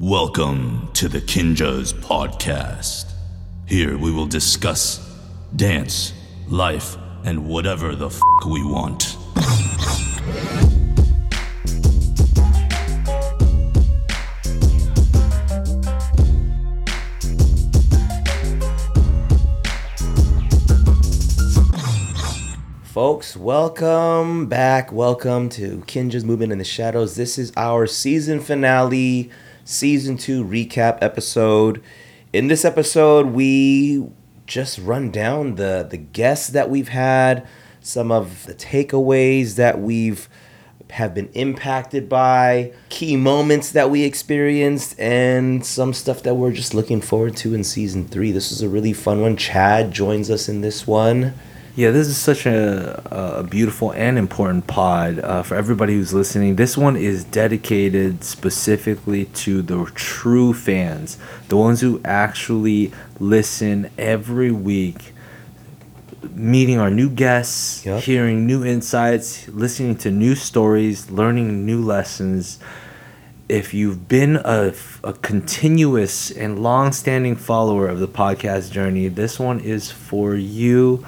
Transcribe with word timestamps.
Welcome 0.00 0.90
to 0.92 1.08
the 1.08 1.20
Kinjaz 1.20 1.92
Podcast. 1.92 3.10
Here 3.66 3.98
we 3.98 4.12
will 4.12 4.28
discuss 4.28 5.04
dance, 5.56 6.12
life, 6.46 6.96
and 7.24 7.48
whatever 7.48 7.96
the 7.96 8.06
f 8.06 8.20
we 8.46 8.62
want. 8.64 9.16
Folks, 22.84 23.36
welcome 23.36 24.46
back. 24.46 24.92
Welcome 24.92 25.48
to 25.48 25.78
Kinjaz 25.88 26.22
Movement 26.22 26.52
in 26.52 26.58
the 26.58 26.64
Shadows. 26.64 27.16
This 27.16 27.36
is 27.36 27.52
our 27.56 27.88
season 27.88 28.38
finale, 28.38 29.32
season 29.68 30.16
two 30.16 30.42
recap 30.42 30.96
episode. 31.02 31.82
In 32.32 32.48
this 32.48 32.64
episode, 32.64 33.26
we 33.26 34.08
just 34.46 34.78
run 34.78 35.10
down 35.10 35.56
the 35.56 35.86
the 35.88 35.98
guests 35.98 36.48
that 36.48 36.70
we've 36.70 36.88
had, 36.88 37.46
some 37.80 38.10
of 38.10 38.46
the 38.46 38.54
takeaways 38.54 39.56
that 39.56 39.78
we've 39.78 40.28
have 40.90 41.12
been 41.12 41.28
impacted 41.34 42.08
by, 42.08 42.72
key 42.88 43.14
moments 43.14 43.72
that 43.72 43.90
we 43.90 44.04
experienced, 44.04 44.98
and 44.98 45.64
some 45.66 45.92
stuff 45.92 46.22
that 46.22 46.34
we're 46.34 46.50
just 46.50 46.72
looking 46.72 47.02
forward 47.02 47.36
to 47.36 47.52
in 47.52 47.62
season 47.62 48.08
three. 48.08 48.32
This 48.32 48.50
is 48.50 48.62
a 48.62 48.68
really 48.70 48.94
fun 48.94 49.20
one. 49.20 49.36
Chad 49.36 49.92
joins 49.92 50.30
us 50.30 50.48
in 50.48 50.62
this 50.62 50.86
one. 50.86 51.34
Yeah, 51.78 51.92
this 51.92 52.08
is 52.08 52.16
such 52.16 52.44
a, 52.44 53.38
a 53.38 53.44
beautiful 53.44 53.92
and 53.92 54.18
important 54.18 54.66
pod 54.66 55.20
uh, 55.20 55.44
for 55.44 55.54
everybody 55.54 55.92
who's 55.94 56.12
listening. 56.12 56.56
This 56.56 56.76
one 56.76 56.96
is 56.96 57.22
dedicated 57.22 58.24
specifically 58.24 59.26
to 59.46 59.62
the 59.62 59.84
true 59.94 60.52
fans, 60.52 61.18
the 61.48 61.56
ones 61.56 61.80
who 61.80 62.00
actually 62.04 62.90
listen 63.20 63.90
every 63.96 64.50
week, 64.50 65.12
meeting 66.34 66.80
our 66.80 66.90
new 66.90 67.08
guests, 67.08 67.86
Yep. 67.86 68.02
hearing 68.02 68.44
new 68.44 68.64
insights, 68.64 69.46
listening 69.46 69.94
to 69.98 70.10
new 70.10 70.34
stories, 70.34 71.12
learning 71.12 71.64
new 71.64 71.80
lessons. 71.80 72.58
If 73.48 73.72
you've 73.72 74.08
been 74.08 74.34
a, 74.34 74.74
a 75.04 75.12
continuous 75.12 76.32
and 76.32 76.58
long 76.58 76.90
standing 76.90 77.36
follower 77.36 77.86
of 77.86 78.00
the 78.00 78.08
podcast 78.08 78.72
journey, 78.72 79.06
this 79.06 79.38
one 79.38 79.60
is 79.60 79.92
for 79.92 80.34
you. 80.34 81.06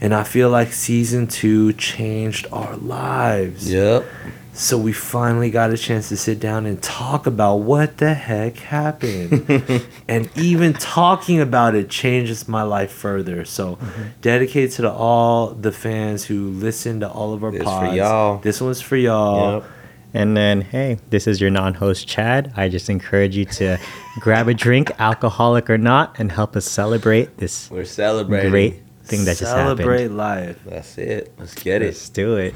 And 0.00 0.14
I 0.14 0.22
feel 0.24 0.50
like 0.50 0.72
season 0.72 1.26
two 1.26 1.72
changed 1.74 2.46
our 2.52 2.76
lives. 2.76 3.70
Yep. 3.72 4.04
So 4.52 4.78
we 4.78 4.92
finally 4.92 5.50
got 5.50 5.72
a 5.72 5.76
chance 5.76 6.08
to 6.10 6.16
sit 6.16 6.38
down 6.38 6.64
and 6.66 6.80
talk 6.80 7.26
about 7.26 7.56
what 7.56 7.96
the 7.98 8.14
heck 8.14 8.56
happened. 8.58 9.50
and 10.08 10.30
even 10.36 10.74
talking 10.74 11.40
about 11.40 11.74
it 11.74 11.90
changes 11.90 12.46
my 12.46 12.62
life 12.62 12.92
further. 12.92 13.44
So 13.44 13.76
Mm-hmm. 13.76 14.02
dedicated 14.20 14.70
to 14.72 14.82
the, 14.82 14.92
all 14.92 15.48
the 15.48 15.72
fans 15.72 16.24
who 16.24 16.50
listen 16.50 17.00
to 17.00 17.08
all 17.10 17.32
of 17.32 17.42
our 17.42 17.50
This 17.50 17.62
for 17.62 17.86
y'all. 17.94 18.38
This 18.38 18.60
one's 18.60 18.80
for 18.80 18.96
y'all. 18.96 19.54
Yep. 19.54 19.70
And 20.16 20.36
then, 20.36 20.60
hey, 20.60 20.98
this 21.10 21.26
is 21.26 21.40
your 21.40 21.50
non 21.50 21.74
host, 21.74 22.06
Chad. 22.06 22.52
I 22.56 22.68
just 22.68 22.88
encourage 22.88 23.36
you 23.36 23.46
to 23.46 23.78
grab 24.20 24.46
a 24.46 24.54
drink, 24.54 24.92
alcoholic 25.00 25.68
or 25.68 25.78
not, 25.78 26.14
and 26.20 26.30
help 26.30 26.54
us 26.54 26.64
celebrate 26.66 27.38
this 27.38 27.68
We're 27.72 27.84
celebrating. 27.84 28.50
great 28.52 28.82
thing 29.04 29.24
that 29.26 29.36
just 29.36 29.52
Celebrate 29.52 30.02
happened. 30.02 30.16
life. 30.16 30.58
That's 30.64 30.96
it. 30.98 31.34
Let's 31.38 31.54
get 31.54 31.82
it. 31.82 31.86
Let's 31.86 32.08
do 32.08 32.36
it. 32.36 32.54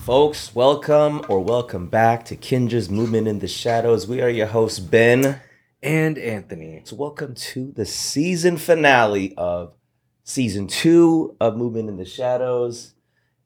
Folks, 0.00 0.54
welcome 0.54 1.24
or 1.28 1.40
welcome 1.40 1.88
back 1.88 2.24
to 2.26 2.36
Kinjaz 2.36 2.90
Movement 2.90 3.28
in 3.28 3.38
the 3.38 3.48
Shadows. 3.48 4.06
We 4.06 4.20
are 4.20 4.28
your 4.28 4.46
hosts, 4.48 4.78
Ben. 4.80 5.40
And 5.82 6.16
Anthony. 6.16 6.82
So, 6.84 6.94
welcome 6.96 7.34
to 7.34 7.72
the 7.72 7.84
season 7.86 8.56
finale 8.56 9.34
of 9.36 9.74
season 10.22 10.68
two 10.68 11.36
of 11.40 11.56
Movement 11.56 11.88
in 11.88 11.96
the 11.96 12.04
Shadows. 12.04 12.94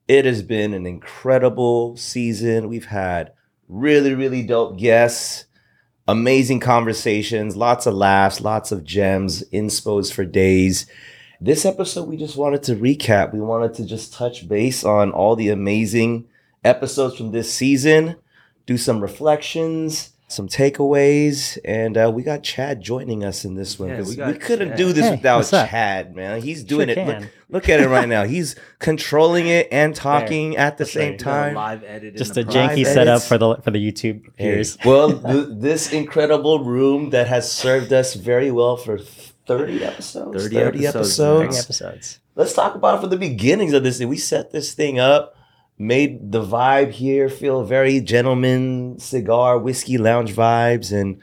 It 0.07 0.27
has 0.27 0.43
been 0.43 0.75
an 0.75 0.85
incredible 0.87 1.97
season. 1.97 2.69
We've 2.69 2.87
had 2.87 3.33
really, 3.69 4.15
really 4.15 4.43
dope 4.43 4.79
guests, 4.79 5.47
amazing 6.09 6.61
conversations, 6.61 7.57
lots 7.57 7.87
of 7.87 7.95
laughs, 7.95 8.41
lots 8.41 8.73
of 8.73 8.85
gems, 8.85 9.43
inspos 9.51 10.13
for 10.13 10.25
days. 10.25 10.87
This 11.41 11.65
episode, 11.65 12.09
we 12.09 12.17
just 12.17 12.37
wanted 12.37 12.63
to 12.65 12.77
recap. 12.77 13.33
We 13.33 13.41
wanted 13.41 13.75
to 13.75 13.85
just 13.85 14.15
touch 14.15 14.49
base 14.49 14.85
on 14.85 15.11
all 15.11 15.37
the 15.37 15.51
amazing 15.51 16.29
episodes 16.65 17.17
from 17.17 17.33
this 17.33 17.53
season, 17.53 18.17
do 18.67 18.77
some 18.79 19.01
reflections, 19.01 20.13
some 20.29 20.49
takeaways, 20.49 21.57
and 21.65 21.97
uh, 21.97 22.11
we 22.13 22.23
got 22.23 22.43
Chad 22.43 22.81
joining 22.81 23.23
us 23.25 23.45
in 23.45 23.55
this 23.55 23.79
one. 23.79 23.91
Yeah, 23.91 23.97
'cause 23.99 24.17
we 24.17 24.23
we, 24.25 24.35
couldn't 24.35 24.71
Chad. 24.71 24.77
do 24.79 24.93
this 24.93 25.05
Hey, 25.05 25.11
without? 25.13 25.45
Chad, 25.49 26.17
man. 26.17 26.43
He's 26.43 26.65
doing 26.65 26.89
Sure 26.89 26.99
it. 26.99 27.07
Look, 27.21 27.29
look 27.49 27.69
at 27.69 27.81
it 27.81 27.89
right 27.89 28.09
now. 28.09 28.25
He's 28.27 28.57
controlling 28.81 29.47
it 29.47 29.69
and 29.71 29.95
talking 29.95 30.57
at 30.57 30.79
the 30.79 30.85
That's 30.85 30.93
same 30.93 31.13
right. 31.13 31.19
time. 31.21 31.55
Live 31.55 31.85
edit. 31.85 32.17
Just 32.17 32.35
the 32.35 32.41
a 32.41 32.45
janky 32.45 32.79
Live 32.85 32.87
setup 32.89 33.23
for 33.23 33.39
the 33.39 33.57
for 33.57 33.71
the 33.71 33.79
YouTube 33.79 34.25
Hey, 34.37 34.51
viewers. 34.51 34.77
well, 34.85 35.13
th- 35.21 35.47
this 35.53 35.93
incredible 35.93 36.65
room 36.65 37.11
that 37.11 37.29
has 37.29 37.51
served 37.51 37.93
us 37.93 38.15
very 38.15 38.51
well 38.51 38.77
for 38.77 38.99
30 38.99 39.85
episodes. 39.85 40.43
30 40.43 40.57
episodes, 40.59 40.87
episodes. 40.97 41.19
man. 41.41 41.51
Three 41.53 41.59
episodes. 41.59 42.19
Let's 42.35 42.53
talk 42.53 42.75
about 42.75 42.97
it 42.97 43.01
from 43.03 43.11
the 43.11 43.17
beginnings 43.17 43.73
of 43.75 43.85
this 43.85 43.99
thing. 43.99 44.09
We 44.09 44.19
set 44.19 44.51
this 44.51 44.75
thing 44.75 44.99
up, 44.99 45.36
made 45.79 46.33
the 46.33 46.43
vibe 46.43 46.91
here 46.93 47.29
feel 47.29 47.63
very 47.65 48.01
gentleman, 48.01 48.99
cigar, 48.99 49.59
whiskey 49.59 49.99
lounge 49.99 50.35
vibes, 50.35 50.93
and 50.93 51.19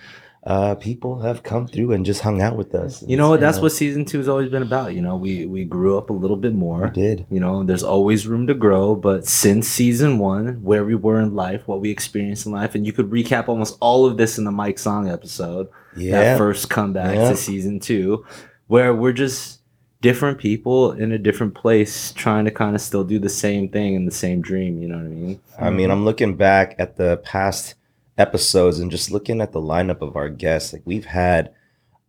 uh, 0.46 0.76
people 0.76 1.22
have 1.22 1.42
come 1.42 1.66
through 1.68 1.94
and 1.94 2.06
just 2.06 2.20
hung 2.22 2.42
out 2.42 2.58
with 2.58 2.76
us. 2.76 3.02
You 3.08 3.16
know 3.16 3.30
what? 3.30 3.40
That's 3.40 3.60
what 3.60 3.72
season 3.72 4.04
two 4.04 4.18
has 4.18 4.28
always 4.28 4.50
been 4.50 4.62
about. 4.62 4.94
You 4.94 5.02
know, 5.02 5.16
we 5.16 5.46
we 5.46 5.64
grew 5.64 5.98
up 5.98 6.10
a 6.10 6.14
little 6.14 6.36
bit 6.36 6.54
more. 6.54 6.84
we 6.84 6.90
did. 6.90 7.26
You 7.32 7.40
know, 7.40 7.64
there's 7.64 7.82
always 7.84 8.28
room 8.28 8.46
to 8.48 8.54
grow, 8.54 8.94
but 8.94 9.26
since 9.26 9.68
season 9.70 10.20
one, 10.20 10.62
where 10.62 10.84
we 10.84 10.96
were 10.96 11.22
in 11.22 11.34
life, 11.34 11.66
what 11.66 11.80
we 11.80 11.90
experienced 11.90 12.46
in 12.46 12.52
life, 12.52 12.76
and 12.76 12.86
you 12.86 12.92
could 12.92 13.10
recap 13.10 13.48
almost 13.48 13.78
all 13.80 14.06
of 14.06 14.18
this 14.18 14.38
in 14.38 14.44
the 14.44 14.52
Mike 14.52 14.80
Song 14.80 15.10
episode, 15.10 15.70
Yeah. 15.96 16.12
that 16.12 16.38
first 16.38 16.70
comeback 16.70 17.16
Yeah. 17.16 17.30
to 17.30 17.38
season 17.38 17.80
two, 17.80 18.26
where 18.68 18.94
we're 18.94 19.14
just 19.14 19.62
different 20.04 20.38
people 20.38 20.92
in 20.92 21.12
a 21.12 21.18
different 21.18 21.56
place 21.56 22.12
trying 22.14 22.46
to 22.46 22.52
kind 22.52 22.76
of 22.76 22.82
still 22.82 23.04
do 23.04 23.18
the 23.18 23.30
same 23.30 23.68
thing 23.70 23.96
in 23.96 24.06
the 24.06 24.12
same 24.12 24.42
dream. 24.42 24.80
You 24.82 24.90
know 24.90 24.98
what 24.98 25.06
I 25.06 25.10
mean? 25.10 25.40
I 25.60 25.70
mean, 25.72 25.90
I'm 25.90 26.06
looking 26.06 26.36
back 26.36 26.76
at 26.78 26.98
the 26.98 27.18
past 27.24 27.74
episodes 28.18 28.80
and 28.80 28.92
just 28.92 29.10
looking 29.10 29.42
at 29.42 29.52
the 29.54 29.62
lineup 29.62 30.02
of 30.02 30.16
our 30.16 30.30
guests. 30.30 30.74
Like 30.74 30.84
we've 30.86 31.06
had 31.06 31.52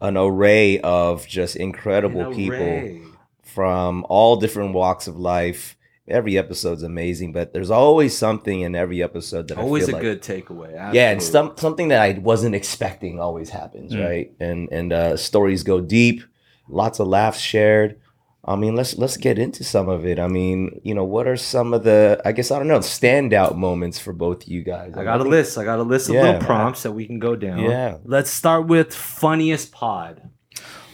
an 0.02 0.18
array 0.18 0.80
of 0.80 1.26
just 1.26 1.56
incredible 1.56 2.34
people 2.34 3.00
from 3.42 4.04
all 4.08 4.36
different 4.36 4.74
walks 4.74 5.06
of 5.06 5.16
life. 5.16 5.76
Every 6.06 6.36
episode's 6.36 6.82
amazing, 6.82 7.32
but 7.32 7.54
there's 7.54 7.70
always 7.70 8.14
something 8.14 8.60
in 8.60 8.74
every 8.74 9.02
episode 9.02 9.48
that 9.48 9.56
Always 9.56 9.88
I 9.88 9.92
a 9.92 9.94
like, 9.94 10.02
good 10.02 10.20
takeaway. 10.20 10.72
yeah, 10.92 11.10
and 11.12 11.22
some 11.22 11.54
something 11.56 11.88
that 11.88 12.02
I 12.02 12.18
wasn't 12.18 12.54
expecting 12.54 13.18
always 13.18 13.48
happens, 13.48 13.94
Mm. 13.94 14.04
right? 14.04 14.32
And 14.38 14.68
and 14.70 14.92
uh, 14.92 15.16
stories 15.16 15.62
go 15.62 15.80
deep, 15.80 16.22
lots 16.68 16.98
of 17.00 17.06
laughs 17.08 17.38
shared. 17.40 18.00
I 18.46 18.56
mean, 18.56 18.76
let's 18.76 18.98
let's 18.98 19.16
get 19.16 19.38
into 19.38 19.64
some 19.64 19.88
of 19.88 20.04
it. 20.04 20.18
I 20.18 20.28
mean, 20.28 20.80
you 20.84 20.94
know, 20.94 21.04
what 21.04 21.26
are 21.26 21.36
some 21.36 21.72
of 21.72 21.82
the 21.84 22.20
I 22.26 22.32
guess 22.32 22.50
I 22.50 22.58
don't 22.58 22.68
know 22.68 22.80
standout 22.80 23.56
moments 23.56 23.98
for 23.98 24.12
both 24.12 24.46
you 24.46 24.62
guys? 24.62 24.92
I 24.96 25.02
got 25.04 25.20
a 25.20 25.24
list. 25.24 25.56
I 25.56 25.64
got 25.64 25.78
a 25.78 25.82
list 25.82 26.08
of 26.10 26.16
Yeah. 26.16 26.22
little 26.24 26.40
prompts 26.42 26.82
that 26.82 26.92
we 26.92 27.06
can 27.06 27.18
go 27.18 27.36
down. 27.36 27.60
Yeah. 27.60 27.96
Let's 28.04 28.30
start 28.30 28.66
with 28.66 28.94
funniest 28.94 29.72
pod. 29.72 30.28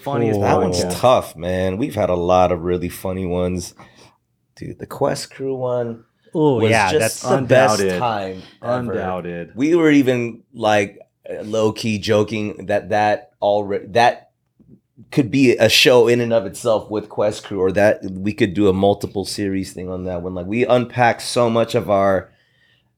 Funniest 0.03 0.39
Ooh. 0.39 0.43
That 0.43 0.61
one's 0.61 0.85
tough, 0.95 1.35
man. 1.37 1.77
We've 1.77 1.95
had 1.97 2.09
a 2.09 2.15
lot 2.15 2.53
of 2.53 2.63
really 2.63 2.89
funny 2.89 3.27
ones. 3.27 3.75
Dude, 4.55 4.79
the 4.79 4.87
Quest 4.87 5.31
Crew 5.33 5.55
one 5.57 6.05
Oh 6.33 6.65
yeah, 6.65 6.93
that's 6.93 7.23
the 7.23 7.35
undoubted. 7.39 7.89
best 7.89 7.99
time. 7.99 8.43
ever. 8.63 8.93
Undoubted. 8.93 9.53
We 9.57 9.75
were 9.75 9.91
even 9.91 10.45
like 10.55 10.99
low 11.43 11.73
key 11.73 11.99
joking 11.99 12.67
that 12.67 12.91
that 12.91 13.33
already 13.43 13.87
that 13.89 14.30
could 15.11 15.31
be 15.31 15.57
a 15.57 15.69
show 15.69 16.07
in 16.09 16.21
and 16.21 16.33
of 16.33 16.47
itself 16.47 16.91
with 16.91 17.09
Quest 17.09 17.45
Crew, 17.45 17.61
or 17.61 17.73
that 17.73 18.03
we 18.05 18.33
could 18.33 18.55
do 18.55 18.69
a 18.69 18.73
multiple 18.73 19.25
series 19.25 19.73
thing 19.73 19.89
on 19.89 20.05
that 20.05 20.23
one. 20.23 20.35
Like 20.35 20.47
we 20.47 20.65
unpack 20.67 21.21
so 21.21 21.51
much 21.51 21.75
of 21.75 21.91
our 21.91 22.31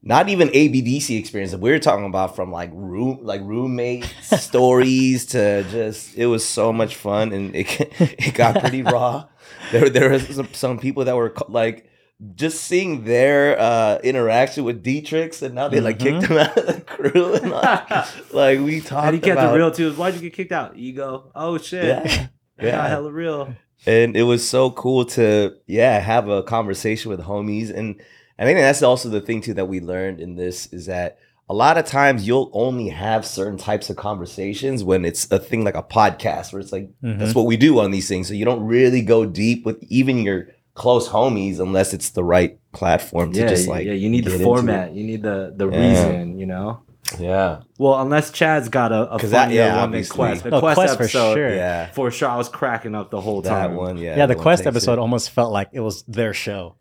not 0.02 0.28
even 0.28 0.48
ABDC 0.48 1.18
experience. 1.18 1.52
That 1.52 1.60
we 1.60 1.70
are 1.70 1.78
talking 1.78 2.06
about 2.06 2.34
from 2.34 2.50
like 2.50 2.70
room 2.72 3.20
like 3.22 3.40
roommate 3.42 4.04
stories 4.22 5.26
to 5.26 5.64
just 5.64 6.16
it 6.16 6.26
was 6.26 6.44
so 6.44 6.72
much 6.72 6.96
fun 6.96 7.32
and 7.32 7.54
it 7.54 7.66
it 8.00 8.34
got 8.34 8.60
pretty 8.60 8.82
raw. 8.82 9.26
There 9.70 9.88
there 9.88 10.10
was 10.10 10.26
some, 10.28 10.48
some 10.52 10.78
people 10.78 11.04
that 11.04 11.14
were 11.14 11.32
like 11.48 11.88
just 12.34 12.62
seeing 12.62 13.04
their 13.04 13.58
uh 13.58 13.98
interaction 14.04 14.64
with 14.64 14.82
Dietrich 14.82 15.40
and 15.42 15.54
now 15.54 15.68
they 15.68 15.80
like 15.80 15.98
kicked 15.98 16.26
him 16.26 16.38
out 16.38 16.56
of 16.56 16.66
the 16.66 16.80
crew 16.82 17.34
and 17.34 17.50
like, 17.50 18.32
like 18.32 18.60
we 18.60 18.80
talked 18.80 19.06
And 19.06 19.14
he 19.16 19.20
kept 19.20 19.38
about 19.38 19.54
it 19.54 19.58
real 19.58 19.70
too. 19.70 19.92
Why'd 19.94 20.14
you 20.14 20.20
get 20.20 20.32
kicked 20.34 20.52
out? 20.52 20.76
Ego. 20.76 21.30
Oh 21.34 21.58
shit. 21.58 21.84
Yeah. 21.84 22.02
Yeah. 22.06 22.28
Yeah. 22.66 22.88
hella 22.88 23.10
real. 23.10 23.54
and 23.86 24.16
it 24.16 24.22
was 24.22 24.46
so 24.48 24.70
cool 24.70 25.04
to 25.06 25.56
yeah 25.66 25.98
have 25.98 26.28
a 26.28 26.42
conversation 26.44 27.10
with 27.10 27.20
homies 27.20 27.76
and 27.76 28.00
i 28.38 28.44
think 28.44 28.58
that's 28.58 28.82
also 28.82 29.08
the 29.08 29.20
thing 29.20 29.40
too 29.40 29.54
that 29.54 29.66
we 29.66 29.80
learned 29.80 30.20
in 30.20 30.36
this 30.36 30.66
is 30.72 30.86
that 30.86 31.18
a 31.48 31.54
lot 31.54 31.76
of 31.76 31.84
times 31.84 32.24
you'll 32.26 32.50
only 32.52 32.88
have 32.88 33.26
certain 33.26 33.58
types 33.58 33.90
of 33.90 33.96
conversations 33.96 34.84
when 34.84 35.04
it's 35.04 35.28
a 35.32 35.38
thing 35.40 35.64
like 35.64 35.74
a 35.74 35.82
podcast 35.82 36.52
where 36.52 36.60
it's 36.60 36.70
like 36.72 36.88
that's 37.02 37.34
what 37.34 37.46
we 37.46 37.56
do 37.56 37.80
on 37.80 37.90
these 37.90 38.06
things 38.06 38.28
so 38.28 38.34
you 38.34 38.44
don't 38.44 38.64
really 38.64 39.02
go 39.02 39.26
deep 39.26 39.66
with 39.66 39.82
even 39.88 40.18
your 40.18 40.48
close 40.74 41.08
homies 41.08 41.60
unless 41.60 41.92
it's 41.92 42.10
the 42.10 42.24
right 42.24 42.58
platform 42.72 43.32
to 43.32 43.40
Yeah, 43.40 43.48
just 43.48 43.68
like 43.68 43.86
yeah. 43.86 43.92
You 43.92 44.08
need 44.08 44.24
get 44.24 44.30
the 44.30 44.34
into 44.36 44.44
format. 44.46 44.92
You 44.94 45.04
need 45.04 45.22
the 45.22 45.52
the 45.56 45.68
Yeah. 45.68 45.88
reason. 45.88 46.38
You 46.38 46.46
know. 46.46 46.80
yeah 47.18 47.60
Well, 47.78 48.00
unless 48.00 48.30
Chad's 48.30 48.68
got 48.70 48.90
a, 48.92 49.12
a 49.12 49.18
'Cause 49.18 49.32
that- 49.32 49.50
yeah, 49.50 49.66
one 49.66 49.74
than 49.74 49.84
obviously. 49.84 50.14
Quest. 50.16 50.42
The 50.44 50.50
No, 50.50 50.60
Quest, 50.60 50.76
Quest 50.78 50.96
for 50.96 51.08
sure. 51.08 51.48
yeah 51.54 51.86
for 51.92 52.10
sure, 52.10 52.28
I 52.30 52.36
was 52.36 52.48
cracking 52.48 52.94
up 52.94 53.10
the 53.10 53.20
whole 53.20 53.42
time 53.42 53.72
that 53.72 53.76
one 53.78 53.96
yeah 53.98 54.16
Yeah, 54.16 54.26
the 54.26 54.34
Quest 54.34 54.66
episode 54.66 54.94
it. 54.94 54.98
almost 54.98 55.30
felt 55.30 55.52
like 55.52 55.68
it 55.72 55.80
was 55.80 56.04
their 56.04 56.32
show. 56.32 56.76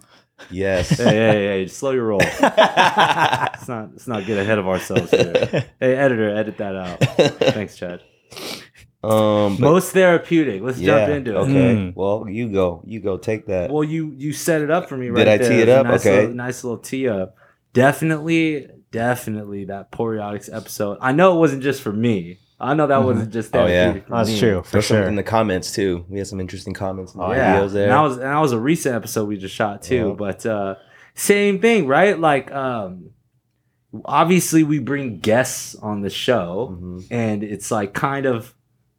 yes 0.50 0.90
Hey, 0.90 1.04
hey, 1.04 1.46
hey, 1.48 1.68
slow 1.68 1.92
your 1.92 2.06
roll. 2.06 2.20
let's 2.42 3.68
not 3.68 3.90
let's 3.92 4.08
not 4.08 4.26
get 4.26 4.38
ahead 4.38 4.58
of 4.58 4.68
ourselves 4.68 5.12
here. 5.12 5.66
Hey, 5.82 5.96
editor, 5.96 6.30
edit 6.36 6.58
that 6.60 6.76
out. 6.78 7.00
Thanks, 7.54 7.76
Chad. 7.76 8.02
Um 9.04 9.58
but- 9.58 9.62
Most 9.62 9.94
therapeutic. 9.94 10.62
Let's 10.62 10.80
jump 10.80 11.10
into 11.10 11.32
it. 11.32 11.36
okay 11.38 11.76
Mm. 11.76 11.96
well 11.96 12.26
you 12.30 12.50
go 12.50 12.84
you 12.86 13.00
go 13.00 13.18
take 13.18 13.48
that 13.48 13.72
Well, 13.72 13.84
you 13.84 14.14
you 14.18 14.32
set 14.34 14.62
it 14.62 14.70
up 14.70 14.88
for 14.90 14.96
me 14.98 15.10
right 15.10 15.24
Did 15.26 15.28
I 15.28 15.38
there. 15.38 15.50
tee 15.50 15.62
it 15.62 15.70
up? 15.70 15.86
Nice 15.88 16.02
Okay. 16.06 16.20
little, 16.22 16.36
nice 16.36 16.64
little 16.64 16.78
tee 16.78 17.08
up. 17.08 17.36
Definitely, 17.74 18.68
definitely 18.92 19.66
that 19.66 19.92
Poreotics 19.92 20.54
episode. 20.56 20.98
I 21.02 21.14
know 21.14 21.36
it 21.36 21.40
wasn't 21.40 21.64
just 21.64 21.82
for 21.82 21.92
me. 21.94 22.38
I 22.60 22.76
know 22.76 22.86
that 22.86 23.04
wasn't 23.04 23.32
just 23.34 23.56
Oh, 23.56 23.66
yeah. 23.66 23.94
for 23.94 24.04
That's 24.18 24.30
me. 24.30 24.40
true, 24.40 24.62
for 24.62 24.72
There's 24.74 24.86
sure. 24.86 25.02
in 25.08 25.16
the 25.16 25.24
comments 25.24 25.74
too. 25.74 26.06
We 26.08 26.20
had 26.20 26.28
some 26.28 26.40
interesting 26.40 26.76
comments 26.76 27.14
in 27.16 27.20
the 27.22 27.26
Oh, 27.26 27.32
yeah, 27.32 27.66
there. 27.66 27.84
And 27.86 27.92
that 27.94 28.02
was 28.02 28.18
and 28.18 28.26
that 28.26 28.38
was 28.40 28.52
a 28.52 28.60
recent 28.60 28.94
episode 28.94 29.28
we 29.28 29.38
just 29.38 29.56
shot 29.56 29.82
too. 29.82 30.10
Yeah. 30.10 30.14
But 30.16 30.46
uh 30.46 30.76
same 31.16 31.60
thing, 31.60 31.88
right? 31.88 32.20
Like 32.20 32.52
um 32.52 33.10
obviously 34.06 34.64
we 34.64 34.80
bring 34.80 35.18
guests 35.20 35.76
on 35.76 36.02
the 36.02 36.10
show 36.10 36.78
Mhm. 36.80 37.08
and 37.10 37.44
it's 37.44 37.72
like 37.72 37.94
kind 37.94 38.26
of 38.26 38.54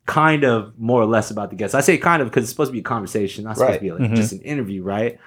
kind 0.07 0.45
of 0.45 0.73
more 0.79 1.01
or 1.01 1.07
less 1.07 1.31
about 1.31 1.51
the 1.51 1.57
guests. 1.57 1.75
I 1.75 1.81
say 1.81 1.97
kind 1.99 2.21
of 2.23 2.29
because 2.29 2.45
it's 2.45 2.51
supposed 2.53 2.71
to 2.71 2.73
be 2.73 2.81
a 2.81 2.83
conversation, 2.83 3.45
not 3.45 3.57
supposed 3.57 3.79
to 3.79 3.81
be 3.81 3.93
like 3.93 4.01
Mhm. 4.11 4.17
just 4.17 4.33
an 4.33 4.41
interview, 4.41 4.83
right? 4.83 5.19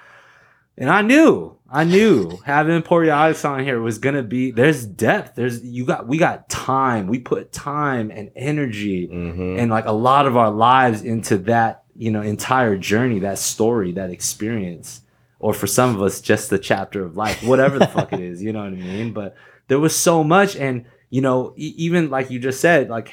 And 0.78 0.90
I 0.90 1.00
knew, 1.00 1.56
I 1.70 1.84
knew 1.84 2.38
having 2.44 2.82
Poreotics 2.82 3.48
on 3.48 3.64
here 3.64 3.80
was 3.80 3.96
gonna 3.98 4.22
be 4.22 4.50
there's 4.50 4.84
depth. 4.84 5.34
There's 5.34 5.64
you 5.64 5.86
got 5.86 6.06
we 6.06 6.18
got 6.18 6.48
time. 6.50 7.06
We 7.06 7.18
put 7.18 7.52
time 7.52 8.10
and 8.10 8.30
energy 8.36 9.08
Mhm. 9.08 9.58
and 9.58 9.70
like 9.70 9.86
a 9.86 9.92
lot 9.92 10.26
of 10.26 10.36
our 10.36 10.50
lives 10.50 11.02
into 11.02 11.38
that 11.38 11.84
you 11.96 12.10
know 12.10 12.20
entire 12.20 12.76
journey 12.76 13.20
that 13.20 13.38
story 13.38 13.92
that 13.92 14.10
experience 14.10 15.00
or 15.38 15.54
for 15.54 15.66
some 15.66 15.94
of 15.96 16.02
us 16.02 16.20
just 16.20 16.50
the 16.50 16.58
chapter 16.58 17.02
of 17.02 17.16
life 17.16 17.42
whatever 17.42 17.78
the 17.78 17.86
fuck 17.86 18.12
it 18.12 18.20
is 18.30 18.42
you 18.42 18.52
know 18.52 18.58
what 18.58 18.66
i 18.74 18.76
mean 18.76 19.14
but 19.14 19.34
there 19.68 19.78
was 19.78 19.96
so 19.96 20.22
much 20.22 20.56
and 20.56 20.84
you 21.08 21.22
know 21.22 21.54
e- 21.56 21.72
even 21.78 22.10
like 22.10 22.30
you 22.30 22.38
just 22.38 22.60
said 22.60 22.90
like 22.90 23.12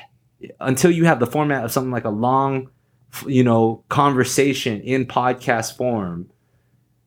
until 0.60 0.92
you 0.92 1.06
have 1.06 1.19
the 1.19 1.28
format 1.28 1.63
of 1.63 1.72
something 1.72 1.92
like 1.92 2.06
a 2.06 2.10
long 2.10 2.69
you 3.28 3.44
know 3.44 3.84
conversation 3.90 4.81
in 4.81 5.06
podcast 5.06 5.78
form 5.78 6.30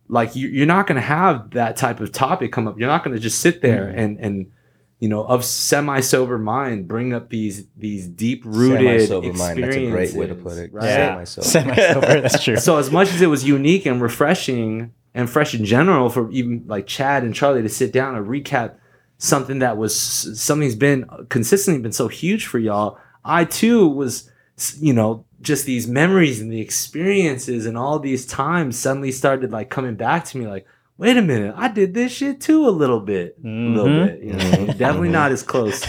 like 0.08 0.36
you, 0.36 0.48
you're 0.48 0.66
not 0.66 0.86
going 0.86 0.96
to 0.96 1.06
have 1.06 1.50
that 1.50 1.76
type 1.76 2.00
of 2.00 2.12
topic 2.12 2.52
come 2.52 2.68
up 2.68 2.78
you're 2.78 2.88
not 2.88 3.02
going 3.02 3.14
to 3.14 3.20
just 3.20 3.40
sit 3.40 3.60
there 3.60 3.86
mm-hmm. 3.86 3.98
and 3.98 4.20
and 4.20 4.52
you 5.00 5.08
know 5.08 5.24
of 5.24 5.44
semi 5.44 6.00
sober 6.00 6.38
mind 6.38 6.86
bring 6.86 7.12
up 7.12 7.28
these 7.28 7.66
these 7.76 8.06
deep 8.06 8.42
rooted 8.44 9.08
Semi-sober 9.08 9.32
mind. 9.32 9.62
That's 9.62 9.76
a 9.76 9.90
great 9.90 10.14
way 10.14 10.26
to 10.26 10.34
put 10.34 10.58
it. 10.58 10.72
right? 10.72 10.84
Yeah, 10.84 11.24
Semi-sober. 11.24 11.74
semi-sober. 11.74 12.06
That's 12.22 12.42
true. 12.42 12.56
so 12.56 12.78
as 12.78 12.90
much 12.90 13.12
as 13.12 13.20
it 13.20 13.26
was 13.26 13.44
unique 13.44 13.84
and 13.84 14.00
refreshing 14.00 14.92
and 15.16 15.28
fresh 15.28 15.54
in 15.54 15.64
general 15.64 16.08
for 16.08 16.30
even 16.30 16.64
like 16.66 16.86
Chad 16.86 17.24
and 17.24 17.34
Charlie 17.34 17.62
to 17.62 17.68
sit 17.68 17.92
down 17.92 18.14
and 18.14 18.26
recap 18.26 18.76
something 19.18 19.60
that 19.60 19.76
was 19.76 19.98
something's 20.40 20.74
been 20.74 21.06
consistently 21.28 21.82
been 21.82 21.92
so 21.92 22.08
huge 22.08 22.46
for 22.46 22.58
y'all, 22.58 22.98
I 23.26 23.44
too 23.44 23.88
was 23.88 24.30
you 24.78 24.92
know 24.94 25.24
just 25.42 25.66
these 25.66 25.86
memories 25.86 26.40
and 26.40 26.50
the 26.50 26.60
experiences 26.60 27.66
and 27.66 27.76
all 27.76 27.98
these 27.98 28.24
times 28.26 28.78
suddenly 28.78 29.12
started 29.12 29.50
like 29.52 29.68
coming 29.68 29.94
back 29.96 30.24
to 30.26 30.38
me 30.38 30.46
like 30.46 30.66
wait 30.96 31.16
a 31.16 31.22
minute 31.22 31.52
I 31.56 31.68
did 31.68 31.92
this 31.92 32.10
shit 32.12 32.40
too 32.40 32.66
a 32.66 32.70
little 32.70 33.00
bit 33.00 33.36
a 33.44 33.46
little 33.46 33.84
Mhm. 33.90 34.06
bit 34.06 34.22
you 34.22 34.32
know 34.32 34.72
definitely 34.78 35.10
not 35.10 35.30
as 35.32 35.42
close 35.42 35.84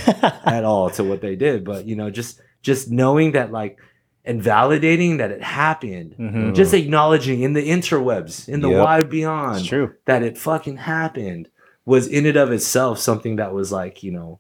at 0.45 0.65
all 0.65 0.89
to 0.91 1.03
what 1.03 1.21
they 1.21 1.35
did 1.37 1.63
but 1.63 1.85
you 1.85 1.95
know 1.95 2.09
just 2.09 2.41
just 2.61 2.91
knowing 2.91 3.31
that 3.31 3.51
like 3.53 3.77
and 4.25 4.41
validating 4.41 5.19
that 5.19 5.31
it 5.31 5.41
happened 5.41 6.15
Mhm. 6.19 6.53
just 6.53 6.73
acknowledging 6.73 7.41
in 7.41 7.53
the 7.53 7.65
interwebs 7.69 8.49
in 8.49 8.59
the 8.59 8.69
Yep. 8.69 8.83
wide 8.83 9.09
beyond 9.09 9.59
It's 9.59 9.67
true. 9.67 9.93
that 10.05 10.23
it 10.23 10.37
fucking 10.37 10.75
happened 10.77 11.47
was 11.85 12.05
in 12.07 12.25
and 12.25 12.35
of 12.35 12.51
itself 12.51 12.99
something 12.99 13.37
that 13.37 13.53
was 13.53 13.71
like 13.71 14.03
you 14.03 14.11
know 14.11 14.39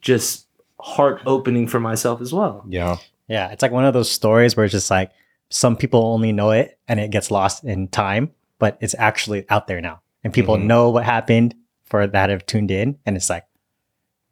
just 0.00 0.46
heart 0.80 1.20
opening 1.26 1.66
for 1.66 1.80
myself 1.80 2.20
as 2.20 2.32
well 2.32 2.64
Yeah. 2.68 2.96
Yeah, 3.28 3.50
it's 3.50 3.62
like 3.62 3.72
one 3.72 3.84
of 3.84 3.92
those 3.92 4.10
stories 4.10 4.56
where 4.56 4.64
it's 4.64 4.72
just 4.72 4.90
like 4.90 5.10
some 5.50 5.76
people 5.76 6.02
only 6.06 6.32
know 6.32 6.50
it 6.50 6.78
and 6.88 6.98
it 7.00 7.10
gets 7.10 7.30
lost 7.30 7.62
in 7.64 7.88
time, 7.88 8.30
but 8.58 8.78
it's 8.80 8.94
actually 8.98 9.44
out 9.50 9.66
there 9.66 9.80
now. 9.82 10.00
And 10.24 10.32
people 10.32 10.56
Mhm. 10.56 10.64
know 10.64 10.90
what 10.90 11.04
happened 11.04 11.54
for 11.84 12.06
that 12.06 12.30
have 12.30 12.46
tuned 12.46 12.70
in. 12.70 12.98
And 13.04 13.16
it's 13.16 13.28
like 13.28 13.44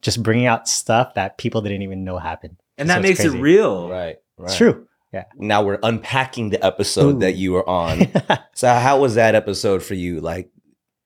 just 0.02 0.22
bringing 0.22 0.46
out 0.46 0.66
stuff 0.68 1.14
that 1.14 1.36
people 1.36 1.60
didn't 1.62 1.82
even 1.82 2.04
know 2.04 2.16
happened. 2.18 2.56
and 2.78 2.88
So 2.88 2.94
that 2.94 3.02
makes 3.02 3.20
crazy. 3.20 3.36
it 3.36 3.40
real 3.40 3.88
Right. 3.88 4.16
Right. 4.38 4.48
It's 4.48 4.56
true. 4.56 4.86
Yeah. 5.12 5.24
Now 5.36 5.62
we're 5.62 5.78
unpacking 5.82 6.50
the 6.50 6.64
episode 6.64 7.16
Ooh. 7.16 7.18
that 7.20 7.34
you 7.36 7.52
were 7.52 7.66
on. 7.68 8.06
so 8.54 8.68
how 8.68 8.98
was 9.00 9.14
that 9.14 9.34
episode 9.34 9.82
for 9.82 9.94
you? 9.94 10.20
Like 10.20 10.50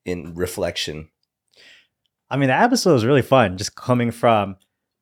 in 0.05 0.35
reflection. 0.35 1.09
I 2.31 2.37
mean, 2.37 2.49
the 2.49 2.55
episode 2.55 2.93
was 2.95 3.05
really 3.05 3.23
fun, 3.23 3.57
just 3.57 3.75
coming 3.75 4.11
from 4.13 4.57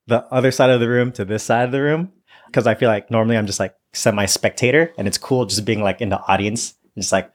the 0.08 0.24
other 0.32 0.50
side 0.50 0.70
of 0.70 0.80
the 0.80 0.88
room 0.88 1.12
to 1.12 1.24
this 1.24 1.44
side 1.44 1.64
of 1.64 1.72
the 1.72 1.82
room. 1.82 2.12
Cause 2.52 2.66
I 2.66 2.74
feel 2.74 2.88
like 2.88 3.10
normally 3.10 3.36
I'm 3.36 3.46
just 3.46 3.60
like 3.60 3.74
semi 3.92 4.24
spectator 4.24 4.92
and 4.96 5.06
it's 5.06 5.18
cool 5.18 5.44
just 5.44 5.66
being 5.66 5.82
like 5.82 6.00
in 6.00 6.08
the 6.08 6.18
audience, 6.26 6.74
just 6.96 7.12
like 7.12 7.30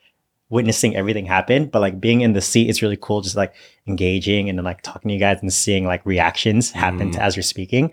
witnessing 0.49 0.95
everything 0.95 1.27
happen. 1.27 1.67
But 1.67 1.81
like 1.81 2.01
being 2.01 2.21
in 2.21 2.33
the 2.33 2.41
seat, 2.41 2.67
it's 2.67 2.81
really 2.81 2.97
cool 2.99 3.21
just 3.21 3.35
like 3.35 3.53
engaging 3.87 4.49
and 4.49 4.57
then 4.57 4.65
like 4.65 4.81
talking 4.81 5.09
to 5.09 5.13
you 5.13 5.19
guys 5.19 5.37
and 5.41 5.53
seeing 5.53 5.85
like 5.85 6.03
reactions 6.03 6.71
happen 6.71 7.11
mm. 7.11 7.13
to, 7.13 7.21
as 7.21 7.35
you're 7.35 7.43
speaking. 7.43 7.91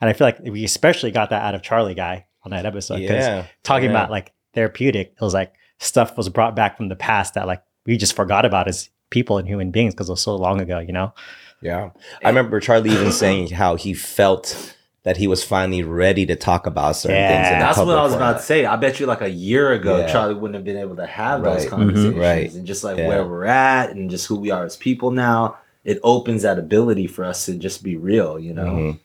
And 0.00 0.08
I 0.08 0.12
feel 0.12 0.28
like 0.28 0.38
we 0.40 0.64
especially 0.64 1.10
got 1.10 1.30
that 1.30 1.42
out 1.42 1.56
of 1.56 1.62
Charlie 1.62 1.94
guy 1.94 2.26
on 2.44 2.52
that 2.52 2.66
episode. 2.66 3.00
Cause 3.00 3.10
yeah. 3.10 3.46
talking 3.64 3.90
yeah. 3.90 3.96
about 3.96 4.12
like 4.12 4.32
therapeutic, 4.54 5.14
it 5.20 5.24
was 5.24 5.34
like 5.34 5.54
stuff 5.80 6.16
was 6.16 6.28
brought 6.28 6.54
back 6.54 6.76
from 6.76 6.88
the 6.88 6.96
past 6.96 7.34
that 7.34 7.48
like 7.48 7.64
we 7.84 7.96
just 7.96 8.14
forgot 8.14 8.44
about 8.44 8.68
as 8.68 8.90
people 9.10 9.38
and 9.38 9.48
human 9.48 9.72
beings 9.72 9.92
because 9.92 10.08
it 10.08 10.12
was 10.12 10.22
so 10.22 10.36
long 10.36 10.60
ago, 10.60 10.78
you 10.78 10.92
know? 10.92 11.12
Yeah. 11.62 11.90
I 12.24 12.28
remember 12.28 12.60
Charlie 12.60 12.90
even 12.90 13.12
saying 13.24 13.50
how 13.50 13.76
he 13.76 13.94
felt 13.94 14.74
that 15.02 15.16
he 15.16 15.26
was 15.26 15.42
finally 15.42 15.82
ready 15.82 16.26
to 16.26 16.36
talk 16.36 16.66
about 16.66 16.94
certain 16.96 17.16
Yeah. 17.16 17.28
things. 17.42 17.52
In 17.52 17.58
the 17.58 17.64
that's 17.64 17.78
what 17.78 17.98
I 17.98 18.02
was 18.02 18.14
about 18.14 18.36
to 18.38 18.42
say. 18.42 18.66
I 18.66 18.76
bet 18.76 19.00
you 19.00 19.06
like 19.06 19.22
a 19.22 19.30
year 19.30 19.72
ago, 19.72 19.98
Yeah. 20.00 20.06
Charlie 20.12 20.34
wouldn't 20.34 20.54
have 20.56 20.64
been 20.64 20.76
able 20.76 20.96
to 20.96 21.06
have 21.06 21.42
those 21.42 21.60
Right. 21.62 21.66
Mhm. 21.66 21.70
conversations. 21.70 22.14
Right. 22.16 22.52
And 22.52 22.66
just 22.66 22.84
like 22.84 22.98
Yeah. 22.98 23.08
where 23.08 23.24
we're 23.26 23.46
at 23.46 23.90
and 23.90 24.10
just 24.10 24.26
who 24.26 24.36
we 24.36 24.50
are 24.50 24.64
as 24.64 24.76
people 24.76 25.10
now, 25.10 25.56
it 25.84 25.98
opens 26.02 26.42
that 26.42 26.58
ability 26.58 27.06
for 27.06 27.24
us 27.24 27.46
to 27.46 27.54
just 27.54 27.82
be 27.82 27.96
real, 27.96 28.38
you 28.38 28.52
know? 28.52 28.64
Mhm. 28.64 28.98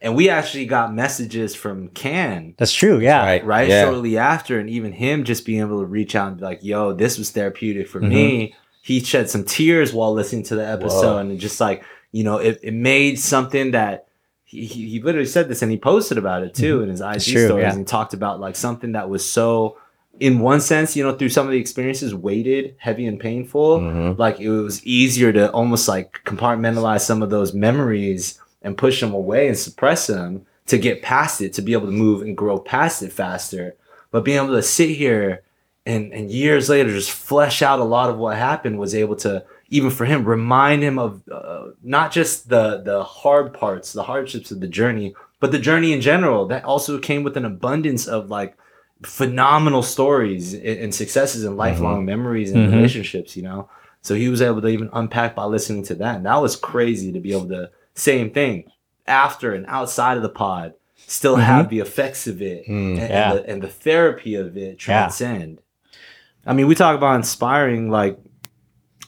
And 0.00 0.14
we 0.16 0.28
actually 0.30 0.64
got 0.66 0.94
messages 0.94 1.54
from 1.54 1.88
Can, 1.88 2.54
That's 2.58 2.72
true. 2.72 2.98
Yeah. 2.98 3.24
Right. 3.24 3.44
right? 3.44 3.68
Yeah. 3.68 3.84
Shortly 3.84 4.16
after, 4.18 4.58
and 4.58 4.68
even 4.70 4.92
him 4.92 5.24
just 5.24 5.44
being 5.46 5.60
able 5.60 5.80
to 5.80 5.86
reach 5.86 6.14
out 6.16 6.28
and 6.28 6.36
be 6.38 6.44
like, 6.44 6.60
yo, 6.62 6.92
this 6.94 7.16
was 7.18 7.30
therapeutic 7.30 7.86
for 7.88 8.00
me. 8.00 8.54
He 8.86 9.00
shed 9.00 9.30
some 9.30 9.44
tears 9.44 9.94
while 9.94 10.12
listening 10.12 10.42
to 10.44 10.56
the 10.56 10.66
episode 10.66 11.14
Whoa. 11.14 11.18
and 11.18 11.40
just 11.40 11.58
like, 11.58 11.84
you 12.12 12.22
know, 12.22 12.36
it, 12.36 12.60
it 12.62 12.74
made 12.74 13.18
something 13.18 13.70
that 13.70 14.06
he, 14.44 14.66
he 14.66 14.88
he 14.90 15.00
literally 15.00 15.26
said 15.26 15.48
this 15.48 15.62
and 15.62 15.70
he 15.72 15.78
posted 15.78 16.18
about 16.18 16.42
it 16.42 16.52
too 16.54 16.82
in 16.82 16.90
his 16.90 17.00
IG 17.00 17.22
true, 17.22 17.46
stories 17.46 17.62
yeah. 17.62 17.72
and 17.72 17.88
talked 17.88 18.12
about 18.12 18.40
like 18.40 18.56
something 18.56 18.92
that 18.92 19.08
was 19.08 19.24
so 19.28 19.78
in 20.20 20.38
one 20.38 20.60
sense, 20.60 20.94
you 20.94 21.02
know, 21.02 21.14
through 21.16 21.30
some 21.30 21.46
of 21.46 21.50
the 21.52 21.58
experiences 21.58 22.14
weighted, 22.14 22.76
heavy 22.78 23.06
and 23.06 23.18
painful, 23.18 23.80
Mhm. 23.80 24.18
like 24.18 24.38
it 24.38 24.50
was 24.50 24.84
easier 24.86 25.32
to 25.32 25.50
almost 25.52 25.88
like 25.88 26.20
compartmentalize 26.26 27.00
some 27.00 27.22
of 27.22 27.30
those 27.30 27.52
memories 27.54 28.38
and 28.62 28.76
push 28.76 29.00
them 29.00 29.12
away 29.14 29.48
and 29.48 29.56
suppress 29.58 30.06
them 30.06 30.42
to 30.66 30.76
get 30.78 31.02
past 31.02 31.40
it, 31.40 31.52
to 31.54 31.62
be 31.62 31.72
able 31.72 31.86
to 31.86 31.92
move 31.92 32.20
and 32.22 32.36
grow 32.36 32.58
past 32.58 33.02
it 33.02 33.12
faster. 33.12 33.74
but 34.12 34.24
being 34.24 34.36
able 34.42 34.54
to 34.54 34.62
sit 34.62 34.90
here 34.90 35.42
and 35.86 36.12
and 36.12 36.30
years 36.30 36.68
later 36.68 36.90
just 36.90 37.10
flesh 37.10 37.62
out 37.62 37.78
a 37.78 37.84
lot 37.84 38.10
of 38.10 38.16
what 38.18 38.36
happened 38.36 38.78
was 38.78 38.94
able 38.94 39.16
to 39.16 39.44
even 39.70 39.90
for 39.90 40.04
him 40.04 40.24
remind 40.24 40.82
him 40.82 40.98
of 40.98 41.22
uh, 41.30 41.68
not 41.82 42.10
just 42.12 42.48
the 42.48 42.80
the 42.82 43.02
hard 43.04 43.52
parts 43.52 43.92
the 43.92 44.02
hardships 44.02 44.50
of 44.50 44.60
the 44.60 44.68
journey 44.68 45.14
but 45.40 45.52
the 45.52 45.58
journey 45.58 45.92
in 45.92 46.00
general. 46.00 46.46
That 46.46 46.64
also 46.64 46.98
came 46.98 47.22
with 47.22 47.36
an 47.36 47.44
abundance 47.44 48.06
of 48.06 48.30
like 48.30 48.56
phenomenal 49.02 49.82
stories 49.82 50.54
and, 50.54 50.64
and 50.64 50.94
successes 50.94 51.44
and 51.44 51.56
lifelong 51.58 52.04
memories 52.06 52.50
and 52.52 52.66
Mhm. 52.68 52.74
relationships 52.76 53.36
you 53.36 53.42
know? 53.42 53.68
So 54.00 54.14
he 54.14 54.28
was 54.28 54.40
able 54.40 54.62
to 54.62 54.68
even 54.68 54.88
unpack 54.92 55.34
by 55.34 55.44
listening 55.44 55.82
to 55.84 55.94
that. 55.96 56.16
And 56.16 56.26
that 56.26 56.40
was 56.40 56.56
crazy 56.56 57.12
to 57.12 57.20
be 57.20 57.32
able 57.32 57.48
to 57.48 57.70
same 57.94 58.30
thing 58.30 58.64
after 59.06 59.52
and 59.54 59.66
outside 59.66 60.16
of 60.16 60.22
the 60.22 60.28
pod 60.30 60.74
still 60.96 61.36
have 61.36 61.68
the 61.68 61.80
effects 61.80 62.26
of 62.26 62.40
it 62.40 62.66
and, 62.66 62.98
and 62.98 63.10
Yeah. 63.10 63.34
the, 63.34 63.46
and 63.50 63.62
the 63.62 63.68
therapy 63.68 64.34
of 64.36 64.56
it 64.56 64.78
transcend 64.78 65.60
I 66.46 66.52
mean, 66.52 66.66
we 66.66 66.74
talk 66.74 66.96
about 66.96 67.16
inspiring. 67.16 67.90
Like 67.90 68.18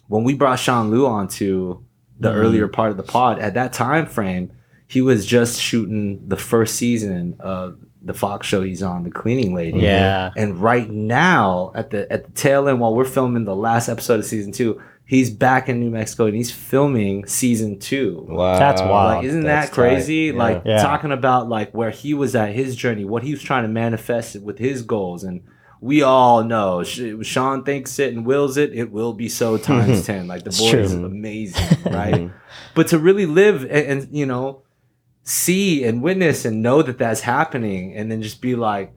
when 0.08 0.24
we 0.24 0.34
brought 0.34 0.58
Sean 0.58 0.90
Lew 0.90 1.06
onto 1.06 1.82
the 2.18 2.30
Mm-hmm. 2.30 2.38
earlier 2.38 2.68
part 2.68 2.90
of 2.90 2.96
the 2.96 3.02
pod, 3.02 3.38
at 3.38 3.54
that 3.54 3.72
time 3.74 4.06
frame, 4.06 4.50
he 4.86 5.02
was 5.02 5.26
just 5.26 5.60
shooting 5.60 6.26
the 6.28 6.36
first 6.36 6.76
season 6.76 7.36
of 7.40 7.78
the 8.00 8.14
Fox 8.14 8.46
show 8.46 8.62
he's 8.62 8.82
on, 8.82 9.02
The 9.02 9.10
Cleaning 9.10 9.52
Lady. 9.54 9.80
Yeah. 9.80 10.30
And 10.36 10.56
right 10.62 10.88
now, 10.88 11.72
at 11.74 11.90
the 11.90 12.10
at 12.10 12.24
the 12.24 12.30
tail 12.32 12.68
end, 12.68 12.80
while 12.80 12.94
we're 12.94 13.04
filming 13.04 13.44
the 13.44 13.54
last 13.56 13.88
episode 13.88 14.20
of 14.20 14.24
season 14.26 14.52
two, 14.52 14.80
he's 15.04 15.28
back 15.28 15.68
in 15.68 15.80
New 15.80 15.90
Mexico 15.90 16.26
and 16.26 16.34
he's 16.36 16.50
filming 16.52 17.26
season 17.26 17.78
two. 17.80 18.24
Wow. 18.28 18.58
That's 18.58 18.80
wild. 18.80 19.16
Like, 19.18 19.24
isn't 19.26 19.42
That's 19.42 19.68
that 19.68 19.74
crazy? 19.74 20.30
tight. 20.30 20.38
Like 20.38 20.62
Yeah. 20.64 20.82
talking 20.82 21.10
about 21.12 21.48
like 21.48 21.72
where 21.74 21.90
he 21.90 22.14
was 22.14 22.34
at 22.36 22.54
his 22.54 22.76
journey, 22.76 23.04
what 23.04 23.24
he 23.24 23.32
was 23.32 23.42
trying 23.42 23.64
to 23.64 23.68
manifest 23.68 24.40
with 24.40 24.58
his 24.58 24.82
goals, 24.82 25.24
and 25.24 25.42
we 25.80 26.02
all 26.02 26.42
know 26.44 26.82
Sean 26.84 27.62
thinks 27.64 27.98
it 27.98 28.14
and 28.14 28.24
wills 28.26 28.56
it. 28.56 28.72
It 28.74 28.90
will 28.90 29.12
be 29.12 29.28
so 29.28 29.56
times 29.70 30.04
ten. 30.06 30.26
Like 30.26 30.44
the 30.44 30.50
boy 30.50 30.78
is 30.78 30.92
amazing, 30.94 31.78
right? 31.92 32.30
but 32.74 32.88
to 32.88 32.98
really 32.98 33.26
live 33.26 33.62
and, 33.62 33.70
and 34.02 34.08
you 34.16 34.26
know 34.26 34.62
see 35.22 35.84
and 35.84 36.02
witness 36.02 36.44
and 36.44 36.62
know 36.62 36.82
that 36.82 36.98
that's 36.98 37.20
happening, 37.20 37.94
and 37.94 38.10
then 38.10 38.22
just 38.22 38.40
be 38.40 38.54
like. 38.56 38.92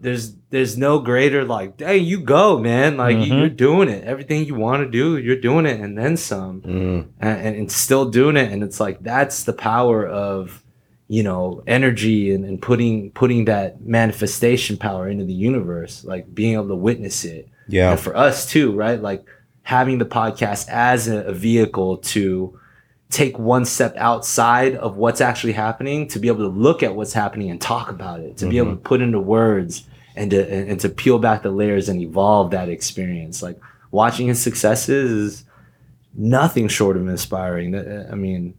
There's 0.00 0.34
there's 0.50 0.76
no 0.76 0.98
greater 0.98 1.44
like 1.44 1.78
hey 1.78 1.98
you 1.98 2.18
go 2.22 2.58
man 2.58 2.96
like 2.96 3.16
Mhm. 3.16 3.28
you're 3.28 3.48
doing 3.48 3.88
it 3.88 4.02
everything 4.02 4.44
you 4.44 4.56
want 4.56 4.82
to 4.82 4.90
do 4.90 5.16
you're 5.16 5.40
doing 5.40 5.64
it 5.64 5.78
and 5.80 5.96
then 5.96 6.16
some 6.16 6.60
Mm. 6.62 7.06
and, 7.20 7.46
and, 7.46 7.56
and 7.56 7.70
still 7.70 8.10
doing 8.10 8.36
it 8.36 8.50
and 8.50 8.64
it's 8.64 8.80
like 8.80 9.00
that's 9.04 9.44
the 9.44 9.52
power 9.52 10.04
of 10.04 10.61
you 11.12 11.22
know 11.22 11.62
energy 11.66 12.32
and, 12.32 12.42
and 12.46 12.62
putting 12.62 13.10
putting 13.10 13.44
that 13.44 13.82
manifestation 13.82 14.78
power 14.78 15.06
into 15.06 15.26
the 15.26 15.34
universe 15.34 16.04
like 16.04 16.34
being 16.34 16.54
able 16.54 16.68
to 16.68 16.74
witness 16.74 17.26
it. 17.26 17.50
Yeah. 17.68 17.90
and 17.90 18.00
for 18.00 18.16
us 18.16 18.48
too 18.48 18.72
right? 18.72 18.98
Like 18.98 19.26
having 19.62 19.98
the 19.98 20.06
podcast 20.06 20.70
as 20.70 21.08
a, 21.08 21.24
a 21.24 21.34
vehicle 21.34 21.98
to 21.98 22.58
take 23.10 23.38
one 23.38 23.66
step 23.66 23.94
outside 23.98 24.74
of 24.76 24.96
what's 24.96 25.20
actually 25.20 25.52
happening 25.52 26.08
to 26.08 26.18
be 26.18 26.28
able 26.28 26.50
to 26.50 26.58
look 26.58 26.82
at 26.82 26.94
what's 26.94 27.12
happening 27.12 27.50
and 27.50 27.60
talk 27.60 27.90
about 27.90 28.20
it 28.20 28.38
to 28.38 28.48
be 28.48 28.56
able 28.56 28.68
mm-hmm. 28.68 28.76
to 28.76 28.88
put 28.88 29.02
into 29.02 29.20
words 29.20 29.86
and 30.16 30.30
to 30.30 30.50
and, 30.50 30.70
and 30.70 30.80
to 30.80 30.88
peel 30.88 31.18
back 31.18 31.42
the 31.42 31.50
layers 31.50 31.90
and 31.90 32.00
evolve 32.00 32.52
that 32.52 32.70
experience. 32.70 33.42
Like 33.42 33.60
watching 33.90 34.28
his 34.28 34.40
successes 34.40 35.10
is 35.10 35.44
nothing 36.14 36.68
short 36.68 36.96
of 36.96 37.06
inspiring. 37.06 37.76
I 37.76 38.14
mean 38.14 38.54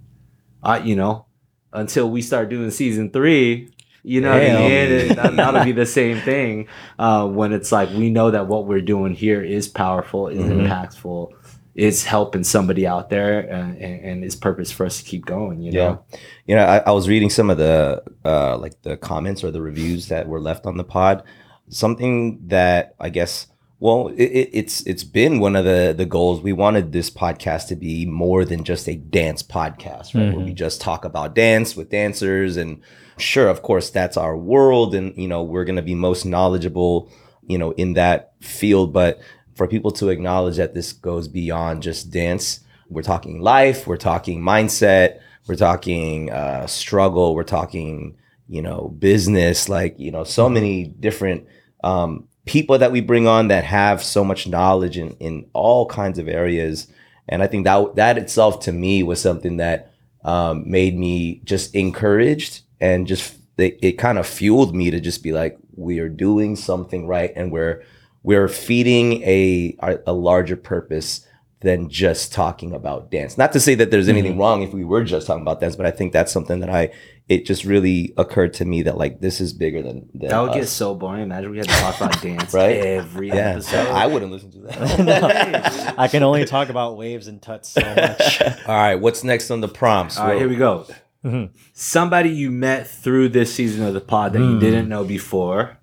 i 0.61 0.77
you 0.77 0.95
know 0.95 1.25
until 1.73 2.09
we 2.09 2.21
start 2.21 2.49
doing 2.49 2.71
season 2.71 3.09
three 3.11 3.69
you 4.05 4.19
know 4.19 4.31
what 4.31 4.41
I 4.43 4.53
mean? 4.87 5.15
That'll 5.37 5.63
be 5.63 5.71
the 5.71 5.85
same 5.85 6.19
thing 6.21 6.67
uh, 6.99 7.25
when 7.25 7.53
it's 7.53 7.71
like 7.71 7.89
we 7.91 8.09
know 8.09 8.31
that 8.31 8.47
what 8.47 8.65
we're 8.67 8.81
doing 8.81 9.13
here 9.13 9.41
is 9.41 9.69
powerful 9.69 10.27
is 10.27 10.41
Mhm. 10.43 10.67
impactful 10.67 11.29
is 11.73 12.03
helping 12.03 12.43
somebody 12.43 12.85
out 12.85 13.09
there 13.09 13.39
and, 13.39 13.77
and, 13.77 14.03
and 14.05 14.23
is 14.25 14.35
purpose 14.35 14.71
for 14.73 14.85
us 14.85 14.97
to 14.97 15.03
keep 15.05 15.25
going 15.25 15.61
you 15.61 15.71
Yeah. 15.71 15.85
know 15.87 16.05
You 16.45 16.55
know, 16.57 16.65
I, 16.65 16.77
I 16.79 16.91
was 16.91 17.07
reading 17.07 17.29
some 17.29 17.49
of 17.49 17.57
the 17.57 18.03
uh, 18.25 18.57
like 18.57 18.81
the 18.81 18.97
comments 18.97 19.41
or 19.41 19.51
the 19.51 19.61
reviews 19.61 20.09
that 20.09 20.27
were 20.27 20.41
left 20.41 20.65
on 20.65 20.75
the 20.75 20.83
pod. 20.83 21.23
Something 21.69 22.39
that 22.47 22.95
I 22.99 23.09
guess, 23.09 23.47
well, 23.83 24.07
it, 24.15 24.23
it, 24.23 24.49
it's 24.53 24.79
it's 24.83 25.03
been 25.03 25.41
one 25.41 25.57
of 25.57 25.65
the 25.65 25.93
the 25.95 26.05
goals. 26.05 26.39
We 26.39 26.53
wanted 26.53 26.93
this 26.93 27.09
podcast 27.09 27.67
to 27.67 27.75
be 27.75 28.05
more 28.05 28.45
than 28.45 28.63
just 28.63 28.87
a 28.87 28.95
dance 28.95 29.43
podcast, 29.43 30.15
right? 30.15 30.33
Where 30.33 30.45
we 30.45 30.53
just 30.53 30.79
talk 30.79 31.03
about 31.03 31.35
dance 31.35 31.75
with 31.75 31.89
dancers, 31.89 32.55
and 32.55 32.81
sure, 33.17 33.49
of 33.49 33.61
course, 33.61 33.89
that's 33.89 34.15
our 34.15 34.37
world, 34.37 34.95
and 34.95 35.13
you 35.17 35.27
know, 35.27 35.43
we're 35.43 35.65
gonna 35.65 35.81
be 35.81 35.95
most 35.95 36.23
knowledgeable, 36.23 37.11
you 37.45 37.57
know, 37.57 37.71
in 37.71 37.95
that 37.95 38.31
field. 38.39 38.93
But 38.93 39.19
for 39.55 39.67
people 39.67 39.91
to 39.91 40.07
acknowledge 40.07 40.55
that 40.55 40.73
this 40.73 40.93
goes 40.93 41.27
beyond 41.27 41.83
just 41.83 42.09
dance, 42.09 42.61
we're 42.87 43.01
talking 43.01 43.41
life, 43.41 43.85
we're 43.85 43.97
talking 43.97 44.41
mindset, 44.41 45.19
we're 45.45 45.55
talking 45.55 46.31
uh, 46.31 46.67
struggle, 46.67 47.35
we're 47.35 47.43
talking, 47.43 48.15
you 48.47 48.61
know, 48.61 48.95
business, 48.97 49.67
like, 49.67 49.99
you 49.99 50.09
know, 50.09 50.23
so 50.23 50.47
many 50.47 50.85
different 50.85 51.47
um, 51.83 52.29
people 52.45 52.77
that 52.77 52.91
we 52.91 53.01
bring 53.01 53.27
on 53.27 53.47
that 53.47 53.63
have 53.63 54.03
so 54.03 54.23
much 54.23 54.47
knowledge 54.47 54.97
in, 54.97 55.11
in 55.11 55.49
all 55.53 55.85
kinds 55.85 56.19
of 56.19 56.27
areas. 56.27 56.87
And 57.29 57.41
I 57.41 57.47
think 57.47 57.63
that 57.65 57.95
that 57.95 58.17
itself 58.17 58.59
to 58.61 58.71
me 58.71 59.03
was 59.03 59.21
something 59.21 59.57
that 59.57 59.93
um, 60.25 60.69
made 60.69 60.97
me 60.97 61.41
just 61.43 61.73
encouraged 61.75 62.61
and 62.81 63.07
just 63.07 63.35
it, 63.57 63.77
it 63.81 63.91
kind 63.93 64.17
of 64.17 64.27
fueled 64.27 64.75
me 64.75 64.91
to 64.91 64.99
just 64.99 65.23
be 65.23 65.31
like, 65.31 65.57
we 65.75 65.99
are 65.99 66.09
doing 66.09 66.55
something 66.55 67.07
right 67.07 67.31
and 67.35 67.51
we're 67.51 67.83
we're 68.23 68.47
feeding 68.47 69.21
a 69.23 69.75
a, 69.79 69.99
a 70.07 70.13
larger 70.13 70.55
purpose 70.55 71.25
than 71.61 71.89
just 71.89 72.33
talking 72.33 72.73
about 72.73 73.09
dance. 73.09 73.37
Not 73.37 73.53
to 73.53 73.59
say 73.59 73.73
that 73.75 73.89
there's 73.89 74.09
anything 74.09 74.37
wrong 74.37 74.63
if 74.63 74.73
we 74.73 74.83
were 74.83 75.05
just 75.05 75.25
talking 75.25 75.43
about 75.43 75.61
dance, 75.61 75.77
but 75.77 75.85
I 75.85 75.91
think 75.91 76.11
that's 76.11 76.31
something 76.31 76.59
that 76.59 76.69
I 76.69 76.91
it 77.29 77.45
just 77.45 77.63
really 77.63 78.13
occurred 78.17 78.53
to 78.55 78.65
me 78.65 78.81
that 78.83 78.97
like 78.97 79.21
this 79.21 79.39
is 79.39 79.53
bigger 79.53 79.81
than, 79.81 80.09
than 80.13 80.29
that 80.29 80.39
would 80.41 80.53
get 80.53 80.67
so 80.67 80.93
boring 80.93 81.23
imagine 81.23 81.51
we 81.51 81.57
had 81.57 81.67
to 81.67 81.73
talk 81.73 81.95
about 81.97 82.21
dance 82.21 82.53
Right? 82.53 82.77
every 82.77 83.29
yeah. 83.29 83.51
episode 83.51 83.87
I 83.87 84.07
wouldn't 84.07 84.31
listen 84.31 84.51
to 84.51 84.59
that. 84.59 85.95
I 85.97 86.07
can 86.09 86.23
only 86.23 86.45
talk 86.45 86.69
about 86.69 86.97
waves 86.97 87.27
and 87.27 87.41
tuts 87.41 87.69
so 87.69 87.81
much. 87.81 88.41
All 88.67 88.75
right, 88.75 88.95
what's 88.95 89.23
next 89.23 89.51
on 89.51 89.61
the 89.61 89.67
prompts? 89.69 90.17
All 90.17 90.27
right, 90.27 90.37
here 90.37 90.49
we 90.49 90.55
go. 90.57 90.85
Mhm. 91.23 91.51
Somebody 91.71 92.29
you 92.31 92.51
met 92.51 92.85
through 92.87 93.29
this 93.29 93.53
season 93.55 93.85
of 93.85 93.93
the 93.93 94.01
pod 94.01 94.33
that 94.33 94.39
you 94.39 94.53
Hmm. 94.55 94.59
didn't 94.59 94.89
know 94.89 95.05
before, 95.05 95.77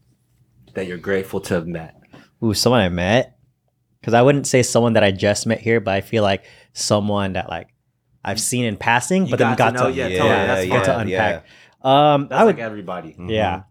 that 0.74 0.86
you're 0.86 0.98
grateful 0.98 1.40
to 1.40 1.54
have 1.54 1.66
met. 1.66 1.94
Ooh, 2.44 2.52
someone 2.52 2.80
I 2.82 2.90
met. 2.90 3.38
Because 4.00 4.12
I 4.14 4.20
wouldn't 4.22 4.46
say 4.46 4.62
someone 4.62 4.92
that 4.94 5.04
I 5.04 5.10
just 5.10 5.46
met 5.46 5.60
here, 5.60 5.80
but 5.80 5.92
I 5.94 6.00
feel 6.02 6.22
like 6.22 6.44
someone 6.74 7.32
that 7.34 7.48
like 7.48 7.68
I've 8.24 8.40
seen 8.40 8.64
in 8.64 8.76
passing, 8.76 9.24
You 9.26 9.30
but 9.30 9.38
then 9.38 9.56
got 9.56 9.58
got 9.58 9.70
to 9.70 9.76
know, 9.84 9.90
to, 9.90 9.96
yeah, 9.96 10.06
Yeah, 10.08 10.18
totally. 10.18 10.46
That's 10.46 10.66
yeah, 10.66 10.72
got 10.76 10.84
to 10.84 10.92
fine. 10.92 11.06
unpack. 11.08 11.44
Um, 11.82 12.28
That's 12.28 12.40
I 12.40 12.44
would, 12.44 12.56
like 12.56 12.64
everybody. 12.64 13.14
Mhm. 13.18 13.30
yeah. 13.30 13.62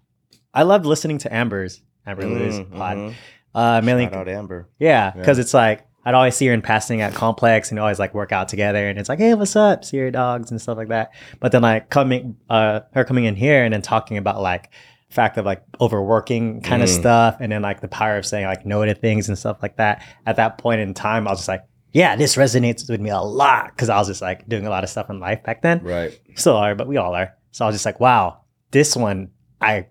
I 0.53 0.63
loved 0.63 0.86
listening 0.86 1.20
to 1.20 1.34
Amber's 1.34 1.82
Amber 2.08 2.25
Lou's 2.25 2.60
Mm, 2.60 2.75
pod. 2.75 3.15
Uh, 3.53 3.82
mainly, 3.84 4.06
Shout 4.06 4.15
out 4.15 4.27
Amber. 4.29 4.68
yeah, 4.79 5.12
because 5.12 5.38
it's 5.39 5.53
like 5.53 5.86
I'd 6.06 6.15
always 6.15 6.36
see 6.36 6.48
her 6.48 6.53
in 6.53 6.62
passing 6.63 7.01
at 7.01 7.13
Complex 7.13 7.70
and 7.72 7.79
always 7.79 8.00
like 8.00 8.13
work 8.15 8.32
out 8.32 8.48
together, 8.48 8.88
and 8.88 8.98
it's 8.98 9.10
like, 9.10 9.20
hey, 9.20 9.34
what's 9.36 9.56
up? 9.56 9.84
See 9.86 9.98
your 9.98 10.10
dogs 10.12 10.50
and 10.50 10.60
stuff 10.60 10.77
like 10.77 10.88
that. 10.88 11.12
But 11.39 11.51
then 11.51 11.62
like 11.62 11.89
coming, 11.89 12.38
uh, 12.50 12.79
her 12.94 13.03
coming 13.03 13.25
in 13.25 13.36
here 13.36 13.63
and 13.63 13.72
then 13.74 13.82
talking 13.84 14.18
about 14.18 14.41
like 14.41 14.70
fact 15.10 15.38
of 15.38 15.46
like 15.46 15.62
overworking 15.82 16.62
kind 16.62 16.82
of 16.82 16.89
Mm. 16.89 17.00
stuff, 17.00 17.38
and 17.39 17.51
then 17.51 17.62
like 17.62 17.82
the 17.82 17.88
power 17.88 18.18
of 18.18 18.25
saying 18.25 18.46
like 18.46 18.65
no 18.65 18.84
to 18.86 18.96
things 18.96 19.27
and 19.29 19.38
stuff 19.38 19.58
like 19.62 19.75
that. 19.77 20.03
At 20.25 20.38
that 20.38 20.58
point 20.58 20.82
in 20.82 20.94
time, 20.94 21.27
I 21.27 21.32
was 21.32 21.39
just 21.39 21.50
like, 21.50 21.63
yeah, 21.91 22.15
this 22.15 22.36
resonates 22.36 22.89
with 22.89 23.01
me 23.01 23.10
a 23.10 23.19
lot 23.19 23.67
because 23.67 23.89
I 23.89 23.98
was 23.98 24.08
just 24.08 24.22
like 24.22 24.48
doing 24.48 24.65
a 24.65 24.69
lot 24.69 24.84
of 24.84 24.89
stuff 24.89 25.10
in 25.10 25.19
life 25.19 25.43
back 25.43 25.62
then. 25.62 25.84
Right. 25.84 26.19
Still 26.36 26.55
are, 26.55 26.75
but 26.75 26.88
we 26.88 26.98
all 26.98 27.15
are. 27.15 27.36
So 27.51 27.65
I 27.65 27.67
was 27.67 27.75
just 27.75 27.86
like, 27.86 28.00
wow, 28.00 28.41
this 28.72 28.96
one 28.96 29.31
I 29.60 29.88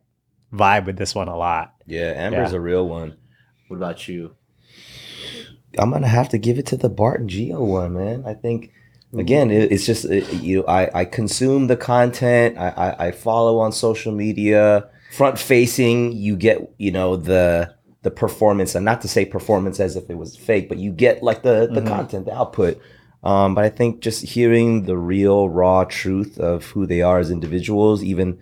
vibe 0.53 0.87
with 0.87 0.97
this 0.97 1.15
one 1.15 1.29
a 1.29 1.37
lot. 1.37 1.75
Yeah, 1.87 2.13
Amber's 2.17 2.53
Yeah. 2.53 2.59
a 2.59 2.61
real 2.61 2.89
one. 2.89 3.17
What 3.69 3.77
about 3.77 4.09
you? 4.09 4.35
I'm 5.79 5.91
gonna 5.91 6.09
have 6.09 6.29
to 6.31 6.39
give 6.39 6.59
it 6.59 6.67
to 6.67 6.77
the 6.77 6.89
Barton 6.89 7.29
Geo 7.29 7.63
one, 7.63 7.95
man. 7.95 8.25
I 8.27 8.35
think 8.35 8.73
mm. 9.13 9.21
again, 9.21 9.51
it, 9.51 9.71
it's 9.73 9.85
just 9.85 10.05
it, 10.05 10.33
you. 10.33 10.65
I 10.67 11.01
I 11.01 11.05
consume 11.05 11.67
the 11.67 11.77
content. 11.77 12.57
I, 12.59 12.69
I 12.69 13.07
I 13.07 13.13
follow 13.13 13.59
on 13.59 13.73
social 13.73 14.13
media. 14.13 14.89
Front 15.13 15.39
facing, 15.39 16.13
you 16.13 16.37
get 16.37 16.71
you 16.79 16.91
know 16.91 17.17
the 17.17 17.75
the 18.09 18.15
performance, 18.15 18.75
and 18.75 18.85
not 18.87 19.03
to 19.03 19.09
say 19.09 19.25
performance 19.27 19.79
as 19.81 19.95
if 19.95 20.09
it 20.09 20.17
was 20.17 20.35
fake, 20.35 20.67
but 20.71 20.79
you 20.79 20.91
get 20.91 21.23
like 21.23 21.43
the 21.43 21.69
the 21.71 21.83
Mhm. 21.83 21.87
content, 21.89 22.25
the 22.25 22.35
output. 22.35 22.81
Um, 23.23 23.55
but 23.55 23.65
I 23.65 23.69
think 23.69 24.01
just 24.01 24.23
hearing 24.35 24.85
the 24.85 24.97
real 24.97 25.49
raw 25.49 25.85
truth 25.85 26.39
of 26.39 26.65
who 26.73 26.87
they 26.87 27.03
are 27.03 27.19
as 27.19 27.31
individuals, 27.31 28.03
even 28.03 28.39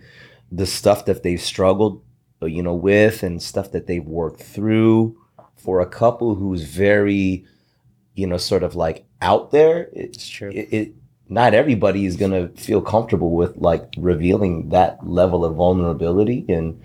the 0.51 0.65
stuff 0.65 1.03
that 1.05 1.23
they've 1.23 1.41
struggled, 1.41 2.01
uh, 2.41 2.45
you 2.45 2.63
know, 2.63 2.75
with, 2.75 3.23
and 3.23 3.41
stuff 3.41 3.71
that 3.73 3.87
they've 3.87 4.05
worked 4.21 4.41
through 4.41 5.17
for 5.55 5.81
a 5.81 5.85
couple 6.01 6.35
who's 6.35 6.63
very, 6.63 7.43
you 8.13 8.25
know, 8.27 8.37
sort 8.37 8.63
of 8.63 8.73
like 8.75 9.03
out 9.21 9.51
there. 9.51 9.89
It's 9.91 10.29
true. 10.29 10.51
It, 10.51 10.67
it 10.71 10.93
not 11.27 11.53
everybody 11.53 12.05
is 12.05 12.15
gonna 12.15 12.47
feel 12.55 12.81
comfortable 12.81 13.31
with 13.31 13.57
like 13.57 13.83
revealing 13.97 14.69
that 14.69 15.05
level 15.05 15.43
of 15.43 15.55
vulnerability, 15.55 16.45
and 16.47 16.79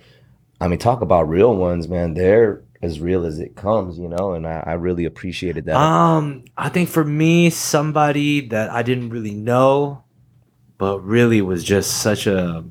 I 0.61 0.69
mean, 0.69 0.79
talk 0.79 1.01
about 1.03 1.29
real 1.29 1.55
ones, 1.57 1.89
man. 1.89 2.15
They're 2.15 2.63
as 2.83 2.99
real 3.01 3.25
as 3.25 3.39
it 3.39 3.55
comes, 3.55 3.97
you 3.99 4.09
know, 4.09 4.33
and 4.33 4.47
I, 4.47 4.63
I 4.67 4.73
really 4.73 5.05
appreciated 5.05 5.67
that. 5.67 5.77
Um, 5.77 6.45
I 6.57 6.69
think 6.69 6.89
for 6.89 7.05
me, 7.05 7.49
somebody 7.49 8.49
that 8.49 8.71
I 8.71 8.83
didn't 8.83 9.11
really 9.11 9.35
know, 9.35 10.03
but 10.79 10.99
really 11.01 11.41
was 11.43 11.63
just 11.65 12.03
such 12.03 12.27
a 12.27 12.65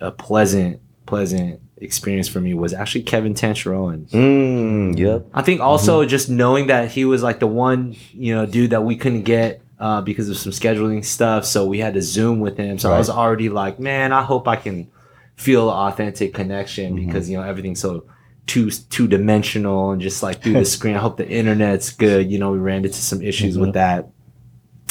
a 0.00 0.10
pleasant, 0.10 0.80
pleasant 1.06 1.60
experience 1.76 2.28
for 2.28 2.40
me 2.40 2.54
was 2.54 2.72
actually 2.72 3.02
Kevin 3.02 3.34
Tancharoen. 3.34 4.08
Mm, 4.10 4.98
yep. 4.98 5.26
I 5.34 5.42
think 5.42 5.60
also 5.60 6.04
just 6.06 6.30
knowing 6.30 6.68
that 6.68 6.90
he 6.90 7.04
was 7.04 7.22
like 7.22 7.40
the 7.40 7.46
one, 7.46 7.94
you 8.12 8.34
know, 8.34 8.46
dude 8.46 8.70
that 8.70 8.82
we 8.84 8.96
couldn't 8.96 9.22
get 9.22 9.60
uh, 9.78 10.00
because 10.00 10.28
of 10.28 10.36
some 10.38 10.52
scheduling 10.52 11.04
stuff, 11.04 11.44
so 11.44 11.66
we 11.66 11.78
had 11.78 11.94
to 11.94 12.02
Zoom 12.02 12.40
with 12.40 12.56
him. 12.56 12.78
So 12.78 12.92
I 12.92 12.98
was 12.98 13.10
already 13.10 13.48
like, 13.48 13.78
man, 13.78 14.12
I 14.12 14.22
hope 14.22 14.48
I 14.48 14.56
can 14.56 14.90
feel 15.36 15.68
authentic 15.68 16.32
connection 16.34 16.96
Mm-hmm. 16.96 17.06
because 17.06 17.28
you 17.28 17.36
know 17.36 17.42
everything's 17.44 17.80
so 17.80 18.04
two 18.48 18.70
two 18.70 19.06
dimensional 19.06 19.92
and 19.92 20.02
just 20.02 20.22
like 20.24 20.42
through 20.42 20.54
the 20.54 20.64
screen. 20.76 20.96
I 20.96 20.98
hope 20.98 21.16
the 21.18 21.28
internet's 21.28 21.90
good. 21.90 22.28
You 22.30 22.38
know, 22.40 22.50
we 22.50 22.58
ran 22.58 22.84
into 22.84 22.98
some 22.98 23.22
issues 23.22 23.56
with 23.56 23.74
that. 23.74 24.08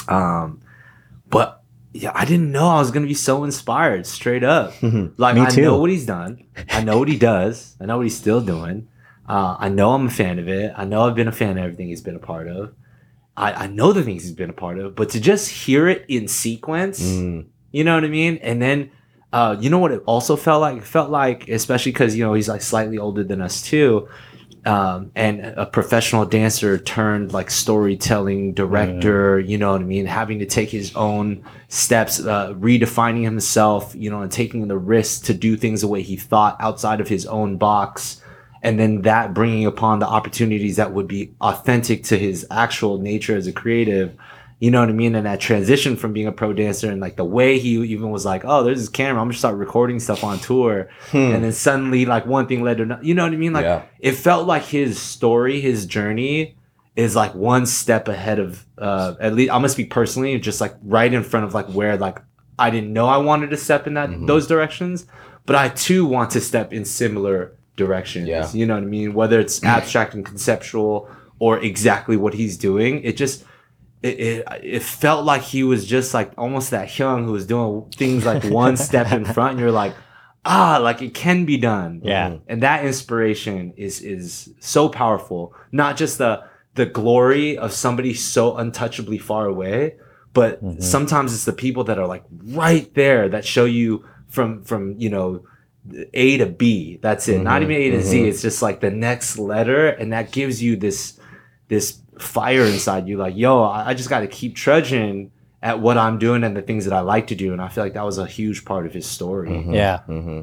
Um, 0.07 0.61
but 1.29 1.61
yeah, 1.93 2.11
I 2.15 2.25
didn't 2.25 2.51
know 2.51 2.67
I 2.67 2.79
was 2.79 2.91
gonna 2.91 3.07
be 3.07 3.13
so 3.13 3.43
inspired. 3.43 4.05
Straight 4.05 4.43
up, 4.43 4.73
like 5.17 5.35
Me 5.35 5.41
I 5.41 5.49
know 5.55 5.79
what 5.79 5.89
he's 5.89 6.05
done. 6.05 6.45
I 6.69 6.83
know 6.83 6.99
what 6.99 7.07
he 7.09 7.17
does. 7.17 7.75
I 7.81 7.85
know 7.85 7.97
what 7.97 8.03
he's 8.05 8.15
still 8.17 8.41
doing. 8.41 8.87
Uh, 9.27 9.57
I 9.59 9.67
know 9.69 9.93
I'm 9.93 10.07
a 10.07 10.09
fan 10.09 10.39
of 10.39 10.47
it. 10.47 10.71
I 10.77 10.85
know 10.85 11.05
I've 11.05 11.15
been 11.15 11.27
a 11.27 11.33
fan 11.33 11.57
of 11.57 11.57
everything 11.57 11.89
he's 11.89 12.01
been 12.01 12.15
a 12.15 12.19
part 12.19 12.47
of. 12.47 12.73
I, 13.35 13.65
I 13.65 13.67
know 13.67 13.91
the 13.91 14.01
things 14.03 14.23
he's 14.23 14.31
been 14.31 14.49
a 14.49 14.53
part 14.53 14.79
of, 14.79 14.95
but 14.95 15.09
to 15.09 15.19
just 15.19 15.49
hear 15.49 15.87
it 15.89 16.05
in 16.07 16.27
sequence, 16.29 17.01
Mm, 17.01 17.47
you 17.71 17.83
know 17.83 17.93
what 17.95 18.05
I 18.05 18.07
mean? 18.07 18.37
And 18.41 18.61
then, 18.61 18.89
uh, 19.33 19.57
you 19.59 19.69
know 19.69 19.79
what 19.79 19.91
it 19.91 20.03
also 20.05 20.35
felt 20.35 20.61
like? 20.61 20.77
It 20.77 20.83
felt 20.83 21.09
like, 21.09 21.47
especially 21.49 21.91
because, 21.91 22.15
you 22.15 22.23
know, 22.23 22.33
he's 22.33 22.47
like 22.47 22.61
slightly 22.61 22.97
older 22.97 23.23
than 23.23 23.41
us 23.41 23.61
too. 23.61 24.07
Um, 24.65 25.11
and 25.15 25.39
a 25.41 25.65
professional 25.65 26.25
dancer 26.25 26.77
turned 26.77 27.31
like 27.31 27.49
storytelling 27.49 28.53
director, 28.53 29.39
you 29.39 29.57
know 29.57 29.71
what 29.71 29.81
I 29.81 29.85
mean? 29.85 30.05
Having 30.05 30.39
to 30.39 30.45
take 30.45 30.69
his 30.69 30.93
own 30.93 31.45
steps, 31.69 32.19
uh, 32.19 32.53
redefining 32.53 33.23
himself, 33.23 33.93
you 33.95 34.09
know, 34.09 34.21
and 34.21 34.31
taking 34.31 34.67
the 34.67 34.77
risk 34.77 35.23
to 35.25 35.33
do 35.33 35.55
things 35.55 35.81
the 35.81 35.87
way 35.87 36.01
he 36.01 36.17
thought 36.17 36.57
outside 36.59 36.99
of 36.99 37.07
his 37.07 37.25
own 37.27 37.55
box. 37.55 38.21
And 38.61 38.77
then 38.77 39.03
that 39.03 39.33
bringing 39.33 39.65
upon 39.65 39.99
the 39.99 40.07
opportunities 40.07 40.75
that 40.75 40.91
would 40.91 41.07
be 41.07 41.33
authentic 41.39 42.03
to 42.05 42.17
his 42.17 42.45
actual 42.51 42.97
nature 42.97 43.37
as 43.37 43.47
a 43.47 43.53
creative 43.53 44.17
you 44.59 44.71
know 44.71 44.79
what 44.79 44.89
I 44.89 44.93
mean? 44.93 45.13
And 45.15 45.25
that 45.27 45.39
transition 45.39 45.95
from 45.95 46.13
being 46.13 46.25
a 46.27 46.31
pro 46.31 46.51
dancer 46.53 46.89
and 46.91 46.99
like 46.99 47.15
the 47.15 47.23
way 47.25 47.59
he 47.59 47.75
even 47.77 48.09
was 48.09 48.25
like, 48.25 48.43
oh, 48.45 48.63
there's 48.63 48.79
this 48.79 48.89
camera, 48.89 49.21
I'm 49.21 49.27
gonna 49.27 49.37
start 49.37 49.55
recording 49.57 49.99
stuff 49.99 50.23
on 50.23 50.39
tour. 50.39 50.89
And 51.13 51.43
then 51.43 51.51
suddenly, 51.51 52.05
like, 52.05 52.25
one 52.25 52.47
thing 52.47 52.63
led 52.63 52.77
to 52.77 52.83
another. 52.83 53.03
You 53.03 53.13
know 53.13 53.23
what 53.23 53.33
I 53.33 53.37
mean? 53.37 53.53
Like, 53.53 53.65
Yeah. 53.65 53.83
it 53.99 54.13
felt 54.13 54.47
like 54.47 54.63
his 54.63 54.99
story, 54.99 55.61
his 55.61 55.85
journey 55.85 56.55
is 56.95 57.15
like 57.15 57.35
one 57.35 57.67
step 57.67 58.07
ahead 58.07 58.39
of, 58.39 58.65
uh, 58.79 59.13
at 59.19 59.35
least 59.35 59.51
I'm 59.51 59.57
gonna 59.59 59.69
speak 59.69 59.91
personally, 59.91 60.39
just 60.39 60.59
like 60.59 60.73
right 60.83 61.13
in 61.13 61.21
front 61.23 61.45
of 61.45 61.53
like 61.53 61.67
where 61.67 61.95
like 61.97 62.19
I 62.57 62.71
didn't 62.71 62.91
know 62.91 63.05
I 63.05 63.17
wanted 63.17 63.51
to 63.51 63.57
step 63.57 63.85
in 63.85 63.93
that 63.93 64.09
those 64.25 64.47
directions, 64.47 65.05
but 65.45 65.55
I 65.55 65.69
too 65.69 66.07
want 66.07 66.31
to 66.31 66.41
step 66.41 66.73
in 66.73 66.85
similar 66.85 67.53
directions. 67.75 68.27
Yeah. 68.27 68.49
You 68.51 68.65
know 68.65 68.73
what 68.73 68.81
I 68.81 68.87
mean? 68.87 69.13
Whether 69.13 69.39
it's 69.39 69.63
abstract 69.75 70.15
and 70.15 70.25
conceptual 70.25 71.07
or 71.37 71.59
exactly 71.59 72.17
what 72.17 72.33
he's 72.33 72.57
doing, 72.57 73.03
it 73.03 73.15
just 73.15 73.43
it, 74.07 74.19
it 74.19 74.47
it 74.63 74.83
felt 74.83 75.25
like 75.25 75.41
he 75.41 75.63
was 75.63 75.85
just 75.85 76.13
like 76.13 76.31
almost 76.37 76.71
that 76.71 76.97
young 76.97 77.25
who 77.25 77.31
was 77.31 77.45
doing 77.45 77.89
things 77.95 78.25
like 78.25 78.43
one 78.65 78.77
step 78.77 79.11
in 79.11 79.25
front 79.25 79.51
and 79.51 79.59
you're 79.59 79.71
like 79.71 79.93
ah 80.45 80.79
like 80.81 81.01
it 81.01 81.13
can 81.13 81.45
be 81.45 81.57
done. 81.57 82.01
Yeah. 82.03 82.29
Mm-hmm. 82.29 82.43
and 82.47 82.63
that 82.63 82.85
inspiration 82.85 83.73
is 83.77 84.01
is 84.01 84.53
so 84.59 84.89
powerful. 84.89 85.53
Not 85.71 85.97
just 85.97 86.17
the 86.17 86.43
the 86.75 86.85
glory 86.85 87.57
of 87.57 87.73
somebody 87.73 88.13
so 88.13 88.55
untouchably 88.55 89.17
far 89.17 89.45
away 89.45 89.95
but 90.37 90.63
mm-hmm. 90.63 90.79
sometimes 90.79 91.33
it's 91.33 91.45
the 91.45 91.51
people 91.51 91.83
that 91.85 91.97
are 91.97 92.05
like 92.05 92.23
right 92.43 92.93
there 92.93 93.27
that 93.27 93.43
show 93.43 93.65
you 93.65 94.05
from 94.27 94.61
from 94.63 94.93
you 94.99 95.09
know 95.09 95.43
a 96.13 96.37
to 96.37 96.45
b. 96.45 96.99
That's 97.01 97.27
it. 97.27 97.39
Not 97.39 97.63
mm-hmm. 97.63 97.71
even 97.71 97.93
a 97.93 97.97
to 97.97 98.03
z. 98.03 98.27
It's 98.27 98.43
just 98.43 98.61
like 98.61 98.79
the 98.79 98.91
next 98.91 99.39
letter 99.39 99.87
and 99.87 100.13
that 100.13 100.31
gives 100.31 100.61
you 100.61 100.75
this 100.75 101.19
this 101.69 101.99
fire 102.21 102.63
inside 102.65 103.07
you 103.07 103.17
like 103.17 103.35
yo 103.35 103.61
i, 103.63 103.89
I 103.89 103.93
just 103.93 104.09
got 104.09 104.19
to 104.21 104.27
keep 104.27 104.55
trudging 104.55 105.31
at 105.61 105.79
what 105.79 105.97
i'm 105.97 106.17
doing 106.19 106.43
and 106.43 106.55
the 106.55 106.61
things 106.61 106.85
that 106.85 106.93
i 106.93 106.99
like 107.01 107.27
to 107.27 107.35
do 107.35 107.51
and 107.53 107.61
i 107.61 107.67
feel 107.67 107.83
like 107.83 107.93
that 107.93 108.05
was 108.05 108.17
a 108.17 108.25
huge 108.25 108.65
part 108.65 108.85
of 108.85 108.93
his 108.93 109.05
story 109.07 109.63
Yeah. 109.69 109.99
hmm 110.01 110.41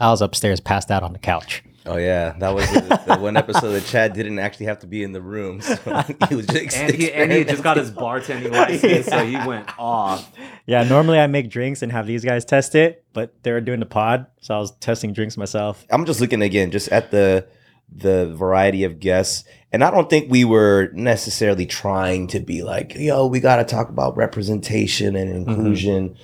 I 0.00 0.10
was 0.10 0.22
upstairs, 0.22 0.60
passed 0.60 0.92
out 0.92 1.02
on 1.02 1.12
the 1.12 1.18
couch. 1.18 1.64
Oh 1.84 1.96
yeah, 1.96 2.34
that 2.38 2.54
was 2.54 2.70
the, 2.70 3.02
the 3.04 3.18
one 3.18 3.36
episode 3.36 3.70
that 3.72 3.84
Chad 3.84 4.12
didn't 4.12 4.38
actually 4.38 4.66
have 4.66 4.78
to 4.80 4.86
be 4.86 5.02
in 5.02 5.10
the 5.10 5.20
room. 5.20 5.60
So 5.60 5.74
he 6.28 6.36
was 6.36 6.46
just 6.46 6.76
and 6.76 6.94
he, 6.94 7.12
and 7.12 7.32
he 7.32 7.42
just 7.42 7.64
got 7.64 7.78
his 7.78 7.90
bartending 7.90 8.52
license 8.52 9.06
so 9.06 9.26
he 9.26 9.34
went 9.44 9.68
off 9.76 10.30
Yeah, 10.66 10.84
normally 10.84 11.18
I 11.18 11.26
make 11.26 11.50
drinks 11.50 11.82
and 11.82 11.90
have 11.90 12.06
these 12.06 12.24
guys 12.24 12.44
test 12.44 12.76
it, 12.76 13.04
but 13.12 13.34
they 13.42 13.50
were 13.50 13.60
doing 13.60 13.80
the 13.80 13.86
pod, 13.86 14.26
so 14.40 14.54
I 14.54 14.58
was 14.60 14.70
testing 14.76 15.12
drinks 15.12 15.36
myself. 15.36 15.84
I'm 15.90 16.04
just 16.04 16.20
looking 16.20 16.42
again, 16.42 16.70
just 16.70 16.88
at 16.90 17.10
the 17.10 17.48
the 17.94 18.34
variety 18.36 18.84
of 18.84 19.00
guests, 19.00 19.44
and 19.72 19.82
I 19.84 19.90
don't 19.90 20.08
think 20.08 20.30
we 20.30 20.44
were 20.44 20.90
necessarily 20.94 21.66
trying 21.66 22.26
to 22.28 22.40
be 22.40 22.62
like, 22.62 22.94
yo, 22.94 23.26
we 23.26 23.40
got 23.40 23.56
to 23.56 23.64
talk 23.64 23.88
about 23.88 24.16
representation 24.16 25.16
and 25.16 25.30
inclusion, 25.30 26.16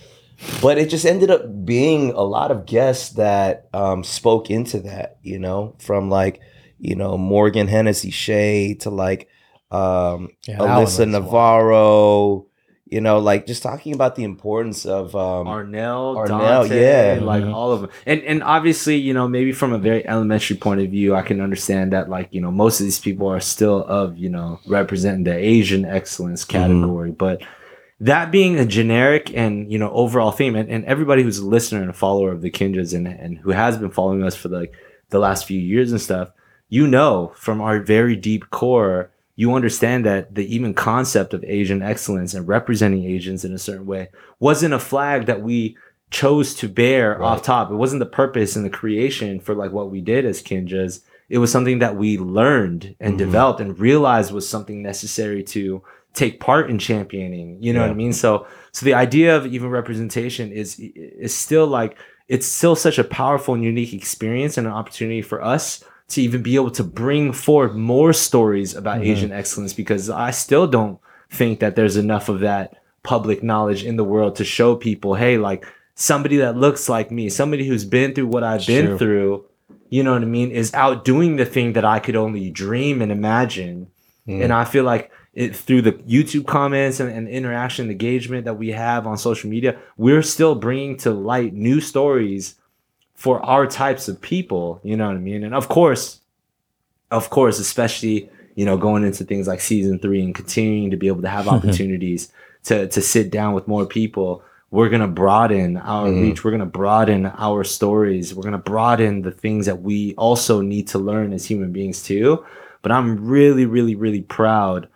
but 0.63 0.79
it 0.79 0.89
just 0.89 1.05
ended 1.05 1.31
up 1.31 1.65
being 1.65 2.11
a 2.13 2.23
lot 2.23 2.51
of 2.51 2.67
guests 2.67 3.11
that 3.15 3.69
um, 3.73 4.05
spoke 4.05 4.51
into 4.51 4.81
that, 4.81 5.19
you 5.23 5.39
know, 5.39 5.75
from 5.79 6.11
like, 6.11 6.41
you 6.79 6.97
know, 6.97 7.17
Morgan 7.19 7.69
Hennessy 7.69 8.11
Shea 8.11 8.75
to 8.81 8.91
like 8.91 9.29
um, 9.71 10.31
Yeah, 10.47 10.59
Alyssa 10.59 11.09
Navarro, 11.09 12.47
you 12.87 13.01
know, 13.01 13.19
like 13.19 13.47
just 13.47 13.63
talking 13.63 13.95
about 13.95 14.15
the 14.15 14.25
importance 14.25 14.85
of 14.85 15.17
um, 15.17 15.47
Arnell, 15.47 16.17
Arnell, 16.17 16.29
Dante, 16.69 16.81
yeah. 17.17 17.21
like 17.25 17.43
Mhm. 17.43 17.55
all 17.55 17.73
of 17.73 17.81
them. 17.81 17.91
And 18.05 18.23
and 18.23 18.43
obviously, 18.43 18.97
you 18.97 19.15
know, 19.15 19.27
maybe 19.27 19.53
from 19.53 19.73
a 19.73 19.79
very 19.79 20.07
elementary 20.07 20.57
point 20.57 20.81
of 20.83 20.91
view, 20.91 21.15
I 21.15 21.23
can 21.23 21.41
understand 21.41 21.93
that 21.93 22.11
like, 22.11 22.29
you 22.31 22.41
know, 22.43 22.51
most 22.51 22.81
of 22.81 22.85
these 22.85 22.99
people 23.01 23.27
are 23.29 23.41
still 23.41 23.85
of, 23.85 24.19
you 24.19 24.29
know, 24.29 24.61
representing 24.67 25.25
the 25.25 25.35
Asian 25.37 25.85
excellence 25.87 26.45
category. 26.45 27.11
But 27.11 27.43
that 28.01 28.31
being 28.31 28.59
a 28.59 28.67
generic 28.67 29.35
and, 29.35 29.73
you 29.73 29.79
know, 29.79 29.91
overall 29.91 30.31
theme, 30.33 30.55
and, 30.55 30.69
and 30.69 30.85
everybody 30.85 31.23
who's 31.23 31.39
a 31.39 31.47
listener 31.47 31.81
and 31.81 31.89
a 31.91 31.95
follower 31.95 32.33
of 32.33 32.43
the 32.43 32.51
Kinjaz 32.51 32.93
and, 32.95 33.07
and 33.07 33.39
who 33.39 33.51
has 33.53 33.79
been 33.79 33.91
following 33.91 34.23
us 34.23 34.35
for 34.37 34.49
like 34.51 34.73
the 35.09 35.19
last 35.19 35.47
few 35.47 35.59
years 35.59 35.91
and 35.91 36.01
stuff, 36.01 36.31
you 36.69 36.87
know 36.87 37.33
from 37.37 37.61
our 37.61 37.81
very 37.81 38.17
deep 38.17 38.51
core 38.51 39.11
you 39.37 39.55
understand 39.55 40.07
that 40.07 40.35
the 40.35 40.55
even 40.55 40.75
concept 40.75 41.35
of 41.35 41.45
Asian 41.45 41.83
excellence 41.83 42.35
and 42.35 42.47
representing 42.47 43.05
Asians 43.05 43.45
in 43.45 43.53
a 43.53 43.59
certain 43.59 43.87
way 43.87 44.09
wasn't 44.39 44.75
a 44.75 44.79
flag 44.79 45.27
that 45.27 45.43
we 45.43 45.77
chose 46.11 46.55
to 46.55 46.69
bear 46.69 47.13
Right. 47.19 47.21
off 47.27 47.43
top. 47.43 47.71
It 47.71 47.75
wasn't 47.75 48.01
the 48.01 48.07
purpose 48.07 48.55
and 48.55 48.65
the 48.65 48.71
creation 48.71 49.41
for 49.41 49.55
like 49.55 49.73
what 49.73 49.91
we 49.91 50.01
did 50.01 50.25
as 50.25 50.43
Kinjaz. 50.43 51.01
It 51.29 51.39
was 51.39 51.51
something 51.51 51.81
that 51.81 51.97
we 51.97 52.19
learned 52.19 52.95
and 53.01 53.15
Mhm. 53.15 53.19
developed 53.19 53.61
and 53.61 53.79
realized 53.79 54.33
was 54.33 54.49
something 54.49 54.83
necessary 54.83 55.43
to 55.45 55.83
take 56.13 56.39
part 56.39 56.71
in 56.71 56.79
championing. 56.79 57.57
You 57.61 57.73
know 57.73 57.81
what 57.81 57.91
I 57.91 57.95
mean? 57.95 58.13
So 58.13 58.47
so 58.71 58.85
the 58.85 58.95
idea 58.95 59.37
of 59.37 59.47
even 59.47 59.69
representation 59.71 60.53
is 60.53 60.79
is 60.79 61.35
still 61.35 61.67
like 61.67 61.97
it's 62.29 62.47
still 62.47 62.77
such 62.77 62.99
a 62.99 63.05
powerful 63.05 63.55
and 63.55 63.65
unique 63.65 63.93
experience 63.93 64.57
and 64.57 64.67
an 64.67 64.73
opportunity 64.73 65.23
for 65.23 65.43
us 65.43 65.83
to 66.09 66.23
even 66.23 66.43
be 66.43 66.55
able 66.55 66.71
to 66.71 66.85
bring 66.85 67.33
forward 67.33 67.75
more 67.75 68.13
stories 68.13 68.75
about 68.75 69.01
Mhm. 69.01 69.07
Asian 69.07 69.33
excellence 69.33 69.73
because 69.73 70.11
I 70.11 70.31
still 70.31 70.67
don't 70.67 70.99
think 71.31 71.61
that 71.61 71.77
there's 71.77 71.97
enough 71.97 72.29
of 72.29 72.41
that 72.41 72.77
public 73.03 73.43
knowledge 73.43 73.85
in 73.85 73.97
the 73.97 74.05
world 74.05 74.37
to 74.37 74.45
show 74.45 74.77
people, 74.77 75.15
hey, 75.15 75.39
like 75.39 75.65
somebody 75.95 76.37
that 76.39 76.57
looks 76.57 76.89
like 76.89 77.11
me, 77.11 77.29
somebody 77.29 77.67
who's 77.67 77.85
been 77.85 78.15
through 78.15 78.27
what 78.27 78.43
I've 78.45 78.67
been 78.67 78.87
True. 78.87 78.99
through, 78.99 79.45
you 79.91 80.03
know 80.03 80.13
what 80.13 80.23
I 80.23 80.27
mean, 80.27 80.51
is 80.51 80.73
out 80.75 81.05
doing 81.05 81.37
the 81.37 81.45
thing 81.45 81.73
that 81.75 81.85
I 81.85 81.99
could 81.99 82.17
only 82.17 82.51
dream 82.51 83.01
and 83.01 83.11
imagine. 83.13 83.87
Mm. 84.29 84.45
And 84.45 84.53
I 84.53 84.65
feel 84.65 84.85
like 84.85 85.11
it 85.35 85.55
through 85.57 85.83
the 85.83 85.93
YouTube 85.93 86.47
comments 86.47 87.01
and, 87.01 87.11
and 87.11 87.29
interaction 87.29 87.91
engagement 87.91 88.45
that 88.45 88.59
we 88.59 88.71
have 88.71 89.07
on 89.07 89.19
social 89.19 89.51
media, 89.51 89.77
we're 89.97 90.23
still 90.23 90.55
bringing 90.55 90.97
to 90.99 91.13
light 91.13 91.53
new 91.55 91.81
stories 91.81 92.55
for 93.15 93.41
our 93.45 93.67
types 93.67 94.09
of 94.09 94.21
people. 94.21 94.81
You 94.83 94.97
know 94.97 95.07
what 95.07 95.17
I 95.17 95.21
mean? 95.21 95.45
And 95.45 95.55
of 95.55 95.69
course, 95.69 96.21
of 97.11 97.31
course, 97.31 97.59
especially 97.59 98.29
you 98.55 98.65
know 98.65 98.77
going 98.77 99.05
into 99.05 99.25
things 99.25 99.47
like 99.49 99.61
season 99.61 99.99
three 99.99 100.23
and 100.23 100.35
continuing 100.35 100.91
to 100.91 100.97
be 100.97 101.09
able 101.09 101.23
to 101.23 101.29
have 101.29 101.49
opportunities 101.57 102.33
to 102.65 102.89
to 102.89 103.01
sit 103.01 103.31
down 103.31 103.55
with 103.55 103.69
more 103.69 103.87
people. 103.87 104.43
We're 104.71 104.89
gonna 104.89 105.07
broaden 105.09 105.77
our 105.77 106.09
Mhm. 106.09 106.23
reach. 106.23 106.43
We're 106.45 106.51
gonna 106.51 106.67
broaden 106.67 107.27
our 107.27 107.63
stories. 107.63 108.35
We're 108.35 108.43
gonna 108.43 108.59
broaden 108.59 109.23
the 109.23 109.31
things 109.31 109.67
that 109.67 109.83
we 109.83 110.15
also 110.17 110.61
need 110.63 110.89
to 110.89 110.99
learn 110.99 111.33
as 111.33 111.45
human 111.47 111.71
beings 111.73 112.03
too. 112.03 112.45
But 112.83 112.91
I'm 112.91 113.25
really, 113.27 113.67
really, 113.67 113.95
really 113.95 114.23
proud 114.23 114.89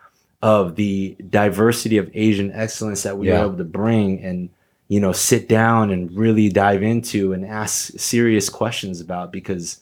of 0.42 0.74
the 0.76 1.16
diversity 1.30 1.96
of 1.98 2.10
Asian 2.14 2.50
excellence 2.52 3.02
that 3.04 3.18
we 3.18 3.28
Yeah. 3.28 3.40
were 3.40 3.46
able 3.46 3.58
to 3.58 3.64
bring 3.64 4.20
and 4.22 4.48
you 4.88 5.00
know 5.00 5.12
sit 5.12 5.48
down 5.48 5.90
and 5.90 6.10
really 6.16 6.48
dive 6.48 6.82
into 6.82 7.32
and 7.32 7.44
ask 7.44 7.98
serious 7.98 8.48
questions 8.48 9.00
about 9.00 9.32
because 9.32 9.80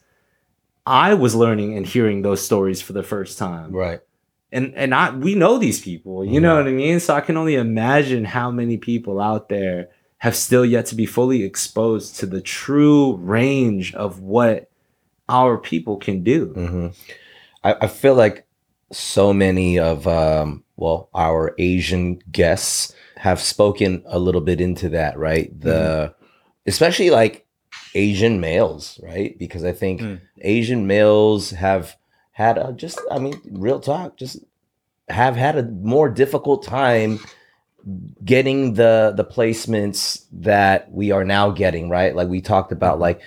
I 0.85 1.15
was 1.15 1.35
learning 1.35 1.77
and 1.77 1.87
hearing 1.87 2.23
those 2.23 2.45
stories 2.45 2.81
for 2.81 2.93
the 2.93 3.03
first 3.03 3.39
time. 3.39 3.73
Right. 3.73 4.01
And 4.53 4.75
and 4.75 4.95
I 4.95 5.11
we 5.11 5.35
know 5.35 5.59
these 5.59 5.81
people, 5.81 6.25
you 6.25 6.41
know 6.41 6.57
what 6.57 6.69
I 6.69 6.73
mean? 6.73 7.01
So 7.01 7.15
I 7.15 7.21
can 7.21 7.37
only 7.37 7.57
imagine 7.57 8.25
how 8.25 8.51
many 8.51 8.77
people 8.77 9.21
out 9.21 9.49
there 9.49 9.89
have 10.19 10.37
still 10.37 10.65
yet 10.65 10.87
to 10.87 10.95
be 10.95 11.07
fully 11.07 11.43
exposed 11.43 12.17
to 12.17 12.27
the 12.27 12.41
true 12.41 13.17
range 13.17 13.95
of 13.95 14.21
what 14.21 14.71
our 15.29 15.59
people 15.59 15.97
can 15.97 16.23
do. 16.23 16.47
hmm 16.47 16.87
I, 17.65 17.75
I 17.83 17.87
feel 17.89 18.15
like 18.15 18.47
so 18.93 19.33
many 19.33 19.79
of 19.79 20.07
um, 20.07 20.63
well 20.77 21.09
our 21.15 21.55
Asian 21.59 22.21
guests 22.31 22.95
have 23.17 23.41
spoken 23.41 24.03
a 24.07 24.19
little 24.19 24.41
bit 24.41 24.61
into 24.61 24.89
that, 24.91 25.19
right? 25.19 25.59
The 25.61 26.15
especially 26.67 27.11
like 27.11 27.47
Asian 27.95 28.41
males, 28.41 29.01
right? 29.03 29.39
Because 29.39 29.65
I 29.65 29.73
think 29.73 30.01
Mm. 30.01 30.21
Asian 30.43 30.87
males 30.87 31.51
have 31.51 31.97
had 32.33 32.59
a 32.59 32.73
just 32.73 33.01
I 33.11 33.19
mean 33.19 33.41
real 33.51 33.81
talk, 33.81 34.17
just 34.17 34.39
have 35.09 35.37
had 35.37 35.57
a 35.57 35.63
more 35.63 36.09
difficult 36.11 36.63
time 36.65 37.21
getting 38.25 38.75
the 38.75 39.13
the 39.17 39.25
placements 39.25 40.25
that 40.33 40.91
we 40.93 41.11
are 41.13 41.25
now 41.25 41.51
getting, 41.51 41.89
right? 41.89 42.15
Like 42.15 42.29
we 42.29 42.41
talked 42.41 42.73
about 42.73 42.99
like 42.99 43.21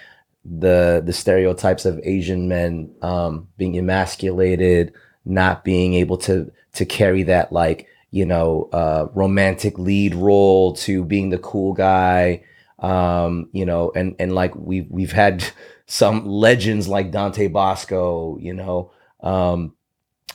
the 0.45 1.01
the 1.05 1.13
stereotypes 1.13 1.85
of 1.85 1.99
Asian 2.03 2.47
men 2.47 2.93
um, 3.01 3.47
being 3.57 3.77
emasculated, 3.77 4.93
not 5.25 5.63
being 5.63 5.93
able 5.93 6.17
to 6.17 6.51
to 6.73 6.85
carry 6.85 7.23
that 7.23 7.51
like 7.51 7.87
you 8.11 8.25
know 8.25 8.69
uh, 8.73 9.07
romantic 9.13 9.77
lead 9.77 10.15
role 10.15 10.73
to 10.73 11.03
being 11.03 11.29
the 11.29 11.37
cool 11.37 11.73
guy, 11.73 12.43
um, 12.79 13.49
you 13.51 13.65
know, 13.65 13.91
and 13.95 14.15
and 14.19 14.33
like 14.33 14.55
we've 14.55 14.87
we've 14.89 15.11
had 15.11 15.43
some 15.85 16.25
legends 16.25 16.87
like 16.87 17.11
Dante 17.11 17.47
Basco, 17.47 18.37
you 18.39 18.53
know, 18.53 18.91
um, 19.21 19.73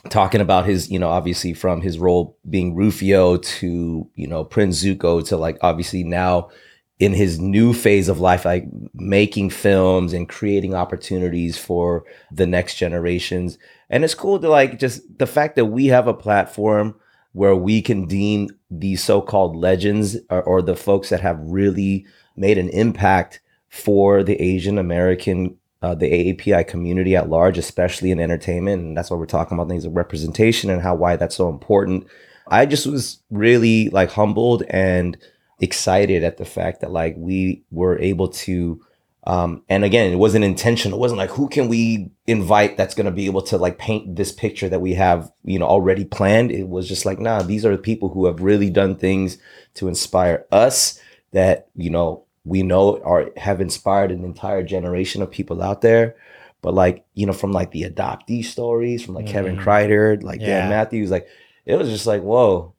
talking 0.09 0.41
about 0.41 0.65
his, 0.65 0.91
you 0.91 0.99
know, 0.99 1.09
obviously 1.09 1.53
from 1.53 1.81
his 1.81 1.97
role 1.97 2.37
being 2.49 2.75
Rufio 2.75 3.37
to 3.37 4.09
you 4.15 4.27
know 4.27 4.43
Prince 4.43 4.83
Zuko 4.83 5.25
to 5.27 5.37
like 5.37 5.57
obviously 5.61 6.03
now 6.03 6.49
in 6.99 7.13
his 7.13 7.39
new 7.39 7.73
phase 7.73 8.07
of 8.07 8.19
life, 8.19 8.45
like 8.45 8.65
making 8.93 9.49
films 9.49 10.13
and 10.13 10.29
creating 10.29 10.73
opportunities 10.73 11.57
for 11.57 12.05
the 12.31 12.47
next 12.47 12.75
generations. 12.75 13.57
And 13.89 14.03
it's 14.03 14.15
cool 14.15 14.39
to 14.39 14.49
like 14.49 14.79
just 14.79 15.01
the 15.17 15.27
fact 15.27 15.55
that 15.57 15.65
we 15.65 15.87
have 15.87 16.07
a 16.07 16.13
platform 16.13 16.95
where 17.33 17.55
we 17.55 17.81
can 17.81 18.05
deem 18.05 18.49
these 18.71 19.03
so-called 19.03 19.57
legends 19.57 20.15
or, 20.29 20.41
or 20.43 20.61
the 20.61 20.75
folks 20.75 21.09
that 21.09 21.19
have 21.19 21.37
really 21.41 22.05
made 22.37 22.57
an 22.57 22.69
impact 22.69 23.41
for 23.67 24.23
the 24.23 24.41
Asian 24.41 24.77
American, 24.77 25.57
uh, 25.81 25.93
the 25.93 26.09
AAPI 26.09 26.65
community 26.65 27.13
at 27.13 27.29
large, 27.29 27.57
especially 27.57 28.09
in 28.09 28.21
entertainment. 28.21 28.81
And 28.81 28.97
that's 28.97 29.11
why 29.11 29.17
we're 29.17 29.25
talking 29.25 29.57
about 29.57 29.67
things 29.67 29.83
of 29.83 29.97
representation 29.97 30.69
and 30.69 30.81
how 30.81 30.95
why 30.95 31.17
that's 31.17 31.35
so 31.35 31.49
important. 31.49 32.07
I 32.47 32.65
just 32.65 32.87
was 32.87 33.21
really 33.29 33.89
like 33.89 34.11
humbled 34.11 34.63
and 34.69 35.17
excited 35.59 36.23
at 36.23 36.37
the 36.37 36.45
fact 36.45 36.81
that 36.81 36.91
like 36.91 37.15
we 37.17 37.63
were 37.71 37.97
able 37.99 38.27
to 38.27 38.81
um 39.25 39.63
and 39.69 39.83
again 39.83 40.11
it 40.11 40.17
wasn't 40.17 40.43
intentional 40.43 40.97
it 40.97 41.01
wasn't 41.01 41.17
like 41.17 41.31
who 41.31 41.47
can 41.47 41.67
we 41.67 42.11
invite 42.27 42.77
that's 42.77 42.93
going 42.93 43.05
to 43.05 43.11
be 43.11 43.25
able 43.25 43.41
to 43.41 43.57
like 43.57 43.77
paint 43.79 44.15
this 44.15 44.31
picture 44.31 44.67
that 44.69 44.81
we 44.81 44.93
have 44.93 45.31
you 45.43 45.57
know 45.57 45.65
already 45.65 46.05
planned 46.05 46.51
it 46.51 46.67
was 46.67 46.87
just 46.87 47.05
like 47.05 47.19
nah 47.19 47.41
these 47.41 47.65
are 47.65 47.71
the 47.75 47.81
people 47.81 48.09
who 48.09 48.25
have 48.25 48.41
really 48.41 48.69
done 48.69 48.95
things 48.95 49.37
to 49.73 49.87
inspire 49.87 50.45
us 50.51 50.99
that 51.31 51.67
you 51.75 51.89
know 51.89 52.23
we 52.43 52.61
know 52.61 53.01
are 53.03 53.31
have 53.37 53.61
inspired 53.61 54.11
an 54.11 54.23
entire 54.23 54.61
generation 54.61 55.21
of 55.23 55.31
people 55.31 55.63
out 55.63 55.81
there 55.81 56.15
but 56.61 56.73
like 56.75 57.03
you 57.15 57.25
know 57.25 57.33
from 57.33 57.51
like 57.53 57.71
the 57.71 57.83
adoptee 57.89 58.43
stories 58.45 59.03
from 59.03 59.15
like 59.15 59.25
Kevin 59.25 59.55
Mhm. 59.55 59.63
Kreider 59.63 60.21
like 60.21 60.41
Yeah. 60.41 60.59
Dan 60.59 60.69
Matthews 60.69 61.09
like 61.09 61.27
it 61.65 61.77
was 61.77 61.89
just 61.89 62.05
like 62.05 62.21
whoa 62.21 62.74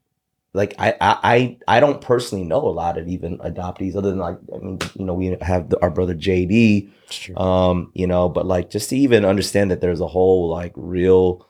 like 0.57 0.75
I, 0.79 0.95
I 1.01 1.59
I 1.69 1.81
don't 1.81 2.01
personally 2.01 2.45
know 2.45 2.67
a 2.67 2.71
lot 2.71 2.99
of 2.99 3.07
even 3.09 3.39
adoptees 3.39 3.95
other 3.95 4.11
than 4.11 4.19
like 4.19 4.39
I 4.55 4.59
mean 4.59 4.79
you 4.95 5.05
know 5.05 5.15
we 5.15 5.37
have 5.41 5.71
the, 5.71 5.81
our 5.83 5.91
brother 5.91 6.15
JD 6.15 6.91
um 7.37 7.93
you 7.95 8.07
know 8.07 8.29
but 8.29 8.47
like 8.47 8.71
just 8.71 8.91
to 8.91 8.97
even 8.97 9.25
understand 9.25 9.71
that 9.71 9.81
there's 9.81 10.01
a 10.01 10.07
whole 10.07 10.49
like 10.49 10.73
real 10.75 11.47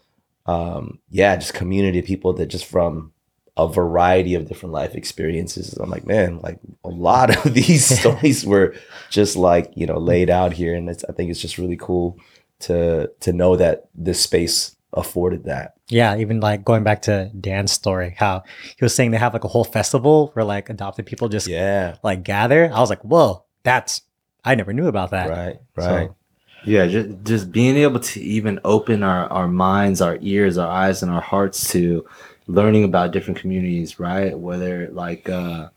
um 0.47 0.99
yeah 1.09 1.37
just 1.37 1.55
community 1.55 2.01
of 2.01 2.05
people 2.05 2.33
that 2.35 2.47
just 2.47 2.67
from 2.67 3.13
a 3.57 3.67
variety 3.67 4.35
of 4.35 4.47
different 4.47 4.75
life 4.75 4.95
experiences. 4.95 5.73
I'm 5.75 5.89
like 5.89 6.07
man 6.07 6.41
like 6.41 6.59
a 6.85 6.89
lot 6.89 7.47
of 7.47 7.55
these 7.55 7.87
stories 8.01 8.45
were 8.45 8.75
just 9.11 9.37
like 9.37 9.73
you 9.75 9.87
know 9.87 9.99
laid 9.99 10.31
out 10.31 10.53
here. 10.53 10.75
And 10.75 10.89
it's 10.91 11.05
I 11.09 11.13
think 11.13 11.31
it's 11.31 11.41
just 11.41 11.59
really 11.59 11.77
cool 11.77 12.19
to 12.61 13.11
to 13.21 13.33
know 13.33 13.57
that 13.57 13.89
this 13.95 14.21
space 14.21 14.76
afforded 14.93 15.45
that 15.45 15.75
Yeah, 15.89 16.17
even 16.17 16.41
like 16.41 16.65
going 16.65 16.83
back 16.85 17.03
to 17.03 17.31
Dan's 17.39 17.73
story, 17.73 18.15
how 18.17 18.43
he 18.79 18.85
was 18.85 18.95
saying 18.95 19.11
they 19.11 19.19
have 19.19 19.33
like 19.35 19.45
a 19.45 19.49
whole 19.49 19.65
festival 19.65 20.31
where 20.35 20.45
like 20.45 20.71
adopted 20.71 21.07
people 21.07 21.29
just 21.29 21.49
yeah 21.49 21.97
like 22.03 22.23
gather. 22.23 22.71
I 22.73 22.81
was 22.81 22.91
like, 22.91 23.03
whoa, 23.03 23.45
that's 23.63 24.03
I 24.45 24.55
never 24.55 24.73
knew 24.73 24.87
about 24.87 25.11
that. 25.11 25.29
right 25.29 25.57
So- 25.79 25.95
right 25.95 26.11
Yeah, 26.65 26.87
just, 26.87 27.09
just 27.25 27.53
being 27.53 27.77
able 27.77 28.01
to 28.01 28.21
even 28.21 28.59
open 28.65 29.03
our, 29.03 29.27
our 29.29 29.47
minds, 29.49 30.01
our 30.01 30.19
ears, 30.21 30.57
our 30.59 30.69
eyes, 30.69 31.03
and 31.03 31.13
our 31.13 31.21
hearts 31.21 31.71
to 31.73 32.07
learning 32.49 32.85
about 32.85 33.13
different 33.13 33.39
communities, 33.41 33.99
right? 34.01 34.37
Whether 34.39 34.89
like 34.93 35.29
uh, 35.29 35.69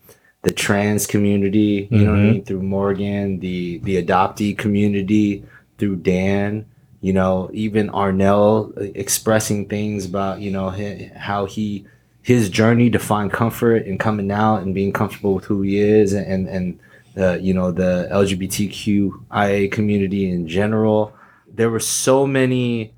the 0.42 0.52
trans 0.52 1.06
community, 1.06 1.88
you 1.90 2.04
know 2.04 2.12
what 2.12 2.20
I 2.20 2.22
Mhm. 2.22 2.32
mean, 2.32 2.44
through 2.44 2.62
Morgan, 2.62 3.40
the 3.40 3.78
the 3.78 4.02
adoptee 4.02 4.56
community 4.56 5.44
through 5.78 5.96
Dan, 5.96 6.64
you 7.00 7.12
know, 7.14 7.48
even 7.52 7.88
Arnell 7.90 8.76
uh, 8.76 8.90
expressing 8.94 9.66
things 9.68 10.04
about 10.06 10.40
you 10.40 10.50
know 10.50 10.70
hi- 10.70 11.10
how 11.16 11.46
he 11.46 11.86
his 12.22 12.50
journey 12.50 12.90
to 12.90 12.98
find 12.98 13.32
comfort 13.32 13.86
in 13.86 13.96
coming 13.96 14.30
out 14.30 14.62
and 14.62 14.74
being 14.74 14.92
comfortable 14.92 15.34
with 15.34 15.44
who 15.46 15.62
he 15.62 15.78
is 15.78 16.12
and 16.12 16.46
and 16.48 16.78
the 17.14 17.38
you 17.40 17.54
know 17.54 17.70
the 17.72 18.08
LGBTQIA 18.12 19.70
community 19.72 20.30
in 20.30 20.46
general. 20.46 21.12
There 21.52 21.70
were 21.70 21.80
so 21.80 22.26
many 22.26 22.92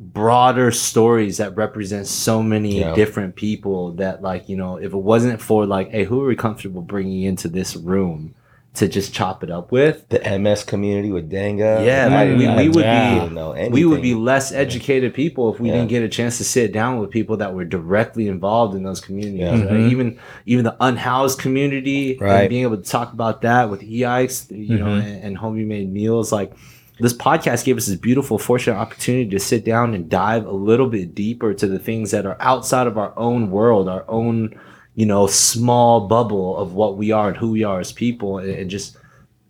broader 0.00 0.70
stories 0.70 1.38
that 1.38 1.56
represent 1.56 2.06
so 2.06 2.40
many 2.42 2.80
Yeah. 2.80 2.94
different 2.94 3.34
people 3.34 3.92
that 3.92 4.22
like 4.22 4.48
you 4.48 4.56
know 4.56 4.76
if 4.76 4.92
it 4.92 4.96
wasn't 4.96 5.40
for 5.40 5.66
like 5.66 5.90
hey 5.90 6.04
who 6.04 6.22
are 6.22 6.28
we 6.28 6.36
comfortable 6.36 6.82
bringing 6.82 7.22
into 7.22 7.48
this 7.48 7.74
room 7.74 8.32
to 8.74 8.86
just 8.86 9.12
chop 9.12 9.42
it 9.42 9.50
up 9.50 9.72
with 9.72 10.08
the 10.08 10.20
MS 10.38 10.62
community 10.62 11.10
with 11.10 11.28
Danga. 11.30 11.84
Yeah, 11.84 12.06
like, 12.06 12.28
we- 12.28 12.46
we 12.46 12.68
would 12.68 12.82
didn't 12.84 13.34
be- 13.34 13.68
we 13.70 13.84
would 13.84 14.02
be 14.02 14.14
less 14.14 14.52
educated 14.52 15.14
people 15.14 15.52
if 15.52 15.58
we 15.58 15.68
Yeah. 15.68 15.76
didn't 15.76 15.88
get 15.88 16.02
a 16.04 16.08
chance 16.08 16.38
to 16.38 16.44
sit 16.44 16.72
down 16.72 16.98
with 17.00 17.10
people 17.10 17.38
that 17.38 17.54
were 17.54 17.64
directly 17.64 18.28
involved 18.28 18.76
in 18.76 18.84
those 18.84 19.00
communities. 19.00 19.40
Yeah. 19.40 19.50
Right? 19.64 19.70
Mhm. 19.70 19.90
Even 19.90 20.16
even 20.46 20.64
the 20.64 20.76
unhoused 20.80 21.38
community, 21.40 22.16
Right. 22.20 22.42
and 22.42 22.48
being 22.50 22.62
able 22.62 22.76
to 22.76 22.82
talk 22.88 23.12
about 23.12 23.42
that 23.42 23.68
with 23.70 23.82
EIX, 23.82 24.46
you 24.50 24.78
know, 24.78 24.86
Mhm. 24.86 25.04
and, 25.04 25.24
and 25.24 25.38
homie 25.38 25.66
made 25.66 25.92
meals. 25.92 26.30
Like 26.30 26.52
this 27.00 27.14
podcast 27.14 27.64
gave 27.64 27.76
us 27.76 27.86
this 27.86 27.96
beautiful, 27.96 28.38
fortunate 28.38 28.76
opportunity 28.76 29.28
to 29.30 29.38
sit 29.40 29.64
down 29.64 29.94
and 29.94 30.08
dive 30.08 30.46
a 30.46 30.52
little 30.52 30.88
bit 30.88 31.14
deeper 31.14 31.52
to 31.54 31.66
the 31.66 31.78
things 31.78 32.10
that 32.12 32.26
are 32.26 32.36
outside 32.40 32.86
of 32.86 32.96
our 32.98 33.12
own 33.16 33.50
world, 33.50 33.88
our 33.88 34.04
own, 34.08 34.54
you 34.98 35.06
know, 35.06 35.26
small 35.28 36.08
bubble 36.08 36.56
of 36.56 36.74
what 36.74 36.96
we 36.96 37.12
are 37.12 37.28
and 37.28 37.36
who 37.36 37.50
we 37.52 37.62
are 37.62 37.78
as 37.80 37.92
people, 37.92 38.38
and, 38.38 38.50
and 38.50 38.68
just 38.70 38.96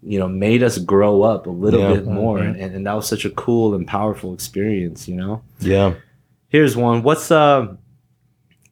you 0.02 0.18
know 0.20 0.28
made 0.28 0.62
us 0.62 0.76
grow 0.78 1.22
up 1.22 1.46
a 1.46 1.50
little 1.64 1.80
Yeah. 1.80 1.94
bit 1.94 2.06
more 2.06 2.38
and, 2.38 2.54
and 2.56 2.86
that 2.86 2.92
was 2.94 3.08
such 3.08 3.24
a 3.24 3.30
cool 3.30 3.74
and 3.74 3.84
powerful 3.84 4.32
experience 4.32 5.08
you 5.08 5.16
know 5.16 5.42
Yeah. 5.58 5.94
here's 6.50 6.76
one 6.76 7.02
what's 7.02 7.32
uh, 7.32 7.74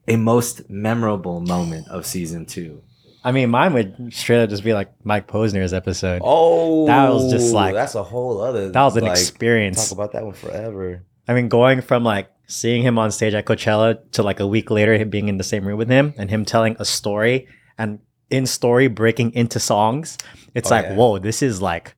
a 0.07 0.17
most 0.17 0.71
memorable 0.71 1.41
moment 1.41 1.89
of 1.89 2.07
season 2.07 2.47
two 2.47 2.81
I 3.25 3.33
mean, 3.33 3.51
mine 3.51 3.73
would 3.73 4.13
straight 4.15 4.41
up 4.45 4.51
just 4.51 4.63
be 4.63 4.73
like 4.73 4.89
Mike 5.03 5.27
Posner's 5.27 5.73
episode. 5.73 6.23
Oh, 6.25 6.87
That 6.87 7.11
was 7.13 7.29
just 7.33 7.53
like- 7.53 7.75
that's 7.75 7.97
a 7.97 8.05
whole 8.05 8.41
other. 8.41 8.71
that 8.71 8.85
was 8.85 8.97
an 8.97 9.03
like, 9.03 9.19
experience. 9.19 9.89
Talk 9.89 9.99
about 9.99 10.13
that 10.13 10.25
one 10.25 10.33
forever. 10.35 11.03
I 11.27 11.35
mean, 11.35 11.49
going 11.49 11.81
from 11.81 12.05
like 12.05 12.29
seeing 12.47 12.83
him 12.83 12.99
on 12.99 13.11
stage 13.11 13.35
at 13.35 13.45
Coachella 13.45 13.99
to 14.13 14.23
like 14.23 14.41
a 14.41 14.47
week 14.47 14.71
later 14.71 14.97
him 14.97 15.11
being 15.11 15.29
in 15.29 15.37
the 15.37 15.45
same 15.45 15.67
room 15.67 15.79
with 15.79 15.89
him 15.91 16.15
and 16.17 16.31
him 16.31 16.45
telling 16.45 16.77
a 16.79 16.85
story 16.85 17.47
and 17.79 17.99
in 18.31 18.47
story 18.47 18.89
breaking 18.89 19.33
into 19.35 19.59
songs. 19.61 20.17
It's 20.55 20.71
Oh, 20.71 20.75
like, 20.75 20.85
yeah. 20.87 20.95
whoa, 20.97 21.19
this 21.19 21.43
is 21.43 21.61
like, 21.63 21.95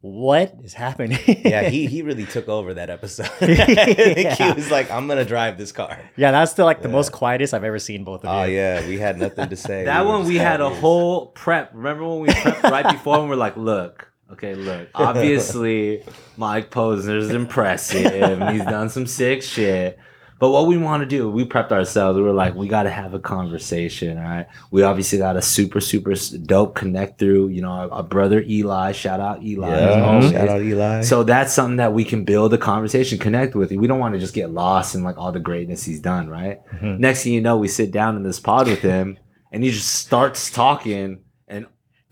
what 0.00 0.54
is 0.62 0.74
happening? 0.74 1.18
Yeah, 1.26 1.68
he 1.68 1.86
he 1.86 2.02
really 2.02 2.26
took 2.34 2.48
over 2.48 2.74
that 2.74 2.90
episode. 2.90 3.28
Yeah. 3.40 4.34
He 4.36 4.52
was 4.52 4.70
like, 4.70 4.88
"I'm 4.90 5.08
gonna 5.08 5.24
drive 5.24 5.58
this 5.58 5.72
car." 5.72 5.98
yeah, 6.16 6.30
that's 6.30 6.52
the 6.52 6.64
like 6.64 6.82
the 6.82 6.88
Yeah. 6.88 6.92
most 6.94 7.10
quietest 7.12 7.54
I've 7.54 7.64
ever 7.64 7.78
seen 7.80 8.04
both 8.04 8.22
of 8.24 8.28
oh, 8.30 8.44
you. 8.44 8.52
Oh 8.52 8.54
yeah, 8.60 8.86
we 8.86 8.98
had 8.98 9.18
nothing 9.18 9.48
to 9.48 9.56
say. 9.56 9.84
that 9.84 10.04
were 10.04 10.12
one 10.18 10.26
we 10.26 10.36
had 10.36 10.60
a 10.60 10.70
whole 10.70 11.26
prep 11.28 11.74
remember 11.74 12.06
when 12.06 12.20
we 12.20 12.28
prepped 12.28 12.70
right 12.70 12.86
before 12.92 13.18
and 13.18 13.28
we're 13.28 13.34
like 13.36 13.56
look 13.56 14.05
okay 14.32 14.54
look 14.54 14.88
obviously 14.94 16.02
mike 16.36 16.70
posner's 16.70 17.30
impressive 17.30 18.38
he's 18.52 18.64
done 18.64 18.88
some 18.88 19.06
sick 19.06 19.42
shit 19.42 19.98
But 20.38 20.50
what 20.50 20.66
we 20.66 20.76
want 20.76 21.00
to 21.00 21.06
do, 21.06 21.30
we 21.30 21.46
prepped 21.46 21.72
ourselves. 21.72 22.14
We 22.18 22.22
were 22.22 22.34
like, 22.44 22.54
we 22.54 22.68
got 22.68 22.82
to 22.82 22.90
have 22.90 23.14
a 23.14 23.18
conversation. 23.18 24.18
All 24.18 24.24
right. 24.24 24.46
We 24.70 24.82
obviously 24.82 25.16
got 25.16 25.34
a 25.34 25.40
super, 25.40 25.80
super 25.80 26.12
dope 26.44 26.74
connect 26.74 27.18
through. 27.18 27.48
You 27.48 27.62
know, 27.62 27.70
our, 27.70 27.90
our 27.90 28.02
brother 28.02 28.42
Eli. 28.46 28.92
Shout 28.92 29.18
out 29.18 29.42
Eli. 29.42 29.98
always. 29.98 30.30
shout 30.32 30.48
out 30.50 30.60
Eli. 30.60 31.00
So 31.00 31.22
that's 31.22 31.54
something 31.54 31.78
that 31.78 31.94
we 31.94 32.04
can 32.04 32.26
build 32.26 32.52
a 32.52 32.58
conversation, 32.58 33.16
connect 33.18 33.54
with. 33.54 33.70
We 33.72 33.86
don't 33.86 33.98
want 33.98 34.12
to 34.12 34.20
just 34.20 34.34
get 34.34 34.50
lost 34.50 34.94
in 34.94 35.02
like 35.02 35.16
all 35.16 35.32
the 35.32 35.40
greatness 35.40 35.84
he's 35.84 36.00
done, 36.00 36.28
right? 36.28 36.60
Mhm. 36.82 36.98
Next 36.98 37.22
thing 37.24 37.32
you 37.32 37.40
know, 37.40 37.56
we 37.56 37.66
sit 37.68 37.90
down 37.90 38.14
in 38.16 38.22
this 38.22 38.38
pod 38.38 38.66
with 38.68 38.80
him, 38.82 39.16
and 39.52 39.64
he 39.64 39.70
just 39.70 39.88
starts 40.04 40.50
talking, 40.50 41.20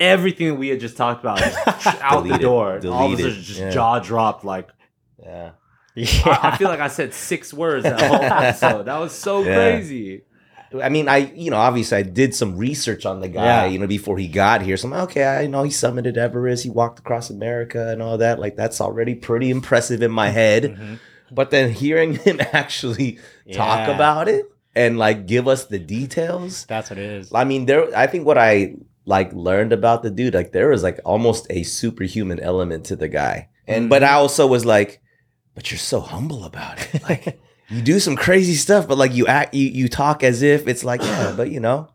everything 0.00 0.48
that 0.48 0.54
we 0.56 0.68
had 0.68 0.80
just 0.80 0.96
talked 0.96 1.20
about 1.22 1.40
is 1.46 1.54
out 2.00 2.22
the 2.22 2.28
Deleted. 2.30 2.40
door. 2.40 2.68
All 2.86 3.06
of 3.06 3.14
a 3.14 3.16
Deleted. 3.16 3.42
just 3.42 3.60
Yeah. 3.60 3.70
jaw 3.70 3.98
dropped. 4.00 4.44
Like 4.44 4.68
yeah. 5.22 5.50
Yeah. 5.94 6.08
I, 6.42 6.50
I 6.52 6.56
feel 6.56 6.68
like 6.68 6.80
I 6.80 6.88
said 6.88 7.14
six 7.14 7.54
words 7.54 7.84
that 7.84 8.00
whole 8.00 8.16
episode. 8.22 8.84
That 8.86 8.98
was 8.98 9.12
so 9.12 9.42
Yeah. 9.42 9.54
crazy. 9.54 10.22
I 10.82 10.88
mean, 10.88 11.08
I 11.08 11.18
you 11.18 11.50
know 11.52 11.56
obviously 11.56 11.98
I 11.98 12.02
did 12.02 12.34
some 12.34 12.56
research 12.56 13.06
on 13.06 13.20
the 13.20 13.28
guy, 13.28 13.44
Yeah. 13.44 13.66
you 13.66 13.78
know, 13.78 13.86
before 13.86 14.18
he 14.18 14.26
got 14.26 14.60
here. 14.62 14.76
So 14.76 14.88
I'm 14.88 14.92
like, 14.92 15.02
okay, 15.10 15.24
I 15.24 15.46
know 15.46 15.62
he 15.62 15.70
summited 15.70 16.16
Everest, 16.16 16.64
he 16.64 16.70
walked 16.70 16.98
across 16.98 17.30
America, 17.30 17.90
and 17.90 18.02
all 18.02 18.18
that. 18.18 18.40
Like 18.40 18.56
that's 18.56 18.80
already 18.80 19.14
pretty 19.14 19.50
impressive 19.50 20.02
in 20.02 20.10
my 20.10 20.30
head. 20.30 20.64
Mhm. 20.76 20.98
But 21.30 21.50
then 21.50 21.70
hearing 21.72 22.14
him 22.26 22.40
actually 22.52 23.18
talk 23.52 23.86
Yeah. 23.88 23.94
about 23.94 24.26
it 24.28 24.46
and 24.74 24.98
like 24.98 25.26
give 25.26 25.46
us 25.46 25.66
the 25.66 25.78
details, 25.78 26.66
That's 26.66 26.90
what 26.90 26.98
it 26.98 27.04
is. 27.08 27.32
I 27.32 27.44
mean, 27.44 27.66
there. 27.66 27.96
I 27.96 28.08
think 28.08 28.26
what 28.26 28.36
I 28.38 28.74
like 29.04 29.32
learned 29.32 29.72
about 29.72 30.02
the 30.02 30.10
dude, 30.10 30.34
like 30.34 30.52
there 30.52 30.68
was 30.68 30.82
like 30.82 31.00
almost 31.04 31.46
a 31.50 31.62
superhuman 31.62 32.40
element 32.40 32.86
to 32.86 32.96
the 32.96 33.08
guy, 33.08 33.48
and 33.66 33.88
but 33.88 34.02
mm-hmm. 34.02 34.12
I 34.12 34.16
also 34.16 34.46
was 34.46 34.64
like, 34.64 35.00
but 35.54 35.70
you're 35.70 35.78
so 35.78 36.00
humble 36.00 36.44
about 36.44 36.94
it, 36.94 37.02
like. 37.02 37.40
You 37.70 37.80
do 37.80 37.98
some 37.98 38.14
crazy 38.14 38.54
stuff, 38.54 38.86
but 38.86 38.98
like 38.98 39.14
you 39.14 39.26
act, 39.26 39.54
you, 39.54 39.66
you 39.66 39.88
talk 39.88 40.22
as 40.22 40.42
if 40.42 40.68
it's 40.68 40.84
like, 40.84 41.00
yeah, 41.00 41.32
but 41.36 41.50
you 41.50 41.60
know, 41.60 41.88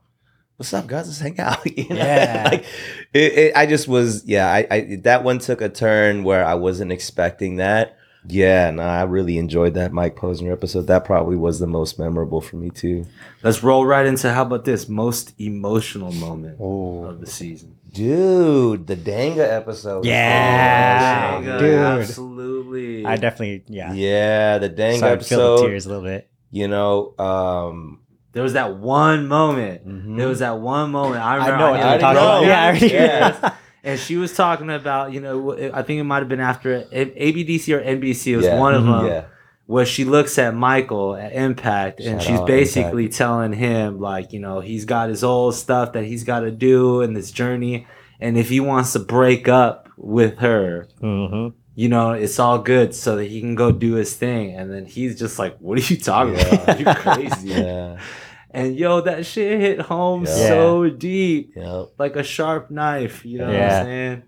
what's 0.57 0.73
up, 0.73 0.87
guys? 0.87 1.07
Let's 1.07 1.19
hang 1.19 1.39
out. 1.39 1.59
You 1.77 1.87
know? 1.89 1.95
Yeah. 1.95 2.47
like 2.51 2.65
it, 3.13 3.33
it, 3.33 3.55
I 3.55 3.65
just 3.65 3.87
was, 3.87 4.25
yeah. 4.25 4.51
I, 4.51 4.67
I 4.69 4.97
that 5.03 5.23
one 5.23 5.39
took 5.39 5.61
a 5.61 5.69
turn 5.69 6.23
where 6.23 6.43
I 6.43 6.55
wasn't 6.55 6.91
expecting 6.91 7.57
that. 7.57 7.98
Yeah, 8.27 8.69
no, 8.71 8.83
I 8.83 9.03
really 9.03 9.37
enjoyed 9.37 9.73
that 9.75 9.93
Mike 9.93 10.15
Posner 10.15 10.51
episode. 10.51 10.87
That 10.87 11.05
probably 11.05 11.35
was 11.37 11.59
the 11.59 11.67
most 11.67 11.97
memorable 11.97 12.41
for 12.41 12.57
me 12.57 12.69
too. 12.69 13.05
Let's 13.43 13.63
roll 13.63 13.85
right 13.85 14.05
into 14.05 14.31
how 14.33 14.41
about 14.43 14.65
this 14.65 14.89
most 14.89 15.33
emotional 15.39 16.11
moment 16.11 16.57
Oh. 16.59 17.05
of 17.05 17.21
the 17.21 17.25
season. 17.27 17.75
Dude, 17.91 18.85
the 18.87 18.95
Danga 18.95 19.39
episode. 19.51 20.05
Yeah. 20.05 21.39
so 21.39 21.43
emotional. 21.47 21.59
Dude. 21.59 21.79
absolutely. 22.01 23.05
I 23.05 23.15
definitely, 23.15 23.63
yeah. 23.67 23.93
Yeah, 23.93 24.57
the 24.59 24.69
Danga 24.69 24.97
Started 24.97 25.19
to 25.21 25.25
feel 25.25 25.37
the 25.39 25.53
episode. 25.53 25.67
tears 25.67 25.85
a 25.85 25.89
little 25.89 26.03
bit. 26.03 26.29
You 26.51 26.67
know, 26.67 27.13
um, 27.17 27.99
there 28.33 28.43
was 28.43 28.53
that 28.53 28.75
one 28.77 29.27
moment. 29.27 29.87
mhm. 29.87 30.17
There 30.17 30.27
was 30.27 30.39
that 30.39 30.59
one 30.59 30.91
moment. 30.91 31.21
I 31.23 31.35
remember. 31.35 31.57
know 31.57 31.71
what 31.71 31.79
I 31.79 31.91
you're 31.91 31.99
talking 31.99 32.15
know. 32.21 32.27
about. 32.39 32.45
Yeah, 32.45 32.61
I 32.61 32.67
already 32.67 32.87
Yeah. 32.87 33.53
And 33.83 33.99
she 33.99 34.17
was 34.17 34.33
talking 34.35 34.69
about, 34.69 35.13
you 35.13 35.21
know, 35.21 35.53
I 35.73 35.81
think 35.83 35.99
it 35.99 36.03
might 36.03 36.19
have 36.19 36.29
been 36.29 36.39
after 36.41 36.81
ABDC 36.91 37.73
or 37.73 37.81
NBC. 37.81 38.33
It 38.33 38.37
was 38.37 38.45
Yeah. 38.45 38.59
one 38.59 38.75
of 38.75 38.83
Mhm. 38.83 38.97
them. 39.01 39.07
yeah, 39.07 39.21
where 39.67 39.85
she 39.85 40.03
looks 40.03 40.37
at 40.37 40.53
Michael 40.55 41.15
at 41.15 41.31
Impact 41.33 41.99
and 42.01 42.21
Shout 42.21 42.29
she's 42.29 42.39
out 42.39 42.47
basically 42.47 43.07
telling 43.07 43.53
him 43.53 43.99
like, 43.99 44.33
you 44.33 44.39
know, 44.39 44.59
he's 44.59 44.85
got 44.85 45.09
his 45.09 45.23
old 45.23 45.55
stuff 45.55 45.93
that 45.93 46.03
he's 46.05 46.23
got 46.23 46.41
to 46.41 46.51
do 46.51 47.01
in 47.01 47.13
this 47.13 47.31
journey 47.31 47.85
and 48.19 48.37
if 48.37 48.49
he 48.49 48.59
wants 48.59 48.91
to 48.93 48.99
break 48.99 49.47
up 49.47 49.87
with 49.95 50.39
her, 50.39 50.87
Mm-hmm. 51.01 51.55
you 51.75 51.87
know, 51.87 52.11
it's 52.11 52.37
all 52.39 52.57
good 52.59 52.93
so 52.93 53.15
that 53.15 53.25
he 53.25 53.39
can 53.39 53.55
go 53.55 53.71
do 53.71 53.93
his 53.93 54.13
thing 54.13 54.55
and 54.55 54.69
then 54.73 54.85
he's 54.85 55.17
just 55.17 55.39
like, 55.39 55.55
"What 55.59 55.77
are 55.77 55.93
you 55.93 55.97
talking 55.97 56.33
Yeah. 56.35 56.53
about? 56.63 56.79
You're 56.81 56.95
crazy." 56.95 57.47
yeah, 57.61 57.95
And 58.51 58.75
yo, 58.75 59.01
that 59.01 59.25
shit 59.25 59.59
hit 59.59 59.81
home 59.81 60.25
Yeah. 60.25 60.47
so 60.47 60.89
deep, 60.89 61.53
yeah. 61.55 61.85
like 61.97 62.15
a 62.15 62.23
sharp 62.23 62.71
knife, 62.71 63.23
you 63.25 63.37
know 63.39 63.45
what 63.47 63.53
Yeah. 63.55 63.79
I'm 63.79 63.85
saying? 63.85 64.23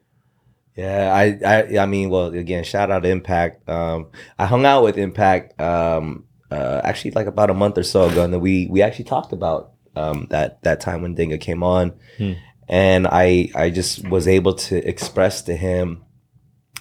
Yeah, 0.75 1.13
I, 1.13 1.39
I, 1.45 1.77
I 1.79 1.85
mean, 1.85 2.09
well, 2.09 2.27
again, 2.27 2.63
shout 2.63 2.91
out 2.91 3.03
to 3.03 3.09
Impact. 3.09 3.67
Um, 3.67 4.07
I 4.39 4.45
hung 4.45 4.65
out 4.65 4.83
with 4.83 4.97
Impact, 4.97 5.59
um, 5.59 6.25
uh, 6.49 6.81
actually 6.83 7.11
like 7.11 7.27
about 7.27 7.49
a 7.49 7.53
month 7.53 7.77
or 7.77 7.83
so 7.83 8.09
ago, 8.09 8.23
and 8.23 8.33
then 8.33 8.41
we 8.41 8.67
we 8.69 8.81
actually 8.81 9.05
talked 9.05 9.31
about 9.31 9.71
um 9.95 10.27
that 10.31 10.61
that 10.63 10.79
time 10.81 11.01
when 11.01 11.15
Dinga 11.15 11.39
came 11.39 11.63
on, 11.63 11.93
Hmm. 12.17 12.33
and 12.67 13.07
I 13.07 13.49
I 13.55 13.69
just 13.69 14.05
was 14.09 14.27
able 14.27 14.53
to 14.55 14.77
express 14.87 15.41
to 15.43 15.55
him. 15.55 16.03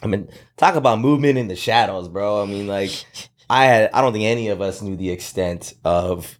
I 0.03 0.07
mean, 0.09 0.29
talk 0.57 0.74
about 0.74 0.98
movement 1.00 1.38
in 1.38 1.46
the 1.48 1.55
shadows, 1.57 2.09
bro. 2.09 2.42
I 2.42 2.46
mean, 2.46 2.66
like, 2.66 2.90
I 3.48 3.66
had 3.66 3.90
I 3.92 4.00
don't 4.00 4.12
think 4.12 4.24
any 4.24 4.48
of 4.48 4.61
us 4.61 4.83
knew 4.83 4.96
the 4.96 5.11
extent 5.11 5.74
of 5.85 6.38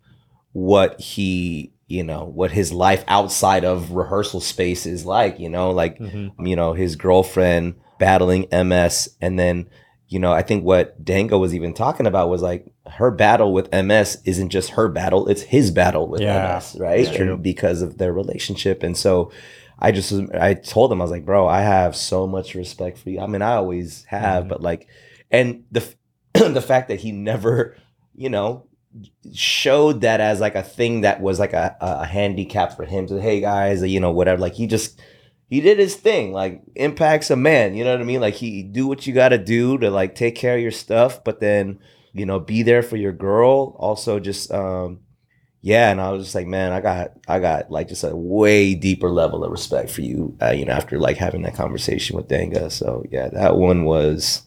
what 0.52 1.00
he 1.00 1.72
you 1.86 2.02
know 2.04 2.24
what 2.24 2.50
his 2.52 2.72
life 2.72 3.04
outside 3.08 3.64
of 3.64 3.92
rehearsal 3.92 4.40
space 4.40 4.86
is 4.86 5.04
like 5.06 5.38
you 5.38 5.48
know 5.48 5.70
like 5.70 5.98
Mm-hmm. 5.98 6.46
you 6.46 6.56
know 6.56 6.72
his 6.72 6.96
girlfriend 6.96 7.74
battling 7.98 8.46
ms 8.52 9.16
and 9.20 9.38
then 9.38 9.68
you 10.08 10.18
know 10.18 10.32
i 10.32 10.42
think 10.42 10.64
what 10.64 11.04
dango 11.04 11.38
was 11.38 11.54
even 11.54 11.74
talking 11.74 12.06
about 12.06 12.28
was 12.30 12.42
like 12.42 12.66
her 12.86 13.10
battle 13.10 13.52
with 13.52 13.70
ms 13.72 14.18
isn't 14.24 14.48
just 14.50 14.70
her 14.70 14.88
battle 14.88 15.28
it's 15.28 15.42
his 15.42 15.70
battle 15.70 16.08
with 16.08 16.20
Yeah, 16.20 16.54
ms 16.54 16.76
right. 16.80 17.42
Because 17.42 17.82
of 17.82 17.98
their 17.98 18.12
relationship 18.12 18.82
and 18.82 18.96
so 18.96 19.30
i 19.78 19.92
just 19.92 20.12
i 20.34 20.54
told 20.54 20.90
him 20.92 21.00
i 21.00 21.04
was 21.04 21.10
like 21.10 21.24
bro 21.26 21.46
i 21.46 21.60
have 21.60 21.94
so 21.96 22.26
much 22.26 22.54
respect 22.54 22.98
for 22.98 23.10
you 23.10 23.20
i 23.20 23.26
mean 23.26 23.42
i 23.42 23.54
always 23.54 24.04
have 24.04 24.44
Mhm. 24.44 24.48
but 24.48 24.62
like 24.62 24.86
and 25.30 25.64
the 25.70 25.82
the 26.34 26.62
fact 26.62 26.88
that 26.88 27.00
he 27.00 27.12
never 27.12 27.76
you 28.14 28.28
know 28.30 28.64
showed 29.33 30.00
that 30.00 30.20
as 30.20 30.40
like 30.40 30.55
a 30.55 30.62
thing 30.62 31.03
that 31.03 31.20
was 31.20 31.38
like 31.38 31.53
a, 31.53 31.76
a 31.81 32.05
handicap 32.05 32.76
for 32.76 32.85
him. 32.85 33.07
To 33.07 33.20
hey 33.20 33.40
guys 33.40 33.83
you 33.83 34.00
know 34.00 34.11
whatever. 34.11 34.40
Like 34.40 34.55
he 34.55 34.66
just 34.66 35.00
he 35.48 35.61
did 35.61 35.79
his 35.79 35.96
thing. 35.96 36.33
Like 36.33 36.62
impacts 36.74 37.31
a 37.31 37.37
man. 37.37 37.74
You 37.74 37.85
know 37.85 37.92
what 37.92 38.00
i 38.00 38.05
mean? 38.05 38.20
Like 38.20 38.35
he 38.35 38.62
do 38.62 38.87
what 38.87 39.07
you 39.07 39.12
got 39.12 39.31
to 39.31 39.38
do 39.38 39.79
to 39.79 39.90
like 39.90 40.14
take 40.14 40.35
care 40.35 40.57
of 40.57 40.62
your 40.62 40.70
stuff 40.70 41.22
but 41.24 41.40
then 41.40 41.79
you 42.12 42.26
know 42.26 42.40
be 42.40 42.62
there 42.62 42.83
for 42.83 42.96
your 42.96 43.12
girl. 43.12 43.76
Also 43.79 44.18
just 44.18 44.53
um 44.53 45.00
yeah 45.62 45.90
and 45.90 46.00
i 46.00 46.11
was 46.11 46.24
just 46.24 46.35
like 46.35 46.46
man 46.46 46.72
i 46.72 46.81
got 46.81 47.12
i 47.29 47.38
got 47.38 47.70
like 47.70 47.87
just 47.87 48.03
a 48.03 48.16
way 48.16 48.74
deeper 48.74 49.11
level 49.11 49.44
of 49.44 49.50
respect 49.50 49.90
for 49.90 50.00
you 50.00 50.35
uh, 50.40 50.53
you 50.53 50.64
know 50.64 50.72
after 50.72 50.98
like 50.98 51.18
having 51.18 51.42
that 51.42 51.55
conversation 51.55 52.16
with 52.16 52.29
danga. 52.29 52.72
So 52.72 53.05
yeah 53.11 53.29
that 53.29 53.57
one 53.57 53.85
was 53.85 54.42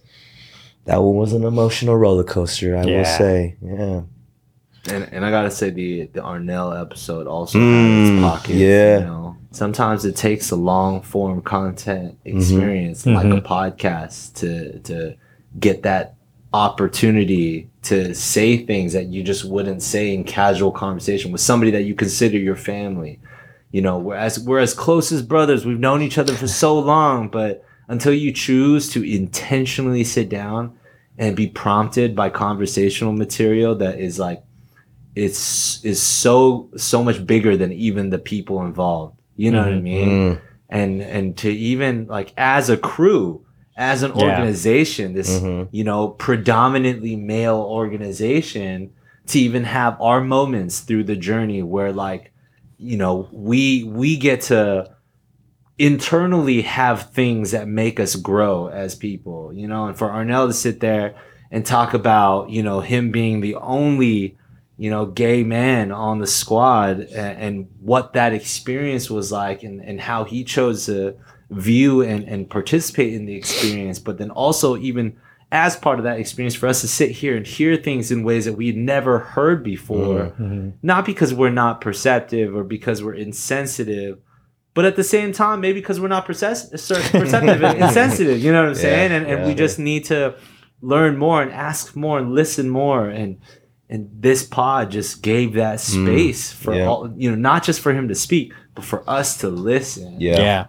that 0.86 0.98
one 0.98 1.16
was 1.16 1.32
an 1.34 1.44
emotional 1.44 1.96
roller 1.96 2.24
coaster 2.24 2.76
i 2.76 2.84
will 2.84 3.06
say. 3.06 3.58
Yeah 3.62 4.02
And 4.90 5.08
and 5.14 5.26
I 5.26 5.30
gotta 5.32 5.50
say 5.52 5.70
the 5.70 6.08
the 6.14 6.20
Arnell 6.22 6.80
episode 6.80 7.26
also 7.28 7.58
Mm, 7.58 7.72
had 7.72 8.14
its 8.14 8.22
pockets. 8.22 8.50
yeah. 8.60 9.00
You 9.00 9.06
know, 9.06 9.38
sometimes 9.52 10.04
it 10.04 10.16
takes 10.16 10.52
a 10.52 10.56
long 10.58 11.02
form 11.02 11.42
content 11.42 12.18
experience 12.26 13.06
like 13.06 13.26
a 13.28 13.40
podcast 13.42 14.34
to 14.36 14.80
to 14.80 15.16
get 15.60 15.84
that 15.84 16.16
opportunity 16.54 17.70
to 17.84 18.14
say 18.14 18.58
things 18.66 18.94
that 18.94 19.06
you 19.08 19.24
just 19.24 19.46
wouldn't 19.46 19.82
say 19.82 20.14
in 20.14 20.24
casual 20.24 20.72
conversation 20.72 21.32
with 21.32 21.42
somebody 21.42 21.72
that 21.72 21.84
you 21.84 21.94
consider 21.96 22.38
your 22.38 22.56
family. 22.56 23.20
You 23.72 23.82
know, 23.82 23.98
whereas 23.98 24.40
we're 24.40 24.60
as 24.60 24.74
close 24.74 25.12
as 25.12 25.22
brothers, 25.22 25.66
we've 25.66 25.80
known 25.80 26.02
each 26.02 26.18
other 26.18 26.34
for 26.36 26.48
so 26.48 26.78
long, 26.78 27.28
but 27.30 27.64
until 27.88 28.14
you 28.14 28.32
choose 28.32 28.90
to 28.90 29.04
intentionally 29.04 30.04
sit 30.04 30.30
down 30.30 30.78
and 31.18 31.36
be 31.36 31.48
prompted 31.48 32.16
by 32.16 32.30
conversational 32.30 33.14
material 33.14 33.76
that 33.76 34.00
is 34.00 34.20
like 34.20 34.44
it's 35.16 35.84
is 35.84 36.02
so 36.02 36.70
so 36.76 37.04
much 37.04 37.26
bigger 37.26 37.56
than 37.58 37.72
even 37.72 38.10
the 38.10 38.18
people 38.20 38.66
involved. 38.66 39.18
You 39.36 39.52
know 39.52 39.64
what 39.64 39.74
I 39.74 39.80
mean? 39.80 40.10
Mm, 40.10 40.42
And 40.70 41.02
and 41.02 41.38
to 41.38 41.50
even 41.50 42.08
like 42.08 42.34
as 42.38 42.70
a 42.70 42.78
crew, 42.78 43.46
as 43.78 44.04
an 44.04 44.12
Yeah. 44.16 44.24
organization, 44.24 45.14
this 45.14 45.40
Mhm. 45.40 45.68
you 45.72 45.84
know 45.84 46.10
predominantly 46.10 47.16
male 47.16 47.58
organization, 47.58 48.92
to 49.28 49.40
even 49.40 49.64
have 49.64 49.98
our 50.02 50.22
moments 50.22 50.80
through 50.82 51.04
the 51.06 51.16
journey 51.16 51.62
where 51.64 51.92
like 51.94 52.32
you 52.78 52.98
know 52.98 53.28
we 53.32 53.84
we 53.84 54.18
get 54.18 54.42
to 54.42 54.90
internally 55.80 56.62
have 56.62 57.12
things 57.12 57.52
that 57.52 57.68
make 57.68 58.00
us 58.00 58.16
grow 58.16 58.68
as 58.68 58.94
people 58.94 59.52
you 59.54 59.68
know 59.68 59.88
and 59.88 59.98
for 59.98 60.08
arnell 60.10 60.48
to 60.48 60.54
sit 60.54 60.80
there 60.80 61.16
and 61.52 61.66
talk 61.66 61.94
about 61.96 62.50
you 62.52 62.62
know 62.62 62.80
him 62.80 63.12
being 63.12 63.42
the 63.42 63.56
only 63.56 64.38
you 64.78 64.90
know 64.90 65.06
gay 65.06 65.44
man 65.44 65.92
on 65.92 66.20
the 66.20 66.28
squad 66.28 67.00
and, 67.00 67.38
and 67.44 67.68
what 67.80 68.14
that 68.14 68.34
experience 68.34 69.10
was 69.10 69.32
like 69.32 69.64
and, 69.64 69.82
and 69.82 70.02
how 70.02 70.24
he 70.24 70.44
chose 70.44 70.86
to 70.88 71.16
view 71.52 72.02
and, 72.02 72.24
and 72.28 72.50
participate 72.50 73.14
in 73.14 73.26
the 73.26 73.36
experience 73.36 74.00
but 74.00 74.18
then 74.18 74.32
also 74.32 74.76
even 74.78 75.16
as 75.52 75.76
part 75.76 76.00
of 76.00 76.04
that 76.06 76.20
experience 76.20 76.56
for 76.56 76.68
us 76.68 76.82
to 76.82 76.88
sit 76.88 77.12
here 77.12 77.38
and 77.38 77.46
hear 77.46 77.76
things 77.78 78.12
in 78.12 78.24
ways 78.24 78.46
that 78.46 78.54
we 78.54 78.66
had 78.68 78.76
never 78.78 79.20
heard 79.20 79.64
before 79.64 80.34
Mm-hmm. 80.40 80.70
not 80.82 81.06
because 81.06 81.32
we're 81.34 81.52
not 81.52 81.80
perceptive 81.80 82.56
or 82.56 82.64
because 82.64 83.04
we're 83.04 83.14
insensitive, 83.14 84.18
but 84.74 84.86
at 84.86 84.96
the 84.96 85.04
same 85.04 85.32
time, 85.32 85.62
maybe 85.62 85.80
because 85.80 86.00
we're 86.00 86.08
not 86.08 86.26
percess- 86.26 86.72
perceptive 87.12 87.64
and 87.64 87.84
insensitive. 87.84 88.40
You 88.44 88.52
know 88.52 88.62
what 88.64 88.70
I'm 88.70 88.76
Yeah, 88.76 88.82
saying? 88.82 89.12
And, 89.12 89.28
and 89.28 89.44
we 89.44 89.50
yeah. 89.50 89.56
just 89.56 89.78
need 89.78 90.06
to 90.06 90.34
learn 90.82 91.18
more 91.18 91.44
and 91.44 91.52
ask 91.52 91.96
more 91.96 92.18
and 92.18 92.34
listen 92.34 92.68
more 92.70 93.08
and 93.08 93.38
and 93.94 94.10
this 94.12 94.44
pod 94.44 94.90
just 94.90 95.22
gave 95.22 95.54
that 95.54 95.80
space 95.80 96.52
for 96.52 96.74
yeah. 96.74 96.88
all 96.88 97.14
you 97.16 97.30
know, 97.30 97.38
not 97.38 97.64
just 97.64 97.80
for 97.80 97.94
him 97.94 98.08
to 98.08 98.16
speak, 98.16 98.52
but 98.74 98.84
for 98.84 99.08
us 99.08 99.38
to 99.38 99.50
listen. 99.50 100.20
Yeah. 100.20 100.66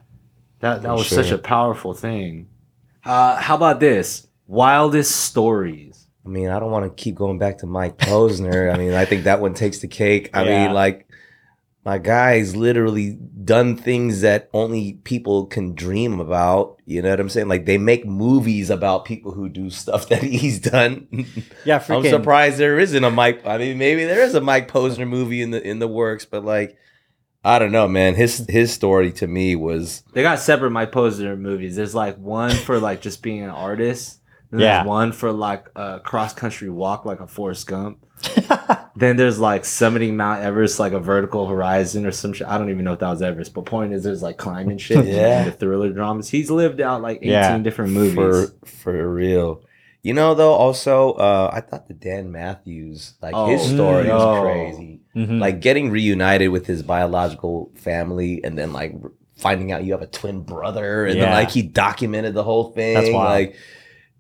That 0.61 0.83
that 0.83 0.89
For 0.89 0.95
was 0.95 1.09
such 1.09 1.31
a 1.31 1.39
powerful 1.39 1.95
thing. 1.95 2.49
Uh, 3.03 3.37
how 3.37 3.55
about 3.57 3.81
this? 3.81 4.29
Wildest 4.47 5.17
stories. 5.17 6.07
I 6.27 6.29
mean, 6.29 6.51
I 6.51 6.59
don't 6.59 6.71
want 6.71 6.85
to 6.85 7.03
keep 7.03 7.15
going 7.15 7.39
back 7.39 7.59
to 7.59 7.67
Mike 7.67 7.97
Posner. 7.97 8.73
I 8.73 8.77
mean, 8.77 8.93
I 8.93 9.07
think 9.07 9.25
that 9.25 9.41
one 9.41 9.55
takes 9.55 9.79
the 9.79 9.89
cake. 9.89 10.29
I 10.35 10.45
Yeah. 10.45 10.67
mean, 10.67 10.75
like 10.75 11.09
my 11.85 11.99
guy's 11.99 12.57
literally 12.57 13.13
done 13.45 13.77
things 13.77 14.23
that 14.23 14.49
only 14.55 14.95
people 15.05 15.45
can 15.47 15.75
dream 15.75 16.19
about. 16.19 16.81
You 16.87 17.03
know 17.03 17.11
what 17.11 17.21
I'm 17.21 17.29
saying? 17.29 17.49
Like 17.49 17.67
they 17.67 17.77
make 17.79 18.07
movies 18.07 18.71
about 18.71 19.05
people 19.05 19.33
who 19.33 19.49
do 19.51 19.69
stuff 19.71 20.09
that 20.11 20.23
he's 20.23 20.59
done. 20.61 21.07
Yeah, 21.65 21.85
I'm 21.89 22.03
surprised 22.05 22.59
there 22.59 22.79
isn't 22.79 23.05
a 23.05 23.11
Mike. 23.11 23.47
I 23.47 23.59
mean, 23.59 23.77
maybe 23.79 24.05
there 24.05 24.23
is 24.23 24.35
a 24.35 24.41
Mike 24.41 24.71
Posner 24.71 25.07
movie 25.07 25.43
in 25.43 25.51
the 25.51 25.63
in 25.63 25.79
the 25.79 25.89
works, 25.89 26.25
but 26.25 26.45
like, 26.45 26.79
I 27.45 27.59
don't 27.59 27.73
know, 27.73 27.87
man. 27.87 28.15
His 28.15 28.47
his 28.49 28.73
story 28.73 29.13
to 29.13 29.27
me 29.27 29.55
was 29.55 30.03
They 30.15 30.23
got 30.23 30.39
separate 30.39 30.71
Mike 30.71 30.93
Posner 30.93 31.39
movies. 31.39 31.77
There's 31.77 31.95
like 31.95 32.17
one 32.17 32.51
for 32.53 32.79
like 32.81 33.03
just 33.03 33.23
being 33.23 33.43
an 33.43 33.51
artist. 33.51 34.21
Then 34.51 34.61
Yeah. 34.61 34.77
there's 34.79 34.87
one 34.87 35.13
for 35.13 35.33
like 35.33 35.67
a 35.77 36.01
cross 36.01 36.33
country 36.33 36.71
walk 36.71 37.05
like 37.05 37.21
a 37.21 37.27
Forrest 37.27 37.67
Gump. 37.67 38.04
then 38.97 39.17
there's 39.17 39.39
like 39.39 39.63
summiting 39.63 40.15
Mount 40.15 40.43
Everest 40.43 40.79
like 40.79 40.93
a 40.93 41.01
vertical 41.01 41.47
horizon 41.47 42.07
or 42.07 42.13
some 42.13 42.33
shit. 42.33 42.47
I 42.47 42.59
don't 42.59 42.71
even 42.71 42.85
know 42.85 42.93
if 42.93 43.01
that 43.01 43.11
was 43.11 43.23
Everest, 43.23 43.55
but 43.55 43.65
point 43.67 43.93
is 43.93 44.03
there's 44.05 44.23
like 44.23 44.37
climbing 44.39 44.79
shit. 44.79 45.05
Yeah. 45.07 45.45
The 45.45 45.53
thriller 45.53 45.91
dramas. 45.93 46.29
He's 46.29 46.51
lived 46.51 46.81
out 46.81 47.03
like 47.03 47.19
18 47.19 47.31
Yeah. 47.31 47.59
different 47.59 47.93
movies. 47.93 48.15
for 48.15 48.67
for 48.67 49.13
real. 49.13 49.63
You 50.03 50.13
know, 50.13 50.35
though, 50.35 50.53
also, 50.53 51.13
uh, 51.13 51.51
I 51.51 51.61
thought 51.63 51.89
the 51.89 51.95
Dan 51.95 52.31
Matthews, 52.31 53.15
like 53.23 53.35
his 53.51 53.63
Oh, 53.63 53.75
story 53.75 54.05
no. 54.09 54.17
was 54.19 54.43
crazy. 54.43 55.01
Mhm. 55.17 55.41
Like 55.41 55.61
getting 55.61 55.91
reunited 55.91 56.51
with 56.51 56.67
his 56.67 56.83
biological 56.83 57.71
family, 57.75 58.43
and 58.45 58.59
then 58.59 58.73
like 58.75 58.95
finding 59.37 59.73
out 59.73 59.83
you 59.85 59.93
have 59.93 60.03
a 60.03 60.07
twin 60.07 60.43
brother, 60.43 61.07
and 61.07 61.19
then 61.21 61.31
like 61.31 61.51
he 61.51 61.63
documented 61.63 62.35
the 62.35 62.43
whole 62.43 62.65
thing. 62.73 62.95
That's 62.95 63.11
wild. 63.11 63.31
Like, 63.31 63.57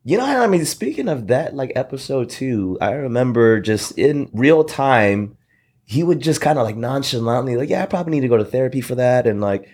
you 0.04 0.18
know, 0.18 0.24
I 0.24 0.46
mean, 0.46 0.64
speaking 0.66 1.08
of 1.08 1.28
that, 1.28 1.54
like 1.54 1.72
episode 1.74 2.28
two, 2.28 2.76
I 2.80 2.92
remember 2.92 3.60
just 3.60 3.98
in 3.98 4.30
real 4.34 4.62
time, 4.62 5.38
he 5.84 6.02
would 6.02 6.20
just 6.20 6.42
kind 6.42 6.58
of 6.58 6.64
like 6.64 6.76
nonchalantly, 6.76 7.56
like, 7.56 7.70
yeah, 7.70 7.82
I 7.82 7.86
probably 7.86 8.12
need 8.12 8.20
to 8.20 8.28
go 8.28 8.36
to 8.36 8.44
therapy 8.44 8.80
for 8.82 8.94
that, 8.96 9.26
and 9.26 9.40
like, 9.40 9.68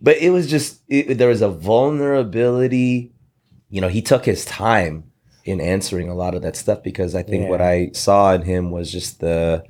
but 0.00 0.16
it 0.18 0.30
was 0.30 0.48
just 0.50 0.80
it, 0.88 1.18
there 1.18 1.28
was 1.28 1.42
a 1.42 1.48
vulnerability. 1.48 3.12
You 3.70 3.80
know, 3.80 3.88
he 3.88 4.02
took 4.02 4.24
his 4.24 4.44
time 4.44 5.10
in 5.44 5.60
answering 5.60 6.08
a 6.08 6.14
lot 6.14 6.34
of 6.34 6.42
that 6.42 6.56
stuff 6.56 6.82
because 6.82 7.14
I 7.14 7.22
think 7.22 7.48
what 7.48 7.60
I 7.60 7.90
saw 7.92 8.34
in 8.34 8.42
him 8.42 8.70
was 8.70 8.90
just 8.90 9.20
the, 9.20 9.64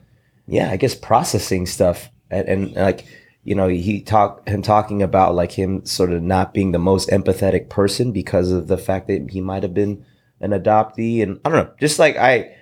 yeah, 0.47 0.71
I 0.71 0.77
guess 0.77 0.95
processing 0.95 1.67
stuff 1.67 2.11
and, 2.31 2.49
and 2.49 2.73
like 2.75 3.07
you 3.49 3.55
know 3.55 3.67
he 3.67 4.03
talked 4.03 4.47
him 4.47 4.61
talking 4.61 5.03
about 5.03 5.35
like 5.35 5.53
him 5.53 5.83
sort 5.87 6.13
of 6.13 6.23
not 6.23 6.53
being 6.53 6.73
the 6.73 6.79
most 6.79 7.09
empathetic 7.09 7.71
person 7.71 8.13
because 8.13 8.53
of 8.53 8.69
the 8.69 8.77
fact 8.77 9.09
that 9.09 9.31
he 9.31 9.41
might 9.41 9.63
have 9.63 9.73
been 9.73 10.05
an 10.39 10.51
adoptee. 10.51 11.23
And 11.23 11.41
I 11.45 11.49
don't 11.49 11.65
know 11.65 11.75
just 11.81 11.99
like 11.99 12.19
I 12.19 12.55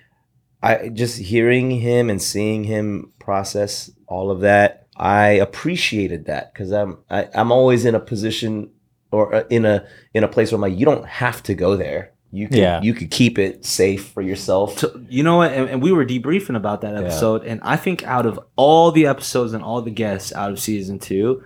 I 0.63 0.91
just 0.91 1.19
hearing 1.19 1.73
him 1.73 2.09
and 2.09 2.23
seeing 2.23 2.63
him 2.63 3.13
process 3.19 3.91
all 4.07 4.31
of 4.31 4.41
that 4.43 4.87
I 4.97 5.31
appreciated 5.31 6.27
that 6.27 6.53
because 6.53 6.71
I'm 6.71 6.99
I, 7.11 7.29
I'm 7.35 7.51
always 7.51 7.85
in 7.85 7.97
a 7.97 8.01
position 8.01 8.71
or 9.11 9.35
uh, 9.35 9.45
in 9.51 9.65
a 9.65 9.85
in 10.15 10.23
a 10.23 10.29
place 10.29 10.53
where 10.53 10.57
I'm 10.57 10.63
like 10.63 10.79
you 10.79 10.87
don't 10.87 11.07
have 11.07 11.43
to 11.45 11.55
go 11.55 11.77
there 11.77 12.13
you 12.33 12.49
could 12.49 12.59
Yeah. 12.59 12.83
you 12.83 12.93
could 12.95 13.11
keep 13.11 13.39
it 13.39 13.65
safe 13.65 14.09
for 14.09 14.21
yourself 14.21 14.79
So, 14.79 15.01
you 15.09 15.23
know 15.23 15.37
what? 15.37 15.53
And, 15.53 15.69
and 15.71 15.83
we 15.83 15.93
were 15.93 16.05
debriefing 16.05 16.57
about 16.57 16.81
that 16.83 16.95
episode, 16.97 17.45
and 17.45 17.61
I 17.63 17.77
think 17.77 18.03
out 18.05 18.27
of 18.27 18.39
all 18.57 18.91
the 18.93 19.07
episodes 19.07 19.53
and 19.53 19.63
all 19.63 19.81
the 19.83 19.91
guests 19.91 20.33
out 20.33 20.51
of 20.51 20.59
season 20.59 20.99
two, 20.99 21.43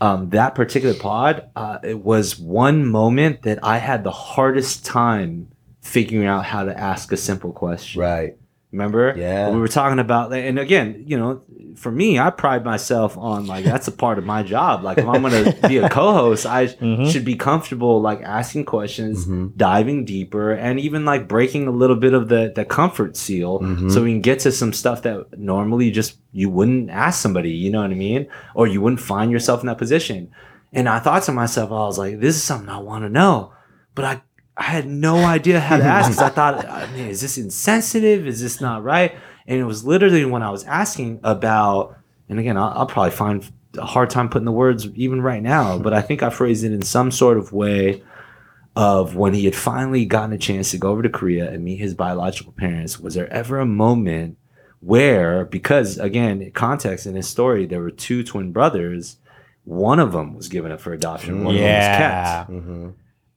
um, 0.00 0.30
that 0.30 0.54
particular 0.54 0.94
pod, 0.94 1.50
uh, 1.56 1.78
it 1.82 1.98
was 2.04 2.38
one 2.38 2.86
moment 2.86 3.42
that 3.42 3.58
I 3.64 3.78
had 3.78 4.04
the 4.04 4.10
hardest 4.12 4.84
time 4.84 5.48
figuring 5.80 6.26
out 6.26 6.44
how 6.44 6.64
to 6.64 6.78
ask 6.78 7.10
a 7.12 7.16
simple 7.16 7.52
question. 7.52 8.00
right 8.00 8.36
Remember? 8.70 9.14
Yeah. 9.16 9.48
We 9.50 9.58
were 9.58 9.66
talking 9.68 9.98
about, 9.98 10.28
that, 10.30 10.40
and 10.44 10.58
again, 10.58 11.02
you 11.06 11.18
know, 11.18 11.40
for 11.76 11.90
me, 11.92 12.18
I 12.18 12.30
pride 12.30 12.64
myself 12.64 13.16
on 13.18 13.46
like 13.46 13.64
that's 13.64 13.88
a 13.88 13.92
part 13.92 14.18
of 14.18 14.24
my 14.24 14.42
job. 14.42 14.82
Like 14.82 14.98
if 14.98 15.06
I'm 15.06 15.22
gonna 15.22 15.54
be 15.68 15.78
a 15.78 15.88
co-host, 15.88 16.46
I 16.46 16.66
Mhm. 16.68 17.10
should 17.10 17.24
be 17.24 17.34
comfortable 17.36 18.00
like 18.00 18.20
asking 18.22 18.64
questions, 18.64 19.26
Mhm. 19.26 19.56
diving 19.56 20.04
deeper, 20.04 20.52
and 20.52 20.78
even 20.80 21.04
like 21.04 21.28
breaking 21.28 21.66
a 21.66 21.70
little 21.70 21.96
bit 21.96 22.14
of 22.14 22.28
the 22.28 22.52
the 22.54 22.64
comfort 22.64 23.16
seal, 23.16 23.60
Mhm. 23.60 23.90
so 23.90 24.02
we 24.02 24.12
can 24.12 24.20
get 24.20 24.38
to 24.40 24.52
some 24.52 24.72
stuff 24.72 25.02
that 25.02 25.38
normally 25.38 25.90
just 25.90 26.16
you 26.32 26.50
wouldn't 26.50 26.90
ask 26.90 27.20
somebody. 27.20 27.50
You 27.50 27.70
know 27.70 27.80
what 27.82 27.90
I 27.90 27.94
mean? 27.94 28.26
Or 28.54 28.66
you 28.66 28.80
wouldn't 28.80 29.00
find 29.00 29.30
yourself 29.30 29.60
in 29.60 29.66
that 29.66 29.78
position. 29.78 30.28
And 30.72 30.88
I 30.88 30.98
thought 30.98 31.22
to 31.24 31.32
myself, 31.32 31.70
I 31.70 31.74
was 31.86 31.98
like, 31.98 32.20
this 32.20 32.36
is 32.36 32.42
something 32.42 32.68
I 32.68 32.78
want 32.78 33.04
to 33.04 33.08
know, 33.08 33.52
but 33.94 34.04
I 34.04 34.20
I 34.60 34.64
had 34.64 34.88
no 34.88 35.18
idea 35.18 35.60
how 35.60 35.76
to 35.76 35.84
ask 35.84 36.10
because 36.10 36.20
I 36.20 36.30
thought, 36.30 36.66
I 36.66 36.88
mean, 36.92 37.06
is 37.06 37.20
this 37.20 37.38
insensitive? 37.38 38.26
Is 38.26 38.40
this 38.42 38.60
not 38.60 38.82
right? 38.82 39.12
And 39.48 39.58
it 39.58 39.64
was 39.64 39.82
literally 39.82 40.26
when 40.26 40.42
I 40.42 40.50
was 40.50 40.62
asking 40.64 41.20
about, 41.24 41.96
and 42.28 42.38
again, 42.38 42.58
I'll, 42.58 42.70
I'll 42.76 42.86
probably 42.86 43.10
find 43.10 43.50
a 43.78 43.86
hard 43.86 44.10
time 44.10 44.28
putting 44.28 44.44
the 44.44 44.52
words 44.52 44.86
even 44.94 45.22
right 45.22 45.42
now, 45.42 45.78
but 45.80 45.94
I 45.94 46.02
think 46.02 46.22
I 46.22 46.30
phrased 46.30 46.62
it 46.64 46.72
in 46.72 46.82
some 46.82 47.10
sort 47.10 47.38
of 47.38 47.52
way 47.52 48.04
of 48.76 49.16
when 49.16 49.32
he 49.34 49.46
had 49.46 49.56
finally 49.56 50.04
gotten 50.04 50.34
a 50.34 50.38
chance 50.38 50.70
to 50.70 50.78
go 50.78 50.90
over 50.90 51.02
to 51.02 51.08
Korea 51.08 51.50
and 51.50 51.64
meet 51.64 51.78
his 51.78 51.94
biological 51.94 52.52
parents. 52.52 53.00
Was 53.00 53.14
there 53.14 53.32
ever 53.32 53.58
a 53.58 53.66
moment 53.66 54.36
where, 54.80 55.46
because 55.46 55.98
again, 55.98 56.52
context 56.52 57.06
in 57.06 57.14
his 57.14 57.26
story, 57.26 57.64
there 57.64 57.80
were 57.80 57.90
two 57.90 58.22
twin 58.22 58.52
brothers. 58.52 59.16
One 59.64 59.98
of 59.98 60.12
them 60.12 60.34
was 60.34 60.48
given 60.48 60.70
up 60.70 60.80
for 60.80 60.92
adoption. 60.92 61.42
One 61.42 61.54
of 61.54 61.60
them 61.60 61.74
was 61.74 61.86
kept. 61.86 62.50
mm-hmm. 62.50 62.90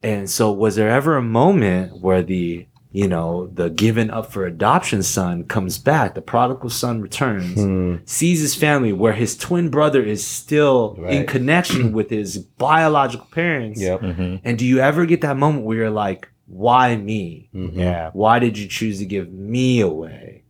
And 0.04 0.30
so, 0.30 0.52
was 0.52 0.76
there 0.76 0.90
ever 0.90 1.16
a 1.16 1.22
moment 1.22 2.02
where 2.02 2.24
the 2.24 2.68
you 2.94 3.08
know 3.08 3.48
the 3.54 3.70
given 3.70 4.10
up 4.12 4.32
for 4.32 4.46
adoption 4.46 5.02
son 5.04 5.44
comes 5.46 5.78
back, 5.78 6.14
the 6.16 6.22
prodigal 6.22 6.70
son 6.70 7.02
returns, 7.02 7.54
Hmm. 7.62 7.96
sees 8.06 8.42
his 8.42 8.54
family, 8.56 8.92
where 8.94 9.14
his 9.14 9.38
twin 9.38 9.70
brother 9.70 10.04
is 10.04 10.26
still 10.26 10.98
in 11.08 11.26
connection 11.26 11.94
with 11.94 12.10
his 12.10 12.38
biological 12.38 13.28
parents? 13.32 13.82
Yep. 13.82 14.02
Mhm. 14.02 14.42
And 14.44 14.58
do 14.58 14.66
you 14.66 14.80
ever 14.80 15.06
get 15.06 15.22
that 15.22 15.38
moment 15.38 15.64
where 15.66 15.78
you're 15.78 15.90
like, 15.90 16.28
why 16.48 16.96
me? 16.98 17.50
Mhm. 17.56 17.72
Yeah. 17.76 18.10
Why 18.14 18.40
did 18.40 18.58
you 18.58 18.68
choose 18.68 19.00
to 19.00 19.06
give 19.06 19.32
me 19.32 19.80
away? 19.80 20.44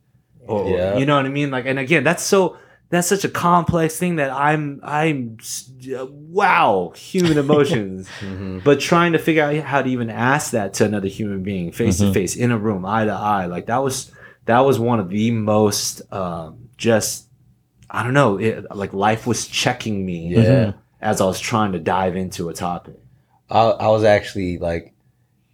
Or 0.48 0.68
Yeah. 0.68 0.98
you 0.98 1.06
know 1.06 1.16
what 1.18 1.26
I 1.28 1.30
mean? 1.30 1.52
Like, 1.52 1.66
and 1.68 1.78
again, 1.78 2.04
that's 2.04 2.24
so 2.24 2.56
that's 2.92 3.08
such 3.08 3.24
a 3.26 3.30
complex 3.30 3.98
thing 3.98 4.18
that 4.18 4.30
I'm 4.32 4.80
I'm 4.84 5.38
wow 6.10 6.94
human 6.96 7.38
emotions, 7.46 8.08
Mhm. 8.20 8.64
but 8.64 8.80
trying 8.80 9.14
to 9.14 9.20
figure 9.20 9.44
out 9.44 9.56
how 9.64 9.82
to 9.82 9.90
even 9.90 10.10
ask 10.10 10.52
that 10.52 10.74
to 10.76 10.86
another 10.86 11.08
human 11.08 11.42
being 11.44 11.72
face 11.72 11.98
to 11.98 12.06
Mhm. 12.06 12.14
face 12.14 12.36
in 12.36 12.52
a 12.52 12.58
room 12.58 12.86
eye 12.86 13.06
to 13.06 13.12
eye 13.12 13.46
like 13.48 13.66
that 13.68 13.82
was 13.84 14.12
that 14.46 14.60
was 14.60 14.80
one 14.80 15.00
of 15.00 15.10
the 15.10 15.32
most 15.32 16.02
um, 16.14 16.70
just 16.78 17.28
I 17.90 18.04
don't 18.04 18.14
know 18.14 18.38
it, 18.38 18.66
like 18.76 18.94
life 18.94 19.26
was 19.28 19.48
checking 19.48 20.06
me 20.06 20.30
Yeah. 20.36 20.74
as 21.02 21.20
I 21.22 21.26
was 21.26 21.40
trying 21.40 21.72
to 21.74 21.80
dive 21.80 22.16
into 22.16 22.50
a 22.50 22.54
topic. 22.54 22.96
I, 23.50 23.62
I 23.70 23.88
was 23.90 24.04
actually 24.04 24.58
like 24.60 24.94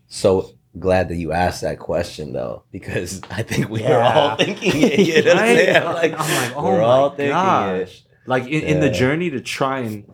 so 0.07 0.51
glad 0.79 1.09
that 1.09 1.15
you 1.15 1.31
asked 1.31 1.61
that 1.61 1.79
question 1.79 2.33
though 2.33 2.63
because 2.71 3.21
I 3.31 3.43
think 3.43 3.69
we 3.69 3.83
are 3.85 4.01
all 4.01 4.35
thinking 4.37 4.71
it. 4.75 4.99
You 4.99 5.21
know 5.23 5.33
what 5.33 5.37
I'm 5.43 5.47
Right? 5.47 5.57
saying? 5.57 5.75
I'm 5.77 5.93
Like, 5.93 6.11
like, 6.19 6.53
oh 6.55 6.63
we're 6.65 6.77
my 6.79 6.83
all 6.83 7.09
thinking 7.11 7.31
gosh. 7.31 7.91
it. 7.91 8.03
like 8.25 8.43
in, 8.45 8.63
in 8.63 8.79
the 8.79 8.89
journey 8.89 9.29
to 9.31 9.41
try 9.41 9.79
and 9.79 10.11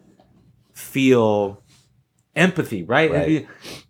feel 0.73 1.61
empathy 2.35 2.81
right? 2.83 3.11
Right. 3.11 3.47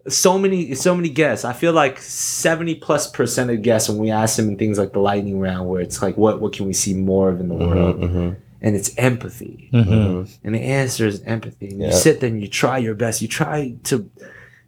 so 0.10 0.38
many 0.38 0.76
so 0.76 0.94
many 0.94 1.08
guests 1.08 1.46
i 1.46 1.54
feel 1.54 1.72
like 1.72 1.98
70 1.98 2.76
plus 2.76 3.10
percent 3.10 3.50
of 3.50 3.62
guests 3.62 3.88
when 3.88 3.98
we 4.00 4.12
ask 4.12 4.36
them 4.36 4.50
in 4.50 4.58
things 4.58 4.78
like 4.78 4.92
the 4.92 5.00
lightning 5.00 5.40
round 5.40 5.70
where 5.70 5.80
it's 5.80 6.02
like 6.02 6.18
what 6.18 6.42
what 6.42 6.52
can 6.52 6.66
we 6.66 6.74
see 6.74 6.94
more 6.94 7.30
of 7.30 7.40
in 7.40 7.48
the 7.48 7.56
world 7.56 8.02
Mhm, 8.02 8.36
and 8.62 8.76
it's 8.76 8.92
empathy 8.98 9.70
Mhm. 9.72 9.86
mhm. 9.88 10.38
and 10.44 10.56
the 10.56 10.60
answer 10.60 11.08
is 11.08 11.22
empathy 11.24 11.70
and 11.70 11.80
Yeah. 11.80 11.88
you 11.88 11.94
sit 11.94 12.20
there 12.20 12.30
and 12.30 12.42
you 12.42 12.50
try 12.50 12.78
your 12.80 12.96
best 12.96 13.22
you 13.22 13.30
try 13.30 13.76
to 13.86 14.10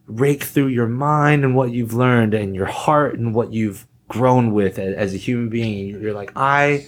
rake 0.08 0.44
through 0.44 0.68
your 0.68 0.88
mind 0.88 1.44
and 1.44 1.56
what 1.56 1.72
you've 1.72 1.94
learned 1.94 2.34
and 2.34 2.56
your 2.56 2.66
heart 2.66 3.18
and 3.18 3.34
what 3.34 3.54
you've 3.54 3.88
grown 4.08 4.54
with 4.54 4.78
as, 4.78 5.14
a 5.14 5.18
human 5.18 5.50
being. 5.50 6.00
You're 6.02 6.14
like 6.14 6.32
i 6.36 6.86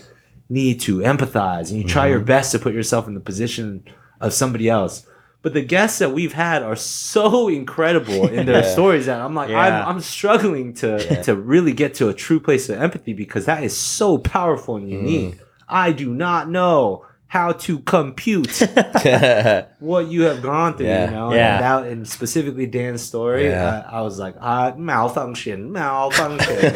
need 0.49 0.79
to 0.81 0.99
empathize. 0.99 1.69
And 1.71 1.81
you 1.81 1.83
try 1.83 2.07
your 2.07 2.19
mm-hmm. 2.19 2.27
best 2.27 2.51
to 2.53 2.59
put 2.59 2.73
yourself 2.73 3.07
in 3.07 3.13
the 3.13 3.19
position 3.19 3.83
of 4.21 4.33
somebody 4.33 4.69
else. 4.69 5.05
But 5.41 5.53
the 5.53 5.61
guests 5.61 5.99
that 5.99 6.13
we've 6.13 6.33
had 6.33 6.63
are 6.63 6.75
so 6.75 7.47
incredible 7.47 8.27
in 8.27 8.45
their 8.45 8.63
stories 8.71 9.05
that 9.05 9.19
I'm 9.19 9.35
like, 9.35 9.49
Yeah. 9.49 9.59
I'm, 9.59 9.95
I'm 9.95 10.01
struggling 10.01 10.73
to 10.75 11.05
Yeah. 11.09 11.21
to 11.23 11.35
really 11.35 11.73
get 11.73 11.95
to 11.95 12.09
a 12.09 12.13
true 12.13 12.39
place 12.39 12.69
of 12.69 12.81
empathy 12.81 13.13
because 13.13 13.45
that 13.45 13.63
is 13.63 13.75
so 13.75 14.17
powerful 14.17 14.77
and 14.77 14.87
mm-hmm. 14.87 15.05
unique. 15.05 15.39
I 15.67 15.91
do 15.91 16.13
not 16.13 16.49
know 16.49 17.05
how 17.27 17.51
to 17.51 17.79
compute 17.79 18.57
what 19.79 20.07
you 20.07 20.21
have 20.23 20.41
gone 20.41 20.77
through, 20.77 20.85
Yeah. 20.87 21.05
you 21.05 21.11
know? 21.11 21.33
Yeah. 21.33 21.55
And, 21.55 21.63
that, 21.85 21.91
and 21.91 22.07
specifically 22.07 22.65
Dan's 22.67 23.01
story, 23.01 23.47
Yeah. 23.47 23.83
I, 23.91 23.97
I 23.97 24.01
was 24.01 24.17
like, 24.17 24.35
uh, 24.39 24.73
malfunction, 24.77 25.71
malfunction. 25.71 26.55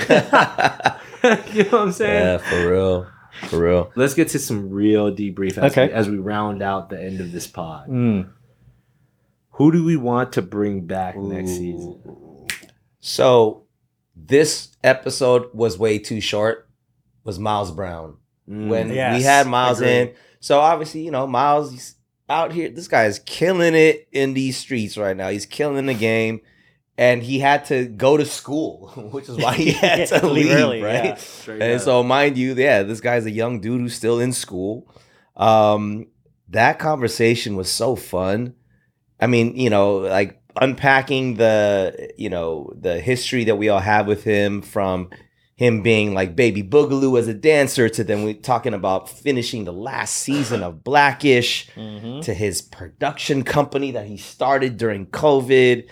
you 1.53 1.63
know 1.63 1.69
what 1.69 1.73
I'm 1.73 1.91
saying? 1.91 2.25
Yeah, 2.25 2.37
for 2.37 2.69
real. 2.71 3.07
For 3.47 3.59
real. 3.63 3.91
Let's 3.95 4.13
get 4.13 4.27
to 4.29 4.39
some 4.39 4.69
real 4.69 5.11
debrief 5.15 5.57
as, 5.57 5.71
Okay. 5.71 5.87
we, 5.87 5.93
as 5.93 6.09
we 6.09 6.17
round 6.17 6.61
out 6.61 6.89
the 6.89 7.01
end 7.01 7.21
of 7.21 7.31
this 7.31 7.47
pod. 7.47 7.87
Mm. 7.89 8.29
Who 9.51 9.71
do 9.71 9.83
we 9.85 9.95
want 9.95 10.33
to 10.33 10.41
bring 10.41 10.85
back 10.85 11.15
next 11.17 11.51
season? 11.51 11.99
So 12.99 13.63
this 14.15 14.75
episode 14.83 15.45
was 15.53 15.77
way 15.79 15.97
too 15.97 16.19
short. 16.21 16.67
Was 17.23 17.39
Miles 17.39 17.71
Brown 17.71 18.17
Mm. 18.49 18.67
when 18.69 18.89
we 18.89 18.97
had 18.97 19.47
Miles 19.47 19.79
in? 19.81 20.13
So 20.41 20.59
obviously, 20.59 21.01
you 21.01 21.11
know, 21.11 21.25
Miles 21.27 21.71
he's 21.71 21.95
out 22.27 22.51
here. 22.51 22.69
This 22.69 22.87
guy 22.87 23.05
is 23.05 23.19
killing 23.19 23.75
it 23.75 24.07
in 24.11 24.33
these 24.33 24.57
streets 24.57 24.97
right 24.97 25.15
now. 25.15 25.29
He's 25.29 25.45
killing 25.45 25.85
the 25.85 25.93
game, 25.93 26.41
and 26.97 27.21
he 27.21 27.39
had 27.39 27.65
to 27.65 27.85
go 27.85 28.17
to 28.17 28.25
school, 28.25 28.89
which 29.11 29.29
is 29.29 29.37
why 29.37 29.53
he 29.53 29.71
had 29.71 30.07
to 30.07 30.27
Leave 30.27 30.51
early, 30.51 30.81
right? 30.81 31.17
yeah. 31.47 31.53
And 31.53 31.75
up. 31.75 31.81
so, 31.81 32.03
mind 32.03 32.37
you, 32.37 32.53
yeah, 32.55 32.83
this 32.83 32.99
guy's 32.99 33.25
a 33.25 33.31
young 33.31 33.61
dude 33.61 33.81
who's 33.81 33.95
still 33.95 34.19
in 34.19 34.33
school. 34.33 34.93
Um, 35.37 36.07
that 36.49 36.79
conversation 36.79 37.55
was 37.55 37.71
so 37.71 37.95
fun. 37.95 38.55
I 39.19 39.27
mean, 39.27 39.55
you 39.55 39.69
know, 39.69 39.97
like 39.97 40.41
unpacking 40.59 41.35
the, 41.35 42.11
you 42.17 42.29
know, 42.29 42.73
the 42.75 42.99
history 42.99 43.43
that 43.45 43.57
we 43.57 43.69
all 43.69 43.79
have 43.79 44.07
with 44.07 44.23
him 44.23 44.61
from 44.61 45.11
him 45.61 45.83
being 45.83 46.11
like 46.15 46.35
baby 46.35 46.63
boogaloo 46.63 47.19
as 47.19 47.27
a 47.27 47.35
dancer 47.35 47.87
to 47.87 48.03
then 48.03 48.23
we 48.23 48.33
talking 48.33 48.73
about 48.73 49.07
finishing 49.07 49.63
the 49.63 49.71
last 49.71 50.15
season 50.15 50.63
of 50.63 50.83
Blackish 50.83 51.67
Mhm. 51.77 52.23
to 52.23 52.33
his 52.33 52.63
production 52.63 53.43
company 53.43 53.91
that 53.91 54.07
he 54.07 54.17
started 54.17 54.77
during 54.77 55.05
COVID. 55.05 55.83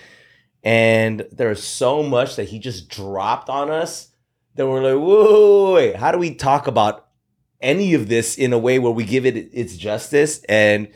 And 0.64 1.26
there's 1.32 1.64
so 1.64 2.02
much 2.02 2.36
that 2.38 2.46
he 2.50 2.58
just 2.58 2.90
dropped 2.90 3.48
on 3.48 3.70
us 3.70 4.08
that 4.56 4.68
we're 4.68 4.82
like, 4.82 5.02
whoa, 5.02 5.74
wait, 5.76 5.96
how 5.98 6.12
do 6.12 6.18
we 6.18 6.34
talk 6.34 6.66
about 6.66 7.06
any 7.62 7.94
of 7.94 8.08
this 8.10 8.38
in 8.40 8.54
a 8.54 8.58
way 8.58 8.80
where 8.80 8.92
we 8.92 9.04
give 9.06 9.26
it 9.28 9.36
its 9.54 9.78
justice? 9.78 10.42
And 10.50 10.88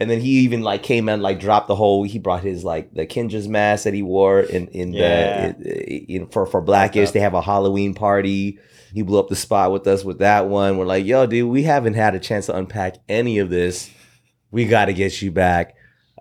and 0.00 0.08
then 0.10 0.20
he 0.20 0.40
even 0.40 0.62
like 0.62 0.82
came 0.82 1.08
and 1.08 1.22
like 1.22 1.40
dropped 1.40 1.68
the 1.68 1.74
whole. 1.74 2.04
He 2.04 2.18
brought 2.18 2.42
his 2.42 2.64
like 2.64 2.94
the 2.94 3.06
Kinjaz 3.06 3.48
mask 3.48 3.84
that 3.84 3.94
he 3.94 4.02
wore 4.02 4.40
in 4.40 4.68
in 4.68 4.92
Yeah. 4.92 5.52
the 5.52 5.96
in, 6.14 6.28
for 6.28 6.46
for 6.46 6.60
Blackish. 6.60 7.10
They 7.10 7.20
have 7.20 7.34
a 7.34 7.42
Halloween 7.42 7.94
party. 7.94 8.58
He 8.94 9.02
blew 9.02 9.18
up 9.18 9.28
the 9.28 9.36
spot 9.36 9.70
with 9.72 9.86
us 9.86 10.04
with 10.04 10.20
that 10.20 10.48
one. 10.48 10.78
We're 10.78 10.86
like, 10.86 11.04
yo, 11.04 11.26
dude, 11.26 11.50
we 11.50 11.64
haven't 11.64 11.94
had 11.94 12.14
a 12.14 12.18
chance 12.20 12.46
to 12.46 12.56
unpack 12.56 12.96
any 13.08 13.38
of 13.38 13.50
this. 13.50 13.90
We 14.50 14.64
got 14.66 14.86
to 14.86 14.94
get 14.94 15.20
you 15.20 15.30
back. 15.30 15.74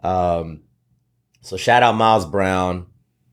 Um, 0.03 0.63
so 1.41 1.55
shout 1.55 1.81
out 1.83 1.93
Miles 1.95 2.25
Brown. 2.25 2.87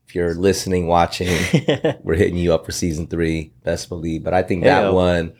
If 0.07 0.15
you're 0.15 0.35
listening, 0.35 0.87
watching, 0.87 1.27
we're 2.03 2.15
hitting 2.15 2.37
you 2.37 2.53
up 2.53 2.65
for 2.65 2.71
season 2.71 3.07
three, 3.07 3.51
best 3.63 3.89
believe. 3.89 4.23
But 4.23 4.33
I 4.33 4.43
think 4.43 4.63
that 4.63 4.93
one 4.93 5.33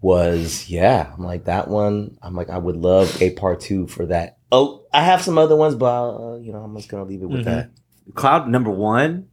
was, 0.00 0.68
yeah, 0.68 1.12
I'm 1.16 1.22
like, 1.24 1.44
that 1.44 1.68
one, 1.68 2.16
I'm 2.22 2.34
like, 2.34 2.50
I 2.50 2.58
would 2.58 2.76
love 2.76 3.20
a 3.22 3.30
part 3.34 3.60
two 3.60 3.86
for 3.86 4.06
that. 4.06 4.37
Oh, 4.50 4.82
I 4.92 5.02
have 5.02 5.20
some 5.22 5.36
other 5.38 5.56
ones, 5.56 5.74
but, 5.74 5.86
uh, 6.10 6.36
you 6.38 6.52
know, 6.52 6.60
I'm 6.62 6.74
just 6.76 6.88
going 6.88 7.04
to 7.04 7.08
leave 7.08 7.22
it 7.22 7.26
with 7.26 7.42
Mhm. 7.42 7.44
that. 7.44 7.70
Cloud 8.14 8.48
number 8.48 8.70
one 8.70 9.26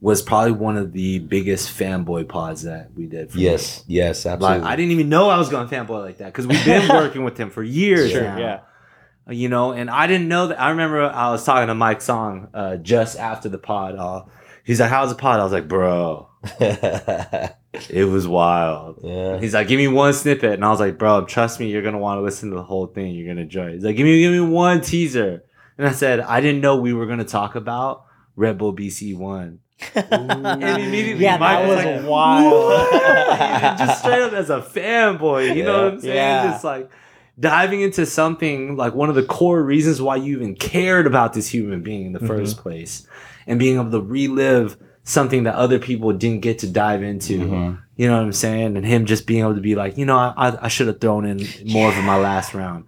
was 0.00 0.22
probably 0.22 0.52
one 0.52 0.76
of 0.76 0.92
the 0.92 1.18
biggest 1.18 1.68
fanboy 1.76 2.28
pods 2.28 2.62
that 2.62 2.90
we 2.94 3.06
did. 3.06 3.30
for 3.32 3.38
Yes, 3.38 3.84
yes, 3.86 4.24
absolutely. 4.26 4.60
Like 4.62 4.70
I 4.72 4.76
didn't 4.76 4.92
even 4.92 5.08
know 5.08 5.28
I 5.28 5.38
was 5.38 5.48
going 5.48 5.68
fanboy 5.68 6.02
like 6.02 6.18
that 6.18 6.26
because 6.26 6.46
we've 6.46 6.64
been 6.64 6.88
working 6.90 7.24
with 7.24 7.36
him 7.38 7.50
for 7.50 7.62
years 7.62 8.10
Sure, 8.12 8.22
now. 8.22 8.38
yeah. 8.38 8.60
You 9.28 9.48
know, 9.48 9.72
and 9.72 9.90
I 9.90 10.06
didn't 10.06 10.28
know 10.28 10.46
that. 10.48 10.60
I 10.60 10.70
remember 10.70 11.02
I 11.02 11.30
was 11.32 11.44
talking 11.44 11.66
to 11.66 11.74
Mike 11.74 12.00
Song 12.00 12.48
uh, 12.54 12.76
just 12.76 13.18
after 13.18 13.48
the 13.48 13.58
pod. 13.58 13.96
Uh, 13.96 14.22
he's 14.64 14.78
like, 14.80 14.88
"How's 14.90 15.08
the 15.08 15.16
pod?" 15.16 15.40
I 15.40 15.42
was 15.42 15.52
like, 15.52 15.66
"Bro, 15.66 16.28
it 17.90 18.04
was 18.04 18.26
wild." 18.28 19.00
yeah. 19.02 19.38
He's 19.38 19.54
like, 19.54 19.68
"Give 19.68 19.78
me 19.78 19.88
one 19.88 20.12
snippet," 20.12 20.52
and 20.54 20.64
I 20.64 20.70
was 20.70 20.80
like, 20.80 20.98
"Bro, 20.98 21.26
trust 21.26 21.60
me, 21.60 21.66
you're 21.70 21.82
gonna 21.82 21.98
want 21.98 22.18
to 22.18 22.22
listen 22.22 22.50
to 22.50 22.56
the 22.56 22.62
whole 22.62 22.86
thing. 22.86 23.14
You're 23.14 23.28
gonna 23.28 23.42
enjoy 23.42 23.66
it." 23.68 23.74
He's 23.74 23.84
like, 23.84 23.96
"Give 23.96 24.04
me, 24.06 24.20
give 24.20 24.32
me 24.32 24.40
one 24.40 24.80
teaser," 24.80 25.44
and 25.78 25.86
I 25.86 25.92
said, 25.92 26.20
"I 26.20 26.40
didn't 26.40 26.60
know 26.60 26.76
we 26.76 26.92
were 26.92 27.06
gonna 27.06 27.24
talk 27.24 27.54
about 27.54 28.04
Red 28.36 28.58
Bull 28.58 28.74
BC 28.74 29.16
One." 29.16 29.60
and 29.94 30.62
immediately, 30.62 31.22
Yeah, 31.24 31.36
Mike 31.36 31.66
that 31.66 31.68
was 31.68 31.84
like, 31.84 32.08
wild. 32.08 33.78
Just 33.78 34.00
straight 34.00 34.22
up 34.22 34.32
as 34.32 34.48
a 34.50 34.60
fanboy. 34.60 35.54
You 35.54 35.64
know 35.64 35.84
what 35.84 35.92
I'm 35.94 36.00
saying? 36.00 36.14
Yeah. 36.16 36.50
Just 36.50 36.64
like 36.64 36.90
diving 37.38 37.82
into 37.82 38.06
something 38.06 38.76
like 38.76 38.94
one 38.94 39.10
of 39.10 39.14
the 39.14 39.22
core 39.22 39.62
reasons 39.62 40.00
why 40.00 40.16
you 40.16 40.36
even 40.36 40.54
cared 40.54 41.06
about 41.06 41.34
this 41.34 41.46
human 41.48 41.82
being 41.82 42.06
in 42.06 42.12
the 42.14 42.18
Mm-hmm. 42.20 42.26
first 42.28 42.56
place, 42.56 43.06
and 43.46 43.58
being 43.58 43.78
able 43.78 43.90
to 43.90 44.00
relive 44.00 44.78
something 45.06 45.44
that 45.44 45.54
other 45.54 45.78
people 45.78 46.12
didn't 46.12 46.40
get 46.42 46.58
to 46.58 46.66
dive 46.66 47.02
into. 47.02 47.38
Mhm. 47.38 47.78
You 47.96 48.08
know 48.08 48.16
what 48.16 48.24
I'm 48.24 48.32
saying? 48.32 48.76
And 48.76 48.84
him 48.84 49.06
just 49.06 49.24
being 49.26 49.40
able 49.40 49.54
to 49.54 49.60
be 49.60 49.74
like, 49.76 49.96
you 49.96 50.04
know, 50.04 50.16
I, 50.18 50.58
I, 50.60 50.68
should 50.68 50.88
have 50.88 51.00
thrown 51.00 51.24
in 51.24 51.46
more 51.64 51.88
of 51.88 51.96
my 52.04 52.16
last 52.18 52.52
round. 52.54 52.84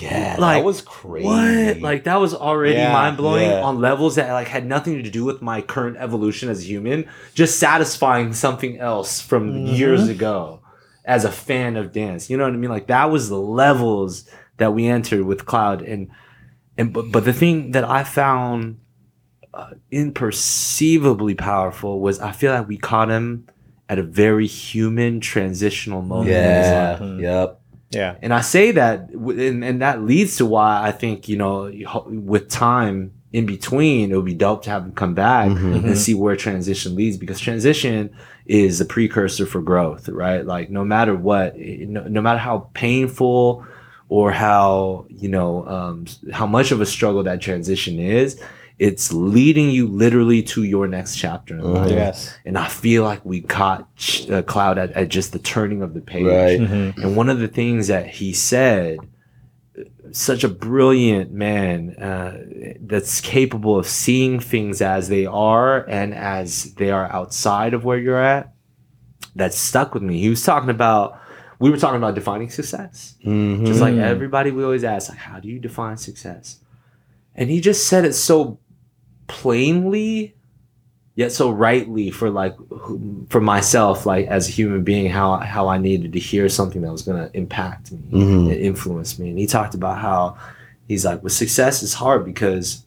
Yeah, 0.00 0.36
Like, 0.38 0.60
that 0.62 0.64
was 0.64 0.80
crazy. 0.80 1.26
What? 1.26 1.80
Like 1.80 2.04
that 2.04 2.16
was 2.16 2.34
already 2.34 2.74
Yeah, 2.76 2.92
mind 2.92 3.16
blowing 3.18 3.50
yeah. 3.50 3.60
on 3.62 3.80
levels 3.80 4.14
that 4.16 4.32
like 4.32 4.48
had 4.48 4.64
nothing 4.66 5.02
to 5.04 5.10
do 5.10 5.24
with 5.24 5.42
my 5.42 5.60
current 5.60 5.96
evolution 5.98 6.48
as 6.48 6.60
a 6.60 6.64
human. 6.64 7.04
Just 7.34 7.58
satisfying 7.58 8.32
something 8.32 8.78
else 8.78 9.20
from 9.20 9.52
Mhm. 9.52 9.76
years 9.76 10.08
ago 10.08 10.60
as 11.04 11.24
a 11.24 11.30
fan 11.32 11.76
of 11.76 11.92
dance. 11.92 12.30
You 12.30 12.36
know 12.38 12.44
what 12.44 12.54
I 12.54 12.56
mean? 12.56 12.70
Like 12.70 12.86
that 12.86 13.10
was 13.10 13.28
the 13.28 13.38
levels 13.40 14.24
that 14.56 14.72
we 14.72 14.86
entered 14.86 15.24
with 15.26 15.44
Cloud. 15.46 15.82
And 15.82 16.08
and 16.78 16.92
but 16.94 17.12
but 17.12 17.24
the 17.26 17.32
thing 17.32 17.72
that 17.72 17.84
I 17.84 18.04
found 18.04 18.78
uh, 19.58 19.70
imperceivably 19.92 21.36
powerful 21.36 22.00
was 22.00 22.20
I 22.20 22.32
feel 22.32 22.52
like 22.52 22.68
we 22.68 22.76
caught 22.76 23.08
him 23.10 23.46
at 23.88 23.98
a 23.98 24.02
very 24.02 24.46
human 24.46 25.20
transitional 25.20 26.02
moment. 26.02 26.30
in 26.30 26.34
his 26.44 26.66
life. 26.72 27.00
yeah, 27.00 27.06
Mhm. 27.06 27.22
yep. 27.22 27.60
Yeah. 27.90 28.14
And 28.20 28.34
I 28.34 28.42
say 28.42 28.72
that, 28.72 29.08
and, 29.10 29.64
and 29.64 29.80
that 29.80 30.02
leads 30.02 30.36
to 30.36 30.46
why 30.46 30.82
I 30.86 30.92
think, 30.92 31.26
you 31.28 31.36
know, 31.38 31.72
with 32.06 32.48
time 32.50 33.12
in 33.32 33.46
between, 33.46 34.12
it 34.12 34.16
would 34.16 34.26
be 34.26 34.34
dope 34.34 34.62
to 34.64 34.70
have 34.70 34.82
him 34.84 34.92
come 34.92 35.14
back 35.14 35.48
Mhm. 35.48 35.84
and 35.84 35.96
see 35.98 36.12
where 36.14 36.36
transition 36.36 36.94
leads 36.94 37.16
because 37.16 37.40
transition 37.40 38.10
is 38.46 38.78
a 38.80 38.84
precursor 38.84 39.46
for 39.46 39.62
growth, 39.62 40.08
right? 40.10 40.44
Like, 40.46 40.68
no 40.70 40.84
matter 40.84 41.14
what, 41.16 41.58
no, 41.58 42.02
no 42.04 42.20
matter 42.20 42.38
how 42.38 42.68
painful 42.74 43.64
or 44.10 44.32
how, 44.32 45.06
you 45.08 45.28
know, 45.30 45.66
um, 45.66 46.04
how 46.32 46.46
much 46.46 46.70
of 46.72 46.80
a 46.82 46.86
struggle 46.86 47.22
that 47.22 47.40
transition 47.40 47.98
is, 47.98 48.38
it's 48.78 49.12
leading 49.12 49.70
you 49.70 49.88
literally 49.88 50.42
to 50.42 50.62
your 50.62 50.86
next 50.86 51.16
chapter 51.16 51.54
in 51.58 51.62
life. 51.72 51.88
Mhm. 51.88 51.96
Yes. 51.96 52.36
And 52.46 52.56
I 52.56 52.68
feel 52.68 53.02
like 53.02 53.24
we 53.24 53.40
caught 53.40 53.88
uh, 54.30 54.42
Cloud 54.42 54.78
at, 54.78 54.92
at 54.92 55.08
just 55.08 55.32
the 55.32 55.38
turning 55.40 55.82
of 55.82 55.94
the 55.94 56.00
page. 56.00 56.26
Right. 56.26 56.60
Mhm. 56.60 56.96
And 57.02 57.16
one 57.16 57.28
of 57.28 57.40
the 57.40 57.48
things 57.48 57.88
that 57.88 58.06
he 58.06 58.32
said, 58.32 58.98
such 60.12 60.42
a 60.44 60.48
brilliant 60.48 61.32
man 61.32 61.90
uh, 61.96 62.38
that's 62.80 63.20
capable 63.20 63.78
of 63.78 63.86
seeing 63.86 64.40
things 64.40 64.80
as 64.80 65.08
they 65.08 65.26
are 65.26 65.84
and 65.88 66.14
as 66.14 66.72
they 66.74 66.90
are 66.90 67.12
outside 67.12 67.74
of 67.74 67.84
where 67.84 67.98
you're 67.98 68.22
at, 68.22 68.52
that 69.36 69.52
stuck 69.52 69.92
with 69.94 70.02
me. 70.02 70.18
He 70.20 70.30
was 70.30 70.42
talking 70.42 70.70
about, 70.70 71.20
we 71.58 71.68
were 71.70 71.76
talking 71.76 71.98
about 71.98 72.14
defining 72.14 72.48
success. 72.48 73.16
Mhm. 73.24 73.66
Just 73.66 73.80
like 73.80 73.94
everybody, 73.94 74.50
we 74.50 74.64
always 74.64 74.84
ask, 74.84 75.10
like, 75.10 75.18
how 75.18 75.40
do 75.40 75.48
you 75.48 75.58
define 75.58 75.96
success? 75.96 76.60
And 77.34 77.50
he 77.50 77.60
just 77.60 77.86
said 77.86 78.04
it 78.04 78.14
so 78.14 78.58
plainly, 79.28 80.34
yet 81.14 81.30
so 81.32 81.50
rightly 81.50 82.10
for 82.10 82.28
like 82.30 82.56
for 83.28 83.40
myself, 83.40 84.04
like 84.06 84.26
as 84.26 84.48
a 84.48 84.50
human 84.52 84.82
being, 84.84 85.08
how 85.10 85.36
how 85.38 85.68
I 85.68 85.78
needed 85.78 86.12
to 86.14 86.18
hear 86.18 86.48
something 86.48 86.82
that 86.82 86.90
was 86.92 87.02
gonna 87.02 87.30
impact 87.34 87.92
me 87.92 87.98
Mhm. 88.12 88.50
and 88.50 88.52
influence 88.52 89.18
me. 89.18 89.28
And 89.30 89.38
he 89.38 89.46
talked 89.46 89.74
about 89.74 89.98
how 89.98 90.36
he's 90.88 91.04
like, 91.04 91.22
with 91.22 91.32
success 91.32 91.82
is 91.82 91.94
hard 91.94 92.24
because 92.24 92.84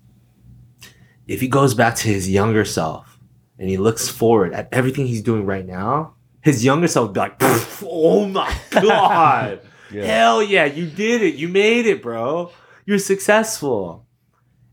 if 1.28 1.40
he 1.40 1.48
goes 1.48 1.74
back 1.74 1.96
to 1.96 2.08
his 2.08 2.30
younger 2.30 2.66
self 2.66 3.20
and 3.58 3.70
he 3.70 3.78
looks 3.78 4.10
forward 4.10 4.54
at 4.54 4.68
everything 4.72 5.06
he's 5.08 5.22
doing 5.22 5.46
right 5.46 5.66
now, 5.66 6.14
his 6.42 6.66
younger 6.66 6.88
self 6.88 7.08
would 7.10 7.14
be 7.14 7.20
like, 7.20 7.36
oh 7.84 8.26
my 8.28 8.54
god. 8.72 9.62
Yeah. 9.94 10.06
Hell 10.06 10.42
yeah, 10.42 10.66
you 10.66 10.88
did 10.88 11.22
it. 11.22 11.36
You 11.36 11.48
made 11.50 11.86
it, 11.86 12.02
bro. 12.02 12.52
You're 12.86 12.98
successful. 12.98 14.06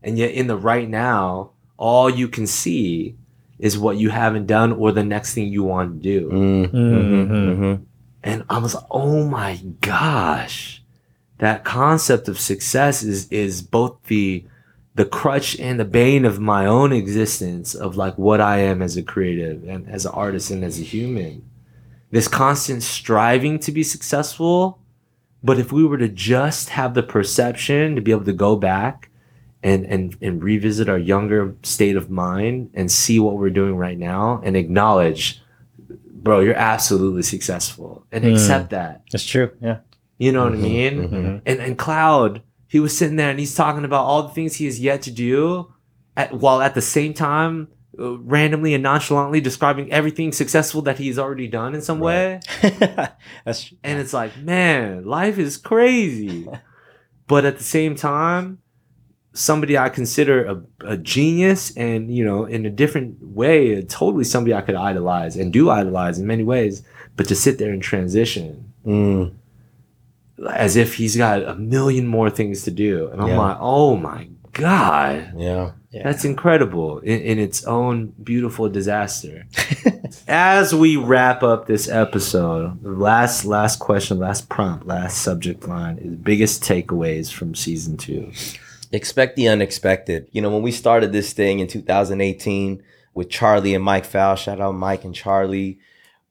And 0.01 0.17
yet, 0.17 0.31
in 0.31 0.47
the 0.47 0.55
right 0.55 0.89
now, 0.89 1.51
all 1.79 2.09
you 2.09 2.27
can 2.27 2.45
see 2.45 3.15
is 3.57 3.77
what 3.77 3.95
you 3.97 4.09
haven't 4.09 4.45
done 4.47 4.73
or 4.73 4.91
the 4.91 5.03
next 5.03 5.33
thing 5.33 5.47
you 5.47 5.63
want 5.63 6.03
to 6.03 6.09
do. 6.19 6.29
Mhm. 6.29 6.71
Mhm. 6.71 7.27
Mhm. 7.29 7.81
And 8.21 8.43
I 8.49 8.57
was 8.59 8.75
like, 8.75 8.83
oh 8.91 9.25
my 9.25 9.59
gosh, 9.79 10.83
that 11.39 11.63
concept 11.63 12.27
of 12.27 12.37
success 12.37 13.01
is 13.01 13.27
is 13.31 13.61
both 13.61 13.95
the 14.07 14.43
the 14.95 15.05
crutch 15.05 15.57
and 15.57 15.79
the 15.79 15.85
bane 15.85 16.25
of 16.25 16.39
my 16.41 16.65
own 16.65 16.91
existence 16.91 17.73
of 17.73 17.95
like 17.95 18.17
what 18.17 18.41
I 18.41 18.57
am 18.59 18.81
as 18.81 18.97
a 18.97 19.01
creative 19.03 19.63
and 19.65 19.87
as 19.89 20.05
an 20.05 20.11
artist 20.11 20.51
and 20.51 20.63
as 20.65 20.77
a 20.79 20.83
human. 20.83 21.43
This 22.11 22.27
constant 22.27 22.83
striving 22.83 23.59
to 23.59 23.71
be 23.71 23.83
successful, 23.83 24.79
but 25.41 25.57
if 25.59 25.71
we 25.71 25.85
were 25.85 25.97
to 25.99 26.09
just 26.09 26.69
have 26.69 26.93
the 26.93 27.03
perception 27.03 27.95
to 27.95 28.01
be 28.01 28.11
able 28.11 28.25
to 28.25 28.33
go 28.33 28.57
back 28.57 29.08
and 29.63 29.85
and 29.85 30.15
and 30.21 30.43
revisit 30.43 30.87
our 30.89 30.97
younger 30.97 31.55
state 31.63 31.95
of 31.95 32.09
mind 32.09 32.69
and 32.73 32.91
see 32.91 33.19
what 33.19 33.35
we're 33.37 33.49
doing 33.49 33.75
right 33.75 33.97
now 33.97 34.41
and 34.43 34.55
acknowledge 34.55 35.41
bro, 36.21 36.41
you're 36.41 36.53
absolutely 36.55 37.21
successful, 37.23 38.05
and 38.11 38.25
Mm. 38.25 38.33
accept 38.33 38.71
that. 38.71 39.03
It's 39.13 39.23
true. 39.25 39.51
Yeah. 39.61 39.77
You 40.17 40.33
know 40.33 40.43
what 40.43 40.51
I 40.53 40.57
Mhm, 40.57 40.61
mean? 40.61 40.93
mhm. 41.09 41.41
And 41.45 41.59
and 41.61 41.77
Cloud, 41.77 42.41
he 42.67 42.79
was 42.81 42.95
sitting 42.97 43.15
there 43.15 43.29
and 43.29 43.39
he's 43.39 43.55
talking 43.55 43.85
about 43.85 44.03
all 44.03 44.23
the 44.23 44.33
things 44.33 44.55
he 44.55 44.65
has 44.65 44.79
yet 44.81 45.01
to 45.03 45.11
do, 45.11 45.71
at, 46.17 46.33
while 46.33 46.61
at 46.61 46.75
the 46.75 46.81
same 46.81 47.13
time, 47.13 47.69
uh, 47.97 48.17
randomly 48.19 48.73
and 48.73 48.83
nonchalantly 48.83 49.39
describing 49.39 49.89
everything 49.93 50.33
successful 50.33 50.81
that 50.81 50.97
he's 50.97 51.17
already 51.17 51.47
done 51.47 51.73
in 51.73 51.81
some 51.81 51.99
way. 52.01 52.41
That's 53.45 53.63
true. 53.63 53.77
And 53.83 53.97
it's 53.99 54.13
like, 54.13 54.37
man, 54.37 55.05
life 55.05 55.37
is 55.39 55.55
crazy. 55.57 56.47
but 57.27 57.45
at 57.45 57.57
the 57.57 57.63
same 57.63 57.95
time, 57.95 58.59
somebody 59.33 59.77
I 59.77 59.89
consider 59.89 60.45
a, 60.45 60.61
a 60.93 60.97
genius 60.97 61.75
and, 61.77 62.13
you 62.13 62.25
know, 62.25 62.45
in 62.45 62.65
a 62.65 62.69
different 62.69 63.21
way, 63.21 63.81
totally 63.83 64.23
somebody 64.23 64.53
I 64.53 64.61
could 64.61 64.75
idolize 64.75 65.35
and 65.35 65.53
do 65.53 65.69
idolize 65.69 66.19
in 66.19 66.25
many 66.27 66.43
ways. 66.43 66.81
But 67.15 67.27
to 67.27 67.35
sit 67.35 67.57
there 67.57 67.71
and 67.71 67.81
transition 67.81 68.65
Mm. 68.85 69.33
as 70.49 70.77
if 70.77 70.95
he's 70.95 71.17
got 71.17 71.43
a 71.43 71.53
million 71.55 72.07
more 72.07 72.29
things 72.29 72.63
to 72.63 72.71
do. 72.71 73.09
And 73.09 73.21
I'm 73.21 73.27
Yeah. 73.29 73.39
like, 73.39 73.57
oh 73.59 73.97
my 73.97 74.29
God. 74.53 75.33
Yeah. 75.37 75.71
Yeah. 75.91 76.03
That's 76.03 76.23
incredible 76.23 76.99
in, 76.99 77.19
in 77.21 77.39
its 77.39 77.63
own 77.65 78.13
beautiful 78.23 78.69
disaster. 78.69 79.45
As 80.27 80.73
we 80.73 80.95
wrap 80.95 81.43
up 81.43 81.65
this 81.65 81.89
episode, 81.89 82.81
the 82.83 82.91
last 82.91 83.43
last 83.43 83.79
question, 83.79 84.17
last 84.19 84.47
prompt, 84.49 84.85
last 84.87 85.21
subject 85.21 85.67
line 85.67 85.97
is 85.97 86.15
biggest 86.15 86.63
takeaways 86.63 87.31
from 87.31 87.53
season 87.55 87.97
two. 87.97 88.31
Expect 88.91 89.35
the 89.35 89.47
unexpected. 89.47 90.27
You 90.31 90.41
know, 90.41 90.49
when 90.49 90.61
we 90.61 90.71
started 90.71 91.11
this 91.11 91.33
thing 91.33 91.59
in 91.59 91.67
2018 91.67 92.83
with 93.13 93.29
Charlie 93.29 93.75
and 93.75 93.83
Mike 93.83 94.05
Fowl, 94.05 94.35
shout 94.35 94.61
out 94.61 94.75
Mike 94.75 95.03
and 95.03 95.15
Charlie, 95.15 95.79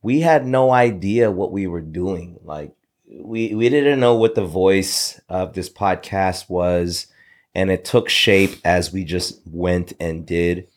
we 0.02 0.20
had 0.20 0.46
no 0.46 0.70
idea 0.70 1.30
what 1.30 1.52
we 1.52 1.66
were 1.66 1.80
doing. 1.80 2.38
Like 2.44 2.72
we 3.10 3.54
we 3.54 3.68
didn't 3.68 4.00
know 4.00 4.14
what 4.14 4.34
the 4.34 4.44
voice 4.44 5.20
of 5.28 5.54
this 5.54 5.68
podcast 5.70 6.48
was 6.48 7.06
and 7.54 7.70
it 7.70 7.84
took 7.84 8.08
shape 8.08 8.56
as 8.64 8.92
we 8.92 9.04
just 9.04 9.40
went 9.46 9.92
and 9.98 10.26
did. 10.26 10.68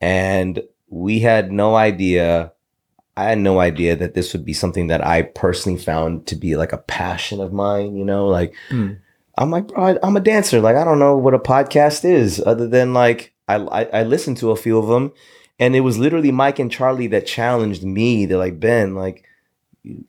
And 0.00 0.62
we 0.88 1.20
had 1.20 1.52
no 1.52 1.76
idea 1.76 2.52
I 3.16 3.24
had 3.24 3.38
no 3.38 3.60
idea 3.60 3.94
that 3.96 4.14
this 4.14 4.32
would 4.32 4.44
be 4.44 4.54
something 4.54 4.86
that 4.86 5.06
I 5.06 5.22
personally 5.22 5.78
found 5.78 6.26
to 6.28 6.36
be 6.36 6.56
like 6.56 6.72
a 6.72 6.78
passion 6.78 7.40
of 7.40 7.52
mine, 7.52 7.94
you 7.94 8.04
know, 8.04 8.26
like 8.26 8.54
Hmm. 8.68 8.94
I'm 9.38 9.50
like, 9.50 9.68
bro, 9.68 9.98
I'm 10.02 10.16
a 10.16 10.20
dancer. 10.20 10.60
Like, 10.60 10.76
I 10.76 10.84
don't 10.84 10.98
know 10.98 11.16
what 11.16 11.34
a 11.34 11.38
podcast 11.38 12.04
is 12.04 12.42
other 12.44 12.68
than 12.68 12.92
like, 12.92 13.32
I, 13.48 13.56
I, 13.56 13.84
I 13.84 14.02
listened 14.02 14.36
to 14.38 14.50
a 14.50 14.56
few 14.56 14.78
of 14.78 14.88
them 14.88 15.12
and 15.58 15.76
it 15.76 15.80
was 15.80 15.98
literally 15.98 16.32
Mike 16.32 16.58
and 16.58 16.70
Charlie 16.70 17.06
that 17.08 17.26
challenged 17.26 17.84
me. 17.84 18.26
They're 18.26 18.38
like, 18.38 18.58
Ben, 18.60 18.94
like, 18.94 19.24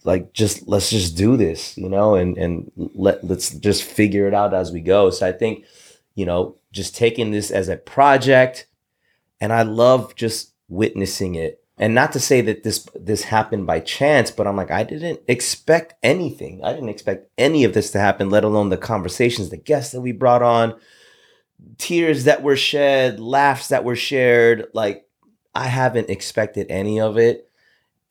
like 0.03 0.33
just 0.33 0.67
let's 0.67 0.89
just 0.89 1.17
do 1.17 1.35
this, 1.37 1.77
you 1.77 1.89
know, 1.89 2.15
and 2.15 2.37
and 2.37 2.71
let 2.75 3.23
let's 3.23 3.51
just 3.51 3.83
figure 3.83 4.27
it 4.27 4.33
out 4.33 4.53
as 4.53 4.71
we 4.71 4.79
go. 4.81 5.09
So 5.09 5.27
I 5.27 5.31
think, 5.31 5.65
you 6.15 6.25
know, 6.25 6.57
just 6.71 6.95
taking 6.95 7.31
this 7.31 7.51
as 7.51 7.69
a 7.69 7.77
project, 7.77 8.67
and 9.41 9.51
I 9.51 9.63
love 9.63 10.15
just 10.15 10.53
witnessing 10.69 11.35
it. 11.35 11.62
And 11.77 11.95
not 11.95 12.11
to 12.11 12.19
say 12.19 12.41
that 12.41 12.63
this 12.63 12.87
this 12.93 13.23
happened 13.23 13.65
by 13.65 13.79
chance, 13.79 14.29
but 14.29 14.45
I'm 14.45 14.55
like, 14.55 14.69
I 14.69 14.83
didn't 14.83 15.21
expect 15.27 15.95
anything. 16.03 16.63
I 16.63 16.71
didn't 16.71 16.89
expect 16.89 17.29
any 17.37 17.63
of 17.63 17.73
this 17.73 17.91
to 17.91 17.99
happen, 17.99 18.29
let 18.29 18.43
alone 18.43 18.69
the 18.69 18.77
conversations, 18.77 19.49
the 19.49 19.57
guests 19.57 19.91
that 19.91 20.01
we 20.01 20.11
brought 20.11 20.43
on, 20.43 20.75
tears 21.79 22.25
that 22.25 22.43
were 22.43 22.55
shed, 22.55 23.19
laughs 23.19 23.69
that 23.69 23.83
were 23.83 23.95
shared. 23.95 24.67
Like, 24.73 25.07
I 25.55 25.65
haven't 25.65 26.09
expected 26.09 26.67
any 26.69 26.99
of 26.99 27.17
it. 27.17 27.49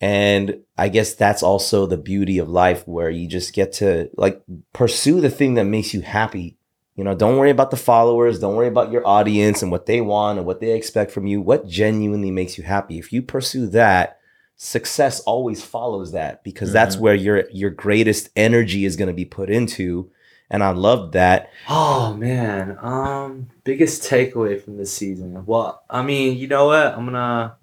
And 0.01 0.63
I 0.77 0.89
guess 0.89 1.15
that's 1.15 1.45
also 1.45 1.87
the 1.87 1.97
beauty 1.97 2.39
of 2.39 2.49
life 2.49 2.87
where 2.89 3.09
you 3.09 3.29
just 3.29 3.53
get 3.53 3.75
to 3.75 4.11
like 4.17 4.43
pursue 4.73 5.21
the 5.21 5.31
thing 5.31 5.55
that 5.55 5.65
makes 5.65 5.95
you 5.95 6.01
happy. 6.01 6.57
You 6.95 7.05
know, 7.05 7.15
don't 7.15 7.39
worry 7.39 7.51
about 7.51 7.71
the 7.71 7.77
followers, 7.79 8.39
don't 8.39 8.55
worry 8.55 8.69
about 8.69 8.93
your 8.93 9.07
audience 9.07 9.63
and 9.63 9.71
what 9.71 9.87
they 9.87 10.03
want 10.03 10.39
and 10.39 10.47
what 10.47 10.61
they 10.61 10.73
expect 10.73 11.11
from 11.11 11.27
you. 11.27 11.41
What 11.41 11.67
genuinely 11.67 12.31
makes 12.31 12.59
you 12.59 12.65
happy? 12.65 12.99
If 12.99 13.13
you 13.13 13.23
pursue 13.23 13.67
that, 13.69 14.19
success 14.57 15.21
always 15.21 15.65
follows 15.65 16.13
that 16.13 16.45
because 16.45 16.73
that's 16.73 16.97
where 16.97 17.15
your 17.15 17.49
your 17.51 17.71
greatest 17.71 18.29
energy 18.37 18.85
is 18.85 18.97
going 18.97 19.09
to 19.09 19.15
be 19.15 19.25
put 19.25 19.51
into. 19.51 20.11
And 20.51 20.63
I 20.63 20.71
love 20.73 21.13
that. 21.13 21.51
Oh 21.67 22.13
man, 22.15 22.77
um, 22.83 23.49
biggest 23.65 24.03
takeaway 24.03 24.63
from 24.63 24.77
this 24.77 24.93
season. 24.93 25.47
Well, 25.47 25.83
I 25.89 26.03
mean, 26.03 26.37
you 26.37 26.47
know 26.47 26.67
what? 26.67 26.95
I'm 26.95 27.07
gonna, 27.07 27.57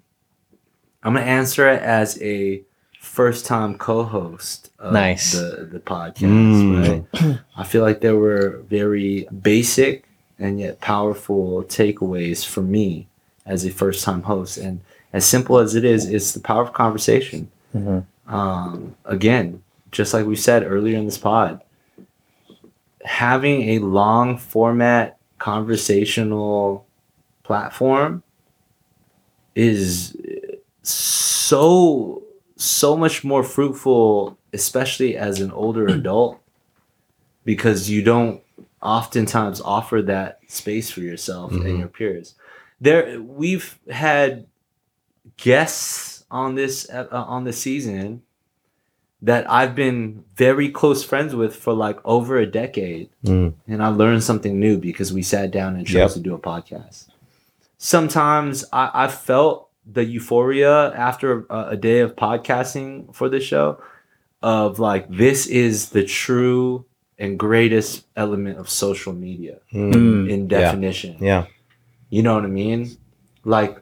I'm 1.04 1.14
gonna 1.14 1.24
answer 1.24 1.70
it 1.70 1.80
as 1.82 2.20
a 2.20 2.64
first 3.00 3.46
time 3.46 3.76
co-host 3.78 4.70
of 4.78 4.92
Nice. 4.92 5.32
the 5.32 5.66
the 5.72 5.80
podcast. 5.80 6.28
Mm. 6.28 7.06
Right? 7.22 7.38
I 7.56 7.64
feel 7.64 7.82
like 7.82 8.00
there 8.00 8.16
were 8.16 8.60
very 8.68 9.26
basic 9.42 10.04
and 10.38 10.60
yet 10.60 10.80
powerful 10.80 11.64
takeaways 11.64 12.44
for 12.46 12.60
me 12.62 13.06
as 13.46 13.64
a 13.64 13.70
first 13.70 14.04
time 14.04 14.22
host, 14.22 14.58
and 14.58 14.80
as 15.12 15.24
simple 15.24 15.58
as 15.58 15.74
it 15.74 15.84
is, 15.84 16.06
it's 16.08 16.32
the 16.32 16.40
power 16.40 16.62
of 16.62 16.72
conversation. 16.72 17.50
Mhm. 17.74 18.04
Um, 18.28 18.94
again, 19.04 19.62
just 19.90 20.14
like 20.14 20.24
we 20.26 20.36
said 20.36 20.62
earlier 20.62 20.96
in 20.98 21.04
this 21.06 21.18
pod, 21.18 21.60
having 23.04 23.62
a 23.70 23.78
long 23.80 24.36
format 24.38 25.16
conversational 25.38 26.86
platform 27.42 28.22
is 29.56 30.16
so 30.82 32.19
so 32.60 32.96
much 32.96 33.24
more 33.24 33.42
fruitful 33.42 34.36
especially 34.52 35.16
as 35.16 35.40
an 35.40 35.50
older 35.52 35.86
adult 35.86 36.38
because 37.44 37.88
you 37.88 38.02
don't 38.02 38.42
oftentimes 38.82 39.60
offer 39.60 40.02
that 40.02 40.40
space 40.48 40.90
for 40.90 41.00
yourself 41.00 41.52
Mhm. 41.52 41.64
and 41.66 41.78
your 41.78 41.88
peers 41.88 42.34
there 42.80 43.20
we've 43.20 43.78
had 43.90 44.46
guests 45.36 46.24
on 46.30 46.54
this 46.54 46.88
uh, 46.90 47.06
on 47.10 47.44
the 47.44 47.52
season 47.52 48.22
that 49.22 49.50
I've 49.50 49.74
been 49.74 50.24
very 50.36 50.70
close 50.70 51.04
friends 51.04 51.34
with 51.34 51.54
for 51.56 51.72
like 51.72 51.98
over 52.04 52.38
a 52.38 52.46
decade 52.46 53.08
Mm. 53.24 53.54
and 53.68 53.82
I 53.82 53.88
learned 53.88 54.22
something 54.22 54.58
new 54.60 54.76
because 54.78 55.12
we 55.12 55.22
sat 55.22 55.50
down 55.50 55.76
and 55.76 55.86
chose 55.86 55.94
Yep. 55.94 56.10
to 56.12 56.20
do 56.20 56.34
a 56.34 56.38
podcast. 56.38 57.06
Sometimes 57.78 58.64
I, 58.72 58.90
I 59.04 59.08
felt 59.08 59.68
the 59.86 60.04
euphoria 60.04 60.92
after 60.94 61.46
a, 61.50 61.68
a 61.70 61.76
day 61.76 62.00
of 62.00 62.14
podcasting 62.16 63.14
for 63.14 63.28
this 63.28 63.42
show 63.44 63.82
of 64.42 64.78
like 64.78 65.08
this 65.08 65.46
is 65.46 65.90
the 65.90 66.04
true 66.04 66.84
and 67.18 67.38
greatest 67.38 68.06
element 68.16 68.58
of 68.58 68.68
social 68.68 69.12
media 69.12 69.58
Mm. 69.74 70.30
in 70.30 70.48
definition. 70.48 71.16
Yeah. 71.20 71.46
You 72.08 72.22
know 72.22 72.34
what 72.34 72.44
I 72.44 72.48
mean? 72.48 72.96
Like 73.44 73.78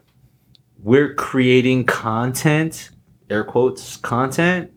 we're 0.81 1.13
creating 1.13 1.85
content, 1.85 2.89
air 3.29 3.43
quotes, 3.43 3.97
content, 3.97 4.71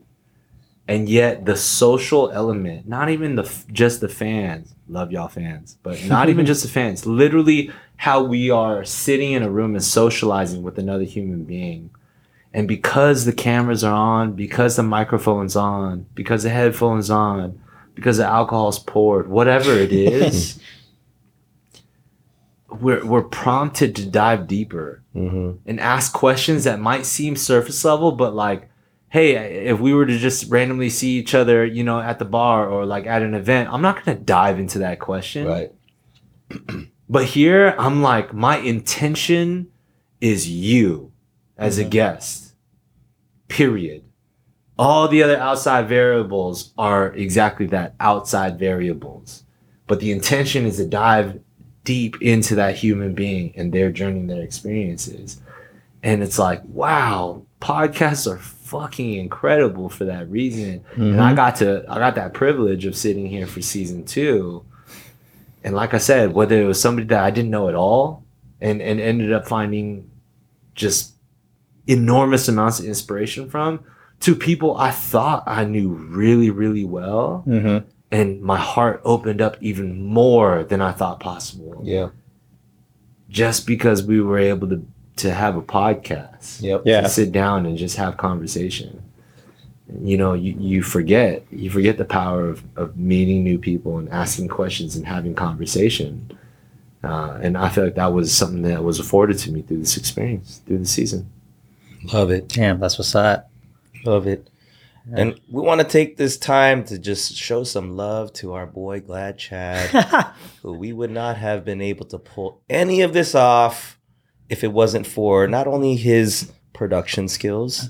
and 0.87 1.07
yet 1.09 1.45
the 1.45 1.55
social 1.55 2.29
element, 2.31 2.87
not 2.87 3.09
even 3.09 3.35
the 3.35 3.49
just 3.71 4.01
the 4.01 4.09
fans, 4.09 4.75
love 4.87 5.11
y'all 5.11 5.27
fans, 5.29 5.77
but 5.83 6.03
not 6.05 6.29
even 6.29 6.45
just 6.51 6.63
the 6.63 6.69
fans, 6.69 7.05
literally 7.05 7.71
how 8.03 8.21
we 8.21 8.49
are 8.49 8.83
sitting 8.83 9.31
in 9.31 9.43
a 9.43 9.49
room 9.49 9.75
and 9.75 9.83
socializing 9.83 10.61
with 10.61 10.77
another 10.77 11.05
human 11.05 11.45
being. 11.45 11.89
And 12.53 12.67
because 12.67 13.23
the 13.23 13.31
cameras 13.31 13.81
are 13.81 13.93
on, 13.93 14.33
because 14.33 14.75
the 14.75 14.83
microphone's 14.83 15.55
on, 15.55 16.07
because 16.13 16.43
the 16.43 16.49
headphones 16.49 17.09
on, 17.09 17.61
because 17.95 18.17
the 18.17 18.25
alcohol's 18.25 18.77
poured, 18.77 19.29
whatever 19.29 19.71
it 19.71 19.93
is, 19.93 20.59
we're 22.69 23.05
we're 23.05 23.23
prompted 23.23 23.95
to 23.95 24.05
dive 24.05 24.47
deeper 24.47 25.01
hmm 25.13 25.51
and 25.65 25.79
ask 25.79 26.11
questions 26.11 26.65
that 26.65 26.81
might 26.81 27.05
seem 27.05 27.37
surface 27.37 27.85
level, 27.85 28.11
but 28.11 28.35
like, 28.35 28.69
hey, 29.07 29.35
if 29.67 29.79
we 29.79 29.93
were 29.93 30.05
to 30.05 30.17
just 30.17 30.51
randomly 30.51 30.89
see 30.89 31.17
each 31.19 31.33
other, 31.33 31.65
you 31.65 31.85
know, 31.85 32.01
at 32.01 32.19
the 32.19 32.25
bar 32.25 32.67
or 32.67 32.85
like 32.85 33.07
at 33.07 33.21
an 33.21 33.33
event, 33.33 33.69
I'm 33.71 33.81
not 33.81 34.03
gonna 34.03 34.19
dive 34.19 34.59
into 34.59 34.79
that 34.79 34.99
question. 34.99 35.47
Right. 35.47 35.71
But 37.09 37.25
here, 37.25 37.75
I'm 37.77 38.01
like, 38.01 38.33
my 38.33 38.57
intention 38.57 39.67
is 40.21 40.49
you 40.49 41.11
as 41.57 41.77
a 41.77 41.83
guest. 41.83 42.53
Period. 43.47 44.03
All 44.77 45.07
the 45.07 45.21
other 45.21 45.37
outside 45.37 45.87
variables 45.87 46.73
are 46.77 47.13
exactly 47.13 47.67
that 47.67 47.93
outside 47.99 48.57
variables. 48.57 49.43
But 49.85 49.99
the 49.99 50.11
intention 50.11 50.65
is 50.65 50.77
to 50.77 50.87
dive 50.87 51.39
deep 51.83 52.21
into 52.21 52.55
that 52.55 52.75
human 52.75 53.13
being 53.13 53.53
and 53.55 53.71
their 53.71 53.91
journey 53.91 54.21
and 54.21 54.29
their 54.29 54.41
experiences. 54.41 55.41
And 56.01 56.23
it's 56.23 56.39
like, 56.39 56.61
wow, 56.65 57.45
podcasts 57.61 58.31
are 58.31 58.37
fucking 58.37 59.13
incredible 59.13 59.89
for 59.89 60.05
that 60.05 60.29
reason. 60.29 60.83
And 60.95 61.21
I 61.21 61.27
mm-hmm. 61.27 61.35
got 61.35 61.55
to 61.57 61.85
I 61.87 61.99
got 61.99 62.15
that 62.15 62.33
privilege 62.33 62.85
of 62.85 62.95
sitting 62.95 63.27
here 63.27 63.47
for 63.47 63.61
season 63.61 64.05
two. 64.05 64.65
And 65.63 65.75
like 65.75 65.93
I 65.93 65.97
said, 65.97 66.33
whether 66.33 66.61
it 66.61 66.65
was 66.65 66.81
somebody 66.81 67.07
that 67.07 67.23
I 67.23 67.31
didn't 67.31 67.51
know 67.51 67.69
at 67.69 67.75
all 67.75 68.23
and, 68.59 68.81
and 68.81 68.99
ended 68.99 69.31
up 69.31 69.47
finding 69.47 70.09
just 70.75 71.13
enormous 71.87 72.47
amounts 72.47 72.79
of 72.79 72.85
inspiration 72.85 73.49
from 73.49 73.83
to 74.21 74.35
people 74.35 74.77
I 74.77 74.91
thought 74.91 75.43
I 75.45 75.65
knew 75.65 75.89
really, 75.89 76.49
really 76.49 76.85
well. 76.85 77.43
Mm-hmm. 77.47 77.87
And 78.11 78.41
my 78.41 78.57
heart 78.57 79.01
opened 79.03 79.41
up 79.41 79.57
even 79.59 80.01
more 80.03 80.63
than 80.63 80.81
I 80.81 80.91
thought 80.91 81.19
possible. 81.19 81.81
Yeah. 81.83 82.09
Just 83.27 83.65
because 83.65 84.03
we 84.03 84.21
were 84.21 84.37
able 84.37 84.69
to 84.69 84.85
to 85.15 85.31
have 85.31 85.55
a 85.55 85.61
podcast. 85.61 86.61
Yep. 86.61 86.83
Yeah. 86.85 87.01
To 87.01 87.09
sit 87.09 87.31
down 87.31 87.65
and 87.65 87.77
just 87.77 87.97
have 87.97 88.17
conversation. 88.17 89.03
You 90.01 90.17
know, 90.17 90.33
you, 90.33 90.55
you 90.57 90.83
forget 90.83 91.45
you 91.51 91.69
forget 91.69 91.97
the 91.97 92.05
power 92.05 92.47
of, 92.47 92.63
of 92.77 92.97
meeting 92.97 93.43
new 93.43 93.57
people 93.57 93.97
and 93.97 94.09
asking 94.09 94.47
questions 94.47 94.95
and 94.95 95.05
having 95.05 95.35
conversation. 95.35 96.37
Uh, 97.03 97.37
and 97.41 97.57
I 97.57 97.67
feel 97.67 97.83
like 97.83 97.95
that 97.95 98.13
was 98.13 98.35
something 98.35 98.61
that 98.61 98.83
was 98.83 98.99
afforded 98.99 99.37
to 99.39 99.51
me 99.51 99.61
through 99.61 99.79
this 99.79 99.97
experience, 99.97 100.61
through 100.65 100.77
the 100.77 100.85
season. 100.85 101.29
Love 102.13 102.31
it. 102.31 102.47
Damn, 102.47 102.79
that's 102.79 102.97
what's 102.97 103.13
up. 103.13 103.49
Love 104.05 104.25
it. 104.25 104.49
And 105.11 105.39
we 105.51 105.61
want 105.61 105.81
to 105.81 105.87
take 105.87 106.15
this 106.15 106.37
time 106.37 106.85
to 106.85 106.97
just 106.97 107.35
show 107.35 107.65
some 107.65 107.97
love 107.97 108.31
to 108.33 108.53
our 108.53 108.65
boy 108.65 109.01
Glad 109.01 109.37
Chad, 109.37 109.89
who 110.61 110.73
we 110.73 110.93
would 110.93 111.11
not 111.11 111.35
have 111.35 111.65
been 111.65 111.81
able 111.81 112.05
to 112.05 112.17
pull 112.17 112.61
any 112.69 113.01
of 113.01 113.11
this 113.11 113.35
off 113.35 113.99
if 114.47 114.63
it 114.63 114.71
wasn't 114.71 115.05
for 115.05 115.45
not 115.45 115.67
only 115.67 115.97
his 115.97 116.53
production 116.71 117.27
skills, 117.27 117.89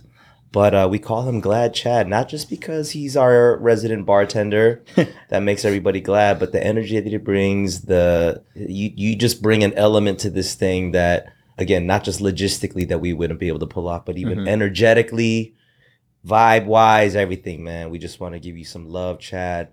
but 0.54 0.74
uh, 0.74 0.88
we 0.90 1.00
call 1.00 1.24
him 1.28 1.42
Glad 1.42 1.74
Chad, 1.74 2.08
not 2.08 2.30
just 2.30 2.50
because 2.50 2.92
he's 2.92 3.18
our 3.18 3.58
resident 3.58 4.06
bartender 4.06 4.82
that 5.30 5.44
makes 5.44 5.66
everybody 5.66 6.00
glad, 6.00 6.40
but 6.40 6.54
the 6.54 6.64
energy 6.66 6.98
that 7.00 7.10
he 7.10 7.18
brings, 7.18 7.82
the 7.82 8.42
you 8.56 8.92
you 8.96 9.16
just 9.18 9.42
bring 9.42 9.64
an 9.66 9.74
element 9.74 10.20
to 10.20 10.30
this 10.30 10.56
thing 10.56 10.92
that 10.92 11.26
again, 11.58 11.86
not 11.86 12.04
just 12.06 12.20
logistically 12.22 12.88
that 12.88 13.02
we 13.02 13.12
wouldn't 13.14 13.40
be 13.40 13.48
able 13.50 13.60
to 13.60 13.68
pull 13.68 13.88
off, 13.90 14.06
but 14.06 14.18
even 14.18 14.38
Mhm. 14.40 14.48
energetically, 14.48 15.54
vibe 16.26 16.66
wise, 16.66 17.16
everything, 17.16 17.64
man. 17.64 17.90
We 17.90 18.00
just 18.00 18.20
want 18.20 18.34
to 18.34 18.40
give 18.40 18.58
you 18.58 18.64
some 18.66 18.88
love, 18.88 19.20
Chad. 19.20 19.70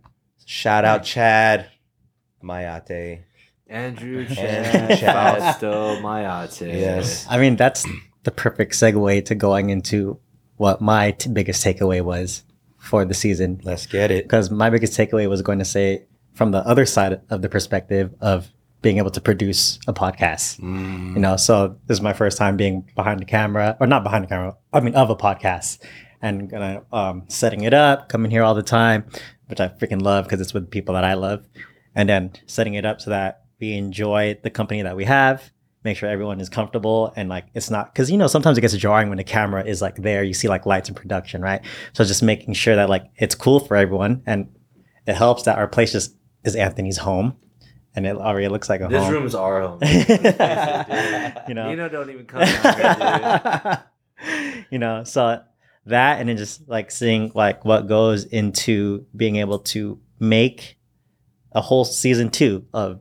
Shout 0.47 0.85
out 0.85 1.05
Chad. 1.05 1.67
Mayate. 2.43 3.21
Andrew 3.69 4.27
Chad, 4.35 4.99
Chad. 4.99 5.39
Fausto 5.39 6.01
Mayate. 6.01 6.73
Yes. 6.81 7.27
I 7.29 7.39
mean, 7.39 7.57
that's 7.57 7.87
the 8.25 8.31
perfect 8.31 8.73
segue 8.73 9.25
to 9.27 9.35
going 9.35 9.71
into 9.71 10.19
what 10.61 10.83
my 10.83 11.13
t- 11.13 11.31
biggest 11.31 11.65
takeaway 11.65 12.03
was 12.05 12.45
for 12.77 13.07
the 13.07 13.15
season. 13.15 13.59
Let's 13.65 13.87
get 13.87 14.11
it. 14.11 14.25
Because 14.25 14.51
my 14.51 14.69
biggest 14.69 14.93
takeaway 14.93 15.27
was 15.27 15.41
going 15.41 15.59
to 15.59 15.65
say 15.65 16.05
from 16.35 16.51
the 16.51 16.59
other 16.59 16.85
side 16.85 17.19
of 17.31 17.41
the 17.41 17.49
perspective 17.49 18.15
of 18.21 18.51
being 18.83 18.99
able 18.99 19.11
to 19.13 19.23
produce 19.23 19.79
a 19.89 19.95
podcast. 19.95 20.61
Mm. 20.61 21.15
You 21.15 21.21
know, 21.21 21.39
so 21.39 21.79
this 21.87 21.97
is 21.97 22.03
my 22.03 22.13
first 22.13 22.37
time 22.37 22.59
being 22.59 22.87
behind 22.95 23.21
the 23.21 23.25
camera, 23.25 23.79
or 23.81 23.87
not 23.87 24.03
behind 24.03 24.25
the 24.25 24.29
camera. 24.29 24.55
I 24.71 24.81
mean, 24.81 24.95
of 24.95 25.09
a 25.09 25.17
podcast, 25.17 25.79
and 26.21 26.51
gonna 26.51 26.83
um, 26.93 27.23
setting 27.29 27.63
it 27.63 27.73
up, 27.73 28.11
coming 28.11 28.31
here 28.31 28.43
all 28.43 28.55
the 28.55 28.63
time, 28.63 29.07
which 29.47 29.61
I 29.61 29.69
freaking 29.69 30.03
love 30.03 30.27
because 30.27 30.43
it's 30.43 30.53
with 30.53 30.71
people 30.71 30.95
that 30.95 31.05
I 31.05 31.15
love, 31.15 31.47
and 31.95 32.07
then 32.07 32.33
setting 32.45 32.75
it 32.75 32.85
up 32.85 33.01
so 33.01 33.09
that 33.09 33.45
we 33.61 33.73
enjoy 33.73 34.39
the 34.43 34.51
company 34.51 34.83
that 34.83 34.95
we 34.95 35.07
have. 35.07 35.51
Make 35.83 35.97
sure 35.97 36.09
everyone 36.11 36.41
is 36.41 36.51
comfortable 36.51 37.13
and 37.17 37.29
like 37.31 37.47
it's 37.55 37.71
not 37.71 37.93
because 37.93 38.11
you 38.11 38.19
know 38.19 38.27
sometimes 38.27 38.59
it 38.59 38.61
gets 38.61 38.75
jarring 38.77 39.09
when 39.09 39.17
the 39.19 39.25
camera 39.25 39.65
is 39.65 39.81
like 39.81 39.97
there. 39.97 40.23
You 40.23 40.35
see 40.35 40.49
like 40.49 40.67
lights 40.67 40.89
in 40.91 40.95
production, 40.95 41.41
right? 41.41 41.63
So 41.95 42.05
just 42.05 42.23
making 42.23 42.53
sure 42.55 42.77
that 42.77 42.91
like 42.91 43.07
it's 43.17 43.35
cool 43.35 43.61
for 43.61 43.77
everyone 43.77 44.23
and 44.27 44.49
it 45.07 45.15
helps 45.15 45.45
that 45.45 45.57
our 45.57 45.67
place 45.67 45.93
just 45.93 46.15
is 46.45 46.55
Anthony's 46.55 46.99
home, 46.99 47.37
and 47.95 48.07
it 48.07 48.17
already 48.17 48.49
looks 48.49 48.69
like 48.69 48.81
a 48.81 48.89
This 48.89 49.03
home. 49.03 49.13
room 49.13 49.27
is 49.27 49.35
our 49.35 49.61
home. 49.63 49.79
you 51.49 51.55
know, 51.55 51.69
Nino 51.71 51.89
don't 51.89 52.11
even 52.11 52.27
come 52.27 52.47
here, 52.47 53.85
you 54.71 54.79
know, 54.79 55.05
so 55.05 55.43
that 55.87 56.21
and 56.21 56.29
then 56.29 56.37
just 56.37 56.69
like 56.69 56.91
seeing 56.91 57.33
like 57.35 57.65
what 57.65 57.89
goes 57.89 58.25
into 58.25 59.07
being 59.17 59.37
able 59.37 59.59
to 59.59 59.99
make 60.19 60.79
a 61.53 61.61
whole 61.61 61.85
season 61.85 62.31
two 62.31 62.65
of 62.73 63.01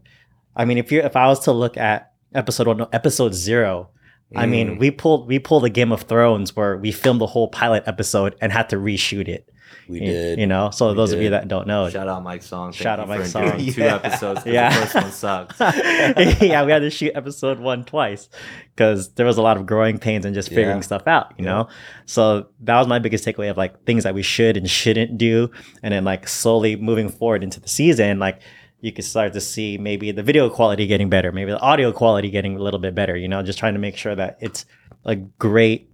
I 0.56 0.66
mean 0.66 0.78
if 0.78 0.92
you 0.92 1.02
if 1.02 1.16
I 1.16 1.28
was 1.28 1.42
to 1.42 1.52
look 1.52 1.78
at 1.78 2.09
episode 2.34 2.68
one 2.68 2.78
no, 2.78 2.90
episode 2.94 3.34
zero 3.34 3.90
I 4.36 4.46
mean 4.46 4.76
Mm. 4.76 4.80
we 4.80 4.92
pulled 4.92 5.28
we 5.28 5.40
pulled 5.40 5.66
a 5.66 5.70
Game 5.70 5.92
of 5.92 6.04
Thrones 6.04 6.56
where 6.56 6.78
we 6.78 6.92
filmed 6.92 7.20
the 7.22 7.28
whole 7.28 7.48
pilot 7.48 7.84
episode 7.88 8.36
and 8.42 8.52
had 8.52 8.70
to 8.70 8.76
reshoot 8.76 9.28
it 9.28 9.50
We 9.88 10.02
you, 10.02 10.06
did. 10.06 10.40
you 10.40 10.46
know 10.46 10.70
so 10.70 10.94
those 10.94 11.12
of 11.14 11.20
you 11.22 11.32
that 11.32 11.48
don't 11.48 11.66
know. 11.66 11.90
Shout 11.90 12.08
out 12.08 12.22
Mike 12.24 12.44
Song. 12.44 12.72
Thank 12.72 12.84
Shout 12.84 13.00
out 13.00 13.08
Mike 13.08 13.26
Song. 13.26 13.44
enduring 13.46 13.74
Two 13.74 13.82
Yeah. 13.82 13.96
episodes. 13.96 14.42
Yeah. 14.46 14.70
The 14.70 14.86
first 14.86 14.96
one 14.96 15.12
sucked. 15.12 15.60
yeah, 16.42 16.64
we 16.64 16.72
had 16.72 16.80
to 16.82 16.92
shoot 16.92 17.12
episode 17.16 17.60
one 17.60 17.84
twice 17.86 18.30
because 18.76 19.14
there 19.16 19.26
was 19.26 19.38
a 19.38 19.42
lot 19.42 19.58
of 19.58 19.66
growing 19.66 19.98
pains 19.98 20.26
and 20.26 20.36
just 20.36 20.50
figuring 20.50 20.78
Yeah. 20.78 20.82
stuff 20.82 21.08
out, 21.08 21.34
you 21.40 21.46
Yeah. 21.46 21.52
know? 21.52 21.68
So 22.06 22.48
that 22.62 22.78
was 22.78 22.88
my 22.88 23.00
biggest 23.00 23.26
takeaway 23.26 23.50
of 23.50 23.58
like 23.58 23.84
things 23.86 24.04
that 24.04 24.14
we 24.14 24.22
should 24.22 24.58
and 24.58 24.70
shouldn't 24.70 25.18
do. 25.18 25.50
And 25.82 25.92
then 25.92 26.04
like 26.04 26.28
slowly 26.28 26.76
moving 26.76 27.10
forward 27.10 27.44
into 27.44 27.60
the 27.60 27.68
season, 27.70 28.20
like 28.20 28.42
you 28.82 28.92
can 28.92 29.04
start 29.04 29.34
to 29.34 29.42
see 29.42 29.78
maybe 29.78 30.12
the 30.12 30.24
video 30.24 30.50
quality 30.50 30.88
getting 30.88 31.10
better, 31.10 31.32
maybe 31.32 31.52
the 31.52 31.60
audio 31.60 31.92
quality 31.92 32.30
getting 32.30 32.56
a 32.56 32.60
little 32.60 32.80
bit 32.80 32.96
better, 32.96 33.16
you 33.16 33.28
know, 33.28 33.44
just 33.44 33.60
trying 33.60 33.74
to 33.74 33.80
make 33.80 33.98
sure 33.98 34.16
that 34.16 34.38
it's 34.40 34.66
a 35.06 35.16
great 35.16 35.92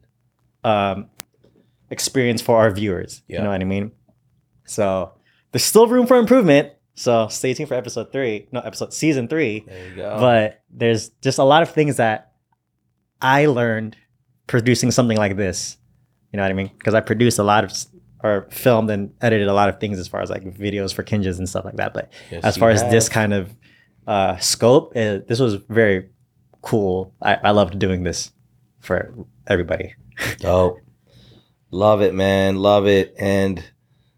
um, 0.63 1.09
experience 1.89 2.41
for 2.41 2.57
our 2.57 2.69
viewers. 2.71 3.23
Yeah. 3.27 3.37
You 3.37 3.43
know 3.43 3.49
what 3.51 3.61
I 3.61 3.65
mean? 3.65 3.91
So 4.65 5.13
there's 5.51 5.63
still 5.63 5.87
room 5.87 6.05
for 6.07 6.17
improvement. 6.17 6.73
So 6.95 7.27
stay 7.27 7.53
tuned 7.53 7.69
for 7.69 7.75
episode 7.75 8.11
three, 8.11 8.47
no, 8.51 8.61
episode 8.61 8.93
season 8.93 9.27
three 9.27 9.65
There 9.67 9.89
you 9.89 9.95
go. 9.95 10.17
but 10.19 10.61
there's 10.69 11.09
just 11.21 11.39
a 11.39 11.43
lot 11.43 11.61
of 11.61 11.69
things 11.71 11.97
that 11.97 12.31
I 13.21 13.47
learned 13.47 13.97
producing 14.47 14.91
something 14.91 15.17
like 15.17 15.35
this. 15.35 15.77
You 16.31 16.37
know 16.37 16.43
what 16.43 16.51
I 16.51 16.53
mean? 16.53 16.71
Because 16.77 16.93
I 16.93 17.01
produced 17.01 17.39
a 17.39 17.43
lot 17.43 17.63
of 17.63 17.71
or 18.23 18.47
filmed 18.49 18.89
and 18.89 19.13
edited 19.21 19.47
a 19.47 19.53
lot 19.53 19.69
of 19.69 19.79
things 19.79 19.99
as 19.99 20.07
far 20.07 20.21
as 20.21 20.29
like 20.29 20.43
videos 20.43 20.93
for 20.93 21.03
Kinjaz 21.03 21.37
and 21.37 21.47
stuff 21.47 21.65
like 21.65 21.75
that. 21.75 21.93
But 21.93 22.11
Yes, 22.31 22.43
as 22.43 22.57
far 22.57 22.69
as 22.69 22.81
this 22.89 23.09
kind 23.09 23.33
of 23.33 23.55
uh, 24.07 24.37
scope, 24.37 24.93
uh, 24.95 25.19
this 25.27 25.39
was 25.39 25.55
very 25.55 26.09
cool. 26.61 27.13
I, 27.21 27.35
I 27.35 27.51
loved 27.51 27.77
doing 27.79 28.03
this 28.03 28.31
for 28.79 29.13
everybody. 29.47 29.95
Dope. 30.39 30.79
Love 31.71 32.01
it, 32.01 32.13
man. 32.13 32.55
Love 32.57 32.87
it. 32.87 33.13
And 33.19 33.63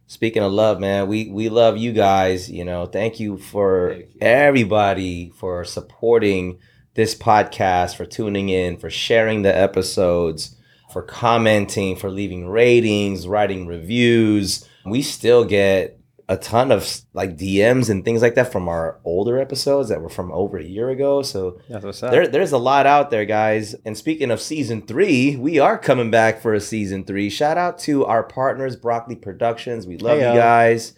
speaking 0.06 0.44
of 0.44 0.52
love, 0.52 0.80
man, 0.80 1.08
we 1.08 1.30
we 1.30 1.50
love 1.50 1.78
you 1.78 1.92
guys. 1.92 2.52
You 2.52 2.66
know, 2.66 2.86
thank 2.86 3.20
you 3.20 3.38
for 3.38 3.94
Thank 3.94 4.14
you. 4.14 4.20
everybody 4.22 5.32
for 5.36 5.64
supporting 5.66 6.60
this 6.94 7.16
podcast, 7.16 7.96
for 7.96 8.06
tuning 8.06 8.50
in, 8.50 8.78
for 8.78 8.90
sharing 8.90 9.42
the 9.44 9.56
episodes, 9.56 10.56
for 10.98 11.04
commenting, 11.04 11.96
for 11.96 12.10
leaving 12.10 12.48
ratings, 12.48 13.28
writing 13.28 13.68
reviews. 13.68 14.68
We 14.84 15.04
still 15.04 15.46
get 15.46 16.00
a 16.28 16.38
ton 16.38 16.72
of 16.72 17.02
like 17.14 17.38
DMs 17.38 17.88
and 17.92 18.04
things 18.04 18.24
like 18.24 18.34
that 18.34 18.52
from 18.52 18.68
our 18.68 19.00
older 19.06 19.40
episodes 19.40 19.90
that 19.90 20.02
were 20.02 20.10
from 20.10 20.32
over 20.32 20.58
a 20.58 20.64
year 20.64 20.90
ago. 20.90 21.22
So 21.22 21.62
there, 22.10 22.28
there's 22.28 22.52
a 22.52 22.58
lot 22.58 22.88
out 22.88 23.12
there, 23.12 23.26
guys. 23.26 23.76
And 23.86 23.96
speaking 23.96 24.32
of 24.32 24.42
season 24.42 24.88
three, 24.88 25.36
we 25.36 25.60
are 25.60 25.78
coming 25.78 26.10
back 26.10 26.42
for 26.42 26.56
a 26.56 26.60
season 26.60 27.04
three. 27.04 27.30
Shout 27.30 27.60
out 27.60 27.78
to 27.82 28.04
our 28.06 28.24
partners, 28.24 28.76
Broccoli 28.76 29.16
Productions. 29.16 29.86
We 29.86 30.00
love 30.00 30.18
Heyo. 30.18 30.34
you 30.34 30.40
guys. 30.40 30.94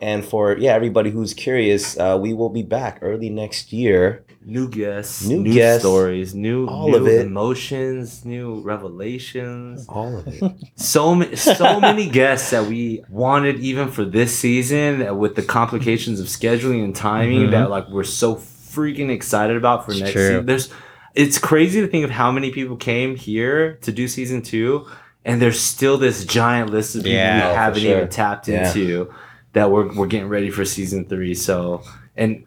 And 0.00 0.24
for 0.24 0.56
yeah, 0.56 0.72
everybody 0.72 1.10
who's 1.10 1.34
curious, 1.34 1.98
uh, 1.98 2.18
we 2.18 2.32
will 2.32 2.48
be 2.48 2.62
back 2.62 3.00
early 3.02 3.28
next 3.28 3.70
year. 3.70 4.24
New 4.44 4.68
guests, 4.68 5.24
New 5.26 5.40
new, 5.40 5.52
guests, 5.54 5.82
stories, 5.82 6.34
new, 6.34 6.66
all 6.66 6.88
new 6.90 6.96
of 6.96 7.06
it. 7.06 7.26
emotions, 7.26 8.24
new 8.24 8.60
revelations. 8.60 9.86
All 9.88 10.16
of 10.18 10.26
it. 10.28 10.42
So 10.76 11.14
many, 11.14 11.36
so 11.36 11.80
many 11.80 12.08
guests 12.08 12.50
that 12.50 12.66
we 12.66 13.04
wanted 13.08 13.60
even 13.60 13.88
for 13.90 14.04
this 14.04 14.36
season 14.36 15.16
with 15.18 15.36
the 15.36 15.42
complications 15.42 16.18
of 16.20 16.26
scheduling 16.26 16.82
and 16.84 16.94
timing 16.94 17.48
Mhm. 17.48 17.50
that 17.52 17.70
like 17.70 17.88
we're 17.88 18.02
so 18.04 18.34
freaking 18.36 19.10
excited 19.10 19.56
about 19.56 19.84
for 19.84 19.92
It's 19.92 20.00
next 20.00 20.12
true. 20.12 20.28
season. 20.28 20.46
There's, 20.46 20.68
it's 21.14 21.38
crazy 21.38 21.80
to 21.80 21.86
think 21.86 22.04
of 22.04 22.10
how 22.10 22.32
many 22.32 22.50
people 22.50 22.76
came 22.76 23.16
here 23.16 23.78
to 23.82 23.92
do 23.92 24.08
season 24.08 24.42
two, 24.42 24.86
and 25.24 25.40
there's 25.40 25.60
still 25.60 25.98
this 25.98 26.24
giant 26.24 26.70
list 26.70 26.96
of 26.96 27.02
people 27.04 27.12
Yeah. 27.16 27.48
we 27.48 27.52
Oh, 27.52 27.54
haven't 27.54 27.82
sure. 27.82 27.96
even 27.98 28.08
tapped 28.08 28.48
Yeah. 28.48 28.66
into 28.66 29.12
that 29.52 29.70
we're 29.70 29.92
we're 29.94 30.06
getting 30.06 30.28
ready 30.28 30.50
for 30.50 30.64
season 30.64 31.04
three. 31.04 31.34
So 31.34 31.82
and. 32.16 32.44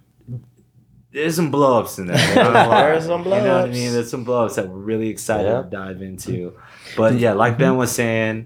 There's 1.15 1.35
some 1.37 1.49
blowups 1.49 1.97
in 1.97 2.07
there. 2.07 2.17
I'm 2.17 2.53
not 2.53 2.67
gonna. 2.69 2.81
There's 2.91 3.05
some 3.05 3.23
You 3.23 3.29
know 3.29 3.61
what 3.61 3.69
I 3.69 3.71
mean? 3.71 3.93
There's 3.93 4.11
some 4.11 4.25
blowups 4.25 4.55
that 4.55 4.67
we're 4.67 4.75
really 4.77 5.07
excited 5.07 5.45
Yeah. 5.47 5.61
to 5.61 5.69
dive 5.69 6.01
into. 6.01 6.53
But 6.97 7.17
yeah, 7.19 7.31
like 7.31 7.57
Ben 7.57 7.77
was 7.77 7.91
saying, 7.91 8.45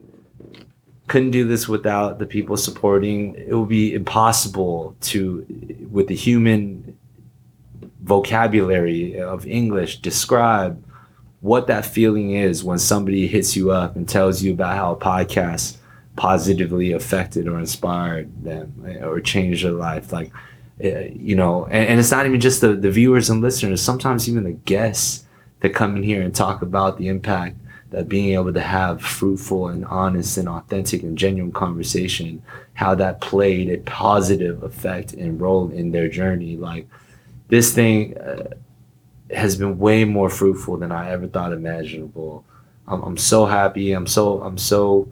couldn't 1.07 1.31
do 1.31 1.47
this 1.47 1.67
without 1.67 2.19
the 2.19 2.27
people 2.27 2.57
supporting. 2.57 3.33
It 3.33 3.55
would 3.55 3.69
be 3.69 3.95
impossible 3.95 4.95
to, 5.01 5.45
with 5.89 6.07
the 6.09 6.15
human 6.15 6.95
vocabulary 8.03 9.19
of 9.19 9.47
English, 9.47 10.01
describe 10.01 10.83
what 11.41 11.67
that 11.67 11.85
feeling 11.85 12.31
is 12.31 12.63
when 12.63 12.77
somebody 12.77 13.27
hits 13.27 13.55
you 13.55 13.71
up 13.71 13.95
and 13.95 14.07
tells 14.07 14.43
you 14.43 14.51
about 14.53 14.75
how 14.77 14.91
a 14.91 14.95
podcast 14.95 15.77
positively 16.15 16.91
affected 16.91 17.47
or 17.47 17.57
inspired 17.59 18.43
them 18.43 18.73
eh, 18.87 19.03
or 19.03 19.19
changed 19.21 19.63
their 19.65 19.71
life. 19.71 20.11
Like, 20.11 20.31
you 20.79 21.35
know, 21.35 21.65
and, 21.65 21.89
and 21.89 21.99
it's 21.99 22.11
not 22.11 22.25
even 22.25 22.39
just 22.39 22.61
the, 22.61 22.73
the 22.73 22.91
viewers 22.91 23.29
and 23.29 23.41
listeners, 23.41 23.81
sometimes 23.81 24.29
even 24.29 24.43
the 24.43 24.51
guests 24.51 25.25
that 25.59 25.73
come 25.73 25.97
in 25.97 26.03
here 26.03 26.21
and 26.21 26.33
talk 26.33 26.61
about 26.61 26.97
the 26.97 27.07
impact 27.07 27.57
that 27.89 28.07
being 28.07 28.33
able 28.33 28.53
to 28.53 28.61
have 28.61 29.01
fruitful 29.01 29.67
and 29.67 29.83
honest 29.85 30.37
and 30.37 30.47
authentic 30.47 31.01
and 31.03 31.17
genuine 31.17 31.51
conversation, 31.51 32.41
how 32.73 32.93
that 32.95 33.19
played 33.19 33.69
a 33.69 33.77
positive 33.79 34.61
effect 34.63 35.13
and 35.13 35.41
role 35.41 35.71
in 35.71 35.91
their 35.91 36.07
journey. 36.07 36.55
Like 36.55 36.87
this 37.47 37.73
thing 37.73 38.17
uh, 38.17 38.53
has 39.31 39.55
been 39.55 39.79
way 39.79 40.05
more 40.05 40.29
fruitful 40.29 40.77
than 40.77 40.91
I 40.91 41.09
ever 41.11 41.27
thought 41.27 41.51
imaginable. 41.51 42.45
I'm, 42.87 43.01
I'm 43.01 43.17
so 43.17 43.45
happy. 43.45 43.91
I'm 43.91 44.07
so 44.07 44.41
I'm 44.41 44.57
so 44.57 45.11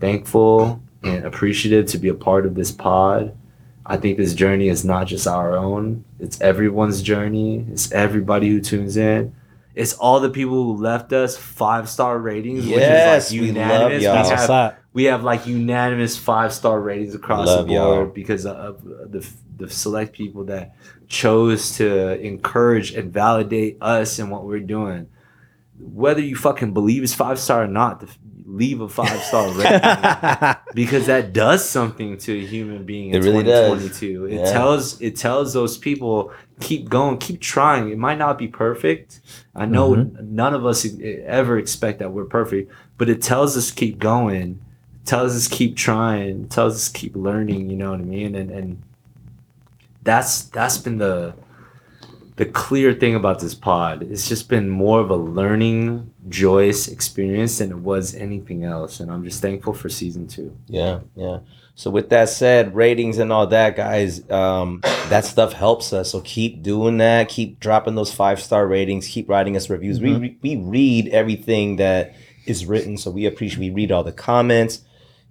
thankful 0.00 0.80
and 1.02 1.24
appreciative 1.24 1.86
to 1.86 1.98
be 1.98 2.08
a 2.08 2.14
part 2.14 2.46
of 2.46 2.54
this 2.54 2.70
pod. 2.70 3.36
I 3.84 3.96
think 3.96 4.16
this 4.16 4.34
journey 4.34 4.68
is 4.68 4.84
not 4.84 5.06
just 5.06 5.26
our 5.26 5.56
own. 5.56 6.04
It's 6.20 6.40
everyone's 6.40 7.02
journey. 7.02 7.66
It's 7.70 7.90
everybody 7.92 8.48
who 8.48 8.60
tunes 8.60 8.96
in. 8.96 9.34
It's 9.74 9.94
all 9.94 10.20
the 10.20 10.28
people 10.30 10.54
who 10.54 10.76
left 10.76 11.12
us 11.12 11.36
five 11.36 11.88
star 11.88 12.18
ratings, 12.18 12.66
Yes, 12.66 13.30
which 13.32 13.40
we 13.40 13.48
is 13.48 13.56
like 13.56 13.68
love 13.68 13.92
y'all. 14.02 14.14
We 14.14 14.28
have, 14.36 14.48
we 14.92 15.04
have 15.04 15.24
like 15.24 15.46
unanimous 15.46 16.16
five 16.16 16.52
star 16.52 16.78
ratings 16.80 17.14
across 17.14 17.46
Love 17.46 17.66
the 17.66 17.74
board 17.74 18.06
y'all. 18.06 18.14
because 18.14 18.44
of 18.46 18.56
uh, 18.86 19.06
the 19.08 19.26
the 19.56 19.70
select 19.70 20.12
people 20.12 20.44
that 20.44 20.74
chose 21.08 21.76
to 21.76 22.20
encourage 22.20 22.92
and 22.92 23.12
validate 23.12 23.78
us 23.80 24.18
and 24.18 24.30
what 24.30 24.44
we're 24.44 24.60
doing. 24.60 25.08
Whether 25.78 26.20
you 26.20 26.36
fucking 26.36 26.72
believe 26.74 27.02
it's 27.02 27.14
five 27.14 27.38
star 27.38 27.64
or 27.64 27.68
not, 27.68 28.00
th- 28.00 28.12
leave 28.46 28.80
a 28.80 28.88
five 28.88 29.22
star 29.22 29.48
rating 29.52 30.56
because 30.74 31.06
that 31.06 31.32
does 31.32 31.68
something 31.68 32.18
to 32.18 32.32
a 32.32 32.46
human 32.46 32.84
being 32.84 33.10
in 33.10 33.16
It 33.16 33.24
really 33.24 33.44
does. 33.44 33.70
2022. 33.72 34.26
It 34.26 34.32
Yeah. 34.34 34.52
tells 34.52 35.00
it 35.00 35.16
tells 35.16 35.52
those 35.52 35.76
people 35.78 36.32
keep 36.60 36.88
going, 36.88 37.18
keep 37.18 37.40
trying. 37.40 37.90
It 37.90 37.98
might 37.98 38.18
not 38.18 38.38
be 38.38 38.48
perfect. 38.48 39.20
I 39.54 39.66
know 39.66 39.90
mm-hmm. 39.92 40.34
none 40.34 40.54
of 40.54 40.64
us 40.66 40.86
ever 41.24 41.58
expect 41.58 41.98
that 41.98 42.12
we're 42.12 42.24
perfect, 42.24 42.72
but 42.98 43.08
it 43.08 43.22
tells 43.22 43.56
us 43.56 43.70
keep 43.70 43.98
going. 43.98 44.60
It 45.02 45.06
tells 45.06 45.34
us 45.34 45.48
keep 45.48 45.76
trying. 45.76 46.44
It 46.44 46.50
tells 46.50 46.74
us 46.74 46.88
keep 46.88 47.16
learning. 47.16 47.70
You 47.70 47.76
know 47.76 47.90
what 47.90 48.00
I 48.00 48.04
mean? 48.04 48.34
And 48.34 48.50
and 48.50 48.82
that's 50.02 50.44
that's 50.44 50.78
been 50.78 50.98
the 50.98 51.34
the 52.36 52.46
clear 52.46 52.94
thing 52.94 53.14
about 53.14 53.40
this 53.40 53.54
pod. 53.54 54.02
It's 54.02 54.28
just 54.28 54.48
been 54.48 54.68
more 54.68 55.00
of 55.00 55.10
a 55.10 55.16
learning, 55.16 56.12
joyous 56.28 56.88
experience 56.88 57.58
than 57.58 57.70
it 57.70 57.78
was 57.78 58.14
anything 58.14 58.64
else. 58.64 59.00
And 59.00 59.10
I'm 59.10 59.22
just 59.24 59.42
thankful 59.42 59.74
for 59.74 59.88
season 59.88 60.26
two. 60.26 60.56
Yeah, 60.66 61.00
yeah. 61.14 61.40
So 61.74 61.90
with 61.90 62.10
that 62.10 62.28
said, 62.28 62.74
ratings 62.74 63.18
and 63.18 63.32
all 63.32 63.46
that, 63.48 63.76
guys, 63.76 64.28
um, 64.30 64.80
that 65.08 65.24
stuff 65.24 65.52
helps 65.52 65.92
us. 65.92 66.10
So 66.10 66.20
keep 66.20 66.62
doing 66.62 66.98
that. 66.98 67.28
Keep 67.28 67.60
dropping 67.60 67.94
those 67.94 68.12
five 68.12 68.40
star 68.40 68.66
ratings. 68.66 69.08
Keep 69.08 69.28
writing 69.28 69.56
us 69.56 69.68
reviews. 69.70 70.00
We 70.00 70.38
we 70.42 70.56
read 70.56 71.08
everything 71.08 71.76
that 71.76 72.14
is 72.46 72.66
written, 72.66 72.96
so 72.96 73.10
we 73.10 73.26
appreciate. 73.26 73.60
We 73.60 73.70
read 73.70 73.92
all 73.92 74.04
the 74.04 74.12
comments. 74.12 74.82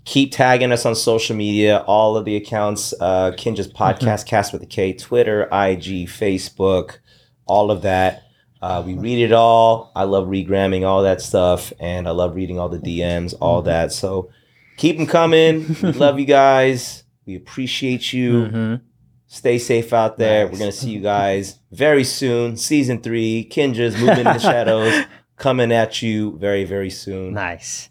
Keep 0.04 0.32
tagging 0.32 0.72
us 0.72 0.86
on 0.86 0.95
social 0.95 1.36
media. 1.36 1.84
All 1.88 2.18
of 2.18 2.26
the 2.26 2.36
accounts, 2.36 2.93
uh, 2.99 3.32
Kinjaz 3.38 3.72
podcast, 3.72 4.26
cast 4.26 4.52
with 4.52 4.64
a 4.64 4.66
K, 4.66 4.93
Twitter, 4.93 5.43
IG, 5.43 6.08
Facebook, 6.08 6.97
all 7.45 7.70
of 7.70 7.84
that. 7.84 8.24
Uh, 8.62 8.84
we 8.86 8.93
read 8.93 9.20
it 9.24 9.32
all. 9.32 9.91
I 9.95 10.04
love 10.04 10.28
regramming 10.28 10.86
all 10.86 11.04
that 11.04 11.22
stuff, 11.22 11.74
and 11.80 12.08
I 12.08 12.12
love 12.12 12.36
reading 12.36 12.60
all 12.60 12.70
the 12.70 12.80
DMs, 12.80 13.34
all 13.39 13.62
that. 13.64 13.91
So 13.91 14.30
keep 14.78 14.97
them 14.97 15.08
coming. 15.08 15.76
We 15.82 15.91
love 15.93 16.20
you 16.20 16.26
guys. 16.26 17.04
We 17.26 17.36
appreciate 17.36 18.12
you. 18.14 18.80
Stay 19.28 19.60
safe 19.60 19.93
out 19.93 20.18
there. 20.18 20.45
We're 20.47 20.60
gonna 20.60 20.72
see 20.74 20.89
you 20.89 20.99
guys 20.99 21.58
very 21.72 22.04
soon. 22.04 22.58
Season 22.58 23.02
three, 23.02 23.47
Kinjaz 23.49 23.97
moving 23.97 24.18
in 24.18 24.24
the 24.26 24.39
Shadows, 24.39 25.06
coming 25.38 25.72
at 25.72 26.02
you 26.02 26.38
very, 26.38 26.66
very 26.66 26.89
soon. 26.89 27.34
Nice. 27.34 27.88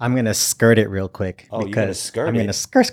I'm 0.00 0.14
gonna 0.14 0.34
skirt 0.34 0.78
it 0.78 0.88
real 0.88 1.08
quick. 1.08 1.48
Oh, 1.50 1.60
you're 1.60 1.70
gonna 1.70 1.86
because 1.86 2.00
skirt 2.00 2.28
I'm 2.28 2.34
it? 2.36 2.38
gonna 2.38 2.52
skirt 2.52 2.86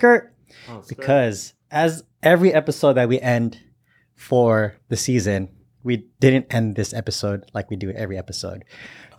oh, 0.70 0.82
skirt 0.82 0.88
because 0.88 1.54
as 1.72 2.04
every 2.22 2.54
episode 2.54 2.93
that 2.93 3.10
we 3.10 3.20
end 3.20 3.60
for 4.16 4.76
the 4.89 4.97
season, 4.97 5.49
we 5.84 6.06
didn't 6.20 6.54
end 6.54 6.76
this 6.76 6.93
episode 6.93 7.43
like 7.54 7.70
we 7.70 7.76
do 7.76 7.91
every 7.91 8.18
episode. 8.18 8.64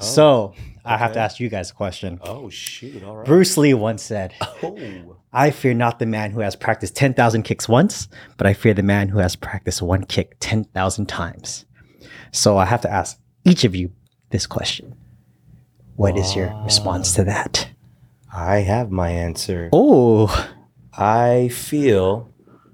Oh, 0.00 0.02
so 0.02 0.54
I 0.84 0.96
have 0.96 1.12
to 1.12 1.20
ask 1.20 1.38
you 1.40 1.48
guys 1.48 1.70
a 1.70 1.74
question. 1.74 2.18
Oh 2.22 2.48
shoot! 2.48 3.02
All 3.04 3.18
right. 3.18 3.26
Bruce 3.26 3.56
Lee 3.56 3.74
once 3.74 4.02
said, 4.02 4.34
Oh. 4.62 5.16
I 5.32 5.50
fear 5.50 5.74
not 5.74 5.98
the 5.98 6.06
man 6.06 6.30
who 6.30 6.40
has 6.40 6.54
practiced 6.56 6.94
10,000 6.96 7.42
kicks 7.42 7.68
once, 7.68 8.08
but 8.36 8.46
I 8.46 8.54
fear 8.54 8.72
the 8.72 8.82
man 8.84 9.08
who 9.08 9.18
has 9.18 9.34
practiced 9.34 9.82
one 9.82 10.04
kick 10.04 10.36
10,000 10.40 11.06
times. 11.06 11.64
So 12.32 12.56
I 12.56 12.64
have 12.66 12.80
to 12.82 12.90
ask 12.90 13.18
each 13.44 13.64
of 13.64 13.74
you 13.74 13.90
this 14.30 14.46
question. 14.46 14.94
What 15.96 16.16
is 16.16 16.34
your 16.34 16.54
response 16.64 17.14
to 17.14 17.24
that? 17.24 17.68
I 18.34 18.60
have 18.60 18.90
my 18.90 19.10
answer. 19.10 19.70
Oh, 19.72 20.48
I 20.92 21.48
feel 21.48 22.32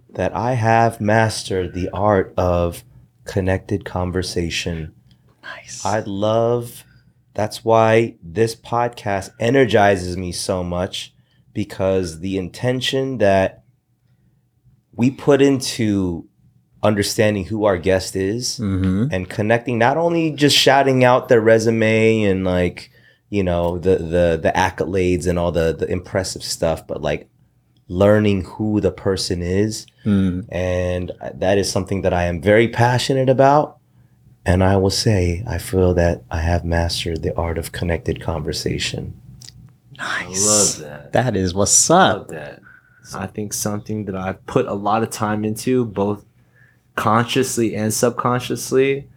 that 0.09 0.35
I 0.35 0.55
have 0.55 1.01
mastered 1.03 1.75
the 1.75 1.91
art 1.93 2.33
of 2.39 2.83
connected 3.25 3.85
conversation. 3.85 4.95
nice. 5.43 5.85
I 5.85 6.01
love 6.01 6.85
that's 7.35 7.65
why 7.65 8.17
this 8.23 8.57
podcast 8.57 9.31
energizes 9.39 10.17
me 10.17 10.33
so 10.33 10.65
much 10.65 11.15
because 11.53 12.21
the 12.21 12.39
intention 12.39 13.19
that 13.19 13.63
we 14.95 15.11
put 15.11 15.41
into 15.41 16.27
understanding 16.83 17.45
who 17.45 17.65
our 17.65 17.77
guest 17.77 18.17
is 18.17 18.59
mm-hmm. 18.59 19.07
and 19.13 19.29
connecting 19.29 19.79
not 19.79 19.97
only 19.97 20.31
just 20.33 20.57
shouting 20.57 21.05
out 21.05 21.29
their 21.29 21.41
resume 21.41 22.23
and 22.23 22.45
like 22.45 22.90
you 23.31 23.43
know 23.43 23.79
the 23.79 23.97
the 23.97 24.39
the 24.43 24.53
accolades 24.55 25.27
and 25.27 25.39
all 25.39 25.53
the 25.53 25.73
the 25.73 25.87
impressive 25.91 26.43
stuff 26.43 26.87
but 26.87 27.01
like 27.01 27.29
learning 27.89 28.45
who 28.45 28.81
the 28.81 28.93
person 28.93 29.43
is 29.43 29.87
Mm. 30.07 30.47
and 30.51 31.13
that 31.35 31.59
is 31.59 31.71
something 31.71 32.01
that 32.03 32.15
I 32.15 32.25
am 32.25 32.41
very 32.41 32.69
passionate 32.69 33.29
about 33.29 33.77
and 34.47 34.65
I 34.65 34.77
will 34.79 34.91
say 35.07 35.45
I 35.47 35.59
feel 35.59 35.93
that 35.95 36.23
I 36.31 36.39
have 36.41 36.65
mastered 36.65 37.23
the 37.23 37.37
art 37.37 37.59
of 37.59 37.73
connected 37.73 38.21
conversation 38.21 39.15
Nice. 39.99 40.47
I 40.47 40.51
love 40.51 40.79
that. 40.91 41.13
That 41.13 41.37
is 41.37 41.53
what's 41.53 41.91
love 41.91 42.23
up. 42.23 42.29
that. 42.29 42.63
I 43.15 43.27
think 43.27 43.53
something 43.53 44.07
that 44.07 44.17
I've 44.17 44.45
put 44.47 44.65
a 44.67 44.73
lot 44.73 45.03
of 45.03 45.11
time 45.11 45.45
into, 45.45 45.85
both 45.85 46.25
consciously 46.97 47.75
and 47.77 47.93
subconsciously, 47.93 49.09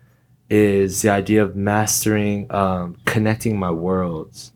is 0.49 1.01
the 1.01 1.09
idea 1.09 1.43
of 1.43 1.55
mastering, 1.55 2.51
um, 2.51 2.97
connecting 3.05 3.57
my 3.57 3.71
worlds. 3.71 4.51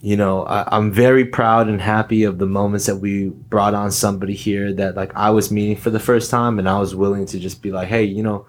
You 0.00 0.16
know, 0.16 0.44
I, 0.44 0.76
I'm 0.76 0.92
very 0.92 1.24
proud 1.24 1.68
and 1.68 1.80
happy 1.80 2.24
of 2.24 2.38
the 2.38 2.46
moments 2.46 2.86
that 2.86 2.96
we 2.96 3.28
brought 3.28 3.74
on 3.74 3.90
somebody 3.90 4.34
here 4.34 4.72
that 4.74 4.94
like 4.94 5.12
I 5.16 5.30
was 5.30 5.50
meeting 5.50 5.76
for 5.76 5.90
the 5.90 5.98
first 6.00 6.30
time, 6.30 6.58
and 6.58 6.68
I 6.68 6.78
was 6.78 6.94
willing 6.94 7.26
to 7.26 7.38
just 7.38 7.62
be 7.62 7.72
like, 7.72 7.88
hey, 7.88 8.04
you 8.04 8.22
know, 8.22 8.46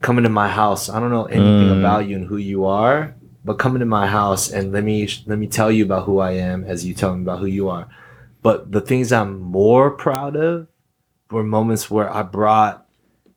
come 0.00 0.18
into 0.18 0.30
my 0.30 0.48
house. 0.48 0.88
I 0.88 0.98
don't 0.98 1.10
know 1.10 1.26
anything 1.26 1.68
Mm. 1.68 1.78
about 1.78 2.08
you 2.08 2.16
and 2.16 2.26
who 2.26 2.38
you 2.38 2.64
are, 2.64 3.14
but 3.44 3.58
come 3.58 3.76
into 3.76 3.86
my 3.86 4.06
house 4.06 4.50
and 4.50 4.72
let 4.72 4.82
me 4.84 5.08
let 5.26 5.38
me 5.38 5.46
tell 5.46 5.70
you 5.70 5.84
about 5.84 6.06
who 6.06 6.18
I 6.18 6.32
am 6.32 6.64
as 6.64 6.84
you 6.86 6.94
tell 6.94 7.14
me 7.14 7.22
about 7.22 7.38
who 7.40 7.46
you 7.46 7.68
are. 7.68 7.86
But 8.42 8.72
the 8.72 8.80
things 8.80 9.12
I'm 9.12 9.38
more 9.40 9.90
proud 9.90 10.34
of 10.36 10.66
were 11.30 11.44
moments 11.44 11.90
where 11.90 12.12
I 12.12 12.22
brought, 12.22 12.86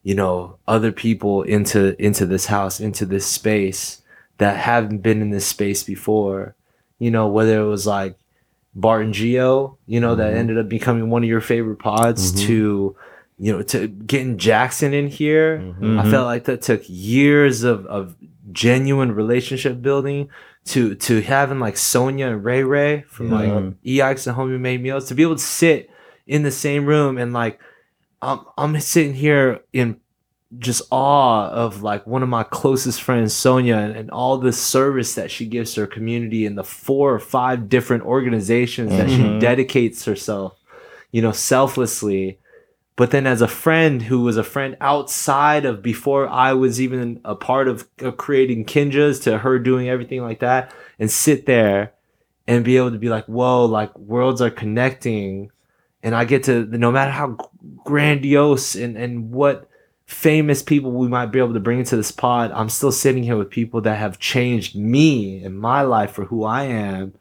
you 0.03 0.15
know, 0.15 0.57
other 0.67 0.91
people 0.91 1.43
into 1.43 2.01
into 2.03 2.25
this 2.25 2.45
house, 2.45 2.79
into 2.79 3.05
this 3.05 3.25
space 3.25 4.01
that 4.37 4.57
haven't 4.57 4.99
been 4.99 5.21
in 5.21 5.31
this 5.31 5.45
space 5.45 5.83
before. 5.83 6.55
You 6.99 7.11
know, 7.11 7.27
whether 7.27 7.59
it 7.59 7.65
was 7.65 7.87
like 7.87 8.15
Bart 8.75 9.03
and 9.03 9.13
Geo, 9.13 9.77
you 9.87 9.99
know, 9.99 10.15
that 10.15 10.29
mm-hmm. 10.29 10.37
ended 10.37 10.57
up 10.57 10.69
becoming 10.69 11.09
one 11.09 11.23
of 11.23 11.29
your 11.29 11.41
favorite 11.41 11.79
pods 11.79 12.31
mm-hmm. 12.31 12.47
to 12.47 12.95
you 13.39 13.51
know, 13.51 13.61
to 13.63 13.87
getting 13.87 14.37
Jackson 14.37 14.93
in 14.93 15.07
here. 15.07 15.57
Mm-hmm. 15.59 15.99
I 15.99 16.09
felt 16.09 16.25
like 16.25 16.45
that 16.45 16.61
took 16.61 16.83
years 16.85 17.63
of, 17.63 17.85
of 17.87 18.15
genuine 18.51 19.13
relationship 19.13 19.81
building 19.81 20.29
to 20.65 20.95
to 20.95 21.21
having 21.21 21.59
like 21.59 21.75
Sonia 21.75 22.27
and 22.27 22.43
Ray 22.43 22.63
Ray 22.63 23.01
from 23.01 23.29
like 23.29 23.73
EX 23.85 24.27
and 24.27 24.37
Homie 24.37 24.59
Made 24.59 24.81
Meals 24.81 25.05
to 25.09 25.15
be 25.15 25.23
able 25.23 25.35
to 25.35 25.41
sit 25.41 25.89
in 26.25 26.43
the 26.43 26.51
same 26.51 26.85
room 26.85 27.17
and 27.17 27.33
like 27.33 27.59
I'm 28.23 28.39
I'm 28.57 28.79
sitting 28.79 29.13
here 29.13 29.61
in 29.73 29.99
just 30.59 30.83
awe 30.91 31.49
of 31.49 31.81
like 31.81 32.05
one 32.05 32.23
of 32.23 32.29
my 32.29 32.43
closest 32.43 33.01
friends, 33.01 33.33
Sonia, 33.33 33.77
and, 33.77 33.95
and 33.95 34.11
all 34.11 34.37
the 34.37 34.53
service 34.53 35.15
that 35.15 35.31
she 35.31 35.45
gives 35.45 35.73
to 35.73 35.81
her 35.81 35.87
community 35.87 36.45
and 36.45 36.57
the 36.57 36.63
four 36.63 37.13
or 37.13 37.19
five 37.19 37.69
different 37.69 38.03
organizations 38.03 38.91
that 38.91 39.09
she 39.09 39.17
mm-hmm. 39.17 39.39
dedicates 39.39 40.05
herself, 40.05 40.57
you 41.11 41.21
know, 41.21 41.31
selflessly. 41.31 42.39
But 42.95 43.09
then 43.09 43.25
as 43.25 43.41
a 43.41 43.47
friend 43.47 44.03
who 44.03 44.21
was 44.21 44.37
a 44.37 44.43
friend 44.43 44.77
outside 44.79 45.65
of 45.65 45.81
before 45.81 46.29
I 46.29 46.53
was 46.53 46.79
even 46.79 47.19
a 47.25 47.33
part 47.33 47.67
of, 47.67 47.87
of 47.99 48.17
creating 48.17 48.65
Kinjaz 48.65 49.23
to 49.23 49.39
her 49.39 49.57
doing 49.57 49.89
everything 49.89 50.21
like 50.21 50.39
that 50.39 50.71
and 50.99 51.09
sit 51.09 51.47
there 51.47 51.93
and 52.47 52.63
be 52.63 52.77
able 52.77 52.91
to 52.91 52.99
be 52.99 53.09
like, 53.09 53.25
whoa, 53.25 53.65
like 53.65 53.97
worlds 53.97 54.41
are 54.41 54.51
connecting. 54.51 55.49
And 56.03 56.13
I 56.13 56.25
get 56.25 56.43
to, 56.43 56.65
no 56.65 56.91
matter 56.91 57.11
how 57.11 57.37
grandiose 57.85 58.75
and, 58.75 58.97
and 58.97 59.31
what 59.31 59.69
famous 60.05 60.61
people 60.61 60.91
we 60.91 61.07
might 61.07 61.27
be 61.27 61.39
able 61.39 61.53
to 61.53 61.59
bring 61.59 61.79
into 61.79 61.95
this 61.95 62.11
pod, 62.11 62.51
I'm 62.51 62.69
still 62.69 62.91
sitting 62.91 63.23
here 63.23 63.37
with 63.37 63.49
people 63.49 63.81
that 63.81 63.97
have 63.97 64.19
changed 64.19 64.75
me 64.75 65.43
and 65.43 65.57
my 65.57 65.81
life 65.81 66.11
for 66.11 66.25
who 66.25 66.43
I 66.43 66.63
am 66.63 67.13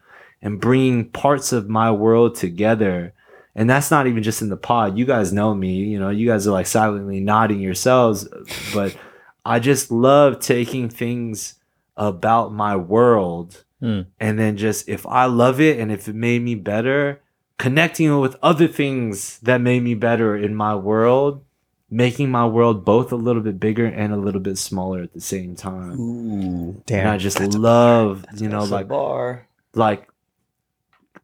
and 0.42 0.60
bringing 0.60 1.08
parts 1.10 1.52
of 1.52 1.68
my 1.68 1.90
world 1.92 2.34
together. 2.34 3.12
And 3.54 3.70
that's 3.70 3.90
not 3.90 4.06
even 4.06 4.22
just 4.22 4.42
in 4.42 4.48
the 4.48 4.56
pod. 4.56 4.98
You 4.98 5.04
guys 5.04 5.32
know 5.32 5.54
me, 5.54 5.84
you 5.84 5.98
know, 6.00 6.10
you 6.10 6.26
guys 6.26 6.46
are 6.48 6.52
like 6.52 6.66
silently 6.66 7.20
nodding 7.20 7.60
yourselves, 7.60 8.26
but 8.74 8.96
I 9.44 9.60
just 9.60 9.90
love 9.92 10.40
taking 10.40 10.88
things 10.88 11.54
about 11.96 12.52
my 12.52 12.74
world 12.76 13.64
Mm. 13.82 14.06
and 14.20 14.38
then 14.38 14.56
just 14.56 14.88
if 14.88 15.04
I 15.08 15.24
love 15.24 15.60
it 15.60 15.80
and 15.80 15.90
if 15.90 16.06
it 16.06 16.14
made 16.14 16.40
me 16.40 16.54
better, 16.54 17.20
connecting 17.58 18.18
with 18.20 18.36
other 18.42 18.66
things 18.68 19.38
that 19.40 19.60
made 19.60 19.82
me 19.82 19.94
better 19.94 20.36
in 20.36 20.54
my 20.54 20.74
world, 20.74 21.44
making 21.90 22.30
my 22.30 22.46
world 22.46 22.84
both 22.84 23.12
a 23.12 23.16
little 23.16 23.42
bit 23.42 23.60
bigger 23.60 23.86
and 23.86 24.12
a 24.12 24.16
little 24.16 24.40
bit 24.40 24.58
smaller 24.58 25.02
at 25.02 25.12
the 25.12 25.20
same 25.20 25.54
time. 25.54 26.00
Ooh, 26.00 26.82
And 26.88 27.08
I 27.08 27.12
Damn. 27.12 27.18
just 27.18 27.40
love, 27.40 28.24
you 28.36 28.48
know, 28.48 28.64
like 28.64 28.88
bar. 28.88 29.46
like 29.74 30.08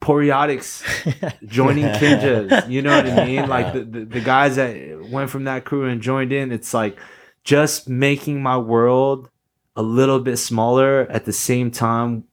Poreotics 0.00 0.84
joining 1.46 1.84
Kinjaz. 2.00 2.70
You 2.70 2.82
know 2.82 2.94
what 2.96 3.06
I 3.06 3.24
mean? 3.24 3.48
Like 3.48 3.72
the, 3.72 3.80
the, 3.80 4.04
the 4.04 4.20
guys 4.20 4.56
that 4.56 5.08
went 5.10 5.30
from 5.30 5.44
that 5.44 5.64
crew 5.64 5.86
and 5.88 6.00
joined 6.00 6.32
in, 6.32 6.52
it's 6.52 6.72
like 6.72 6.98
just 7.42 7.88
making 7.88 8.42
my 8.42 8.56
world 8.58 9.28
a 9.74 9.82
little 9.82 10.20
bit 10.20 10.36
smaller 10.36 11.00
at 11.10 11.24
the 11.24 11.32
same 11.32 11.70
time 11.70 12.24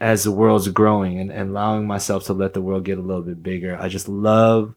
as 0.00 0.24
the 0.24 0.32
world's 0.32 0.68
growing 0.68 1.18
and, 1.20 1.30
and 1.30 1.50
allowing 1.50 1.86
myself 1.86 2.24
to 2.24 2.32
let 2.32 2.54
the 2.54 2.62
world 2.62 2.84
get 2.84 2.98
a 2.98 3.02
little 3.02 3.22
bit 3.22 3.42
bigger. 3.42 3.76
I 3.78 3.88
just 3.88 4.08
love 4.08 4.74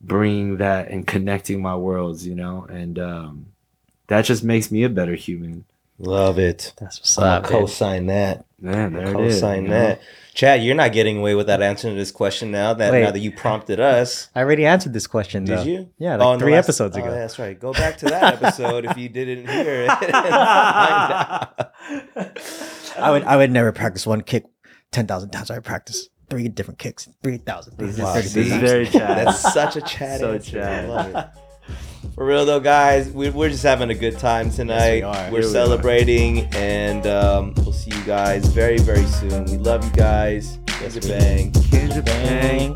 bringing 0.00 0.56
that 0.58 0.88
and 0.88 1.06
connecting 1.06 1.60
my 1.62 1.76
worlds, 1.76 2.26
you 2.26 2.34
know, 2.34 2.64
and 2.68 2.98
um, 2.98 3.46
that 4.06 4.24
just 4.24 4.42
makes 4.44 4.70
me 4.70 4.82
a 4.84 4.88
better 4.88 5.14
human. 5.14 5.64
Love 5.98 6.38
it. 6.38 6.72
That's 6.80 6.98
what's 6.98 7.16
I'll 7.18 7.24
up. 7.24 7.42
dude. 7.44 7.52
co-sign 7.52 8.06
that. 8.06 8.44
Man, 8.60 8.94
there 8.94 9.02
it 9.06 9.20
is. 9.20 9.34
Co-sign 9.40 9.62
you 9.64 9.68
know? 9.68 9.78
that. 9.78 10.00
Chad, 10.34 10.64
you're 10.64 10.74
not 10.74 10.92
getting 10.92 11.18
away 11.18 11.36
without 11.36 11.62
answering 11.62 11.94
to 11.94 11.98
this 12.00 12.10
question 12.10 12.50
now 12.50 12.74
that 12.74 12.90
Wait. 12.90 13.02
now 13.02 13.12
that 13.12 13.20
you 13.20 13.30
prompted 13.30 13.78
us. 13.78 14.28
I 14.34 14.40
already 14.40 14.66
answered 14.66 14.92
this 14.92 15.06
question. 15.06 15.44
Did 15.44 15.58
though. 15.58 15.62
you? 15.62 15.90
Yeah, 15.98 16.16
Oh, 16.16 16.18
like 16.18 16.32
in 16.34 16.38
the 16.40 16.44
three 16.44 16.52
last- 16.54 16.64
episodes 16.64 16.96
oh, 16.96 17.00
ago. 17.00 17.10
yeah, 17.10 17.18
that's 17.18 17.38
right. 17.38 17.58
Go 17.60 17.72
back 17.72 17.98
to 17.98 18.06
that 18.06 18.34
episode 18.42 18.84
if 18.86 18.96
you 18.98 19.08
didn't 19.08 19.46
hear 19.48 19.82
it. 19.84 19.90
and 19.90 20.00
find 20.00 20.12
out. 20.32 21.72
I 22.98 23.10
would 23.12 23.22
I 23.24 23.36
would 23.36 23.52
never 23.52 23.70
practice 23.70 24.06
one 24.06 24.22
kick 24.22 24.46
ten 24.94 25.06
thousand 25.06 25.30
times. 25.30 25.50
I 25.50 25.58
practice 25.58 26.08
three 26.30 26.48
different 26.48 26.78
kicks, 26.78 27.08
three 27.22 27.36
thousand. 27.38 27.74
Wow, 27.78 28.14
This 28.14 28.34
is 28.36 28.52
very 28.54 28.86
Chad. 28.94 29.26
That's 29.26 29.52
such 29.52 29.76
a 29.76 29.80
Chad 29.82 30.20
So 30.20 30.32
answer. 30.34 30.52
Chad. 30.52 30.84
I 30.84 30.88
love 30.88 31.14
it. 31.14 31.30
For 32.14 32.24
real 32.24 32.44
though, 32.46 32.60
guys, 32.60 33.10
we, 33.10 33.30
we're 33.30 33.48
just 33.48 33.62
having 33.64 33.90
a 33.90 33.94
good 33.94 34.18
time 34.18 34.50
tonight. 34.50 35.02
are. 35.02 35.12
We're 35.32 35.38
Here 35.40 35.48
we 35.48 35.52
celebrating, 35.52 36.40
and 36.54 37.06
um, 37.08 37.54
we'll 37.56 37.72
see 37.72 37.90
you 37.90 38.04
guys 38.04 38.46
very, 38.46 38.78
very 38.78 39.04
soon. 39.06 39.46
We 39.46 39.56
love 39.56 39.84
you 39.84 39.90
guys. 39.92 40.58
Yes, 40.80 40.98
bang. 41.06 41.50
Kinja 41.52 42.04
Bang. 42.04 42.74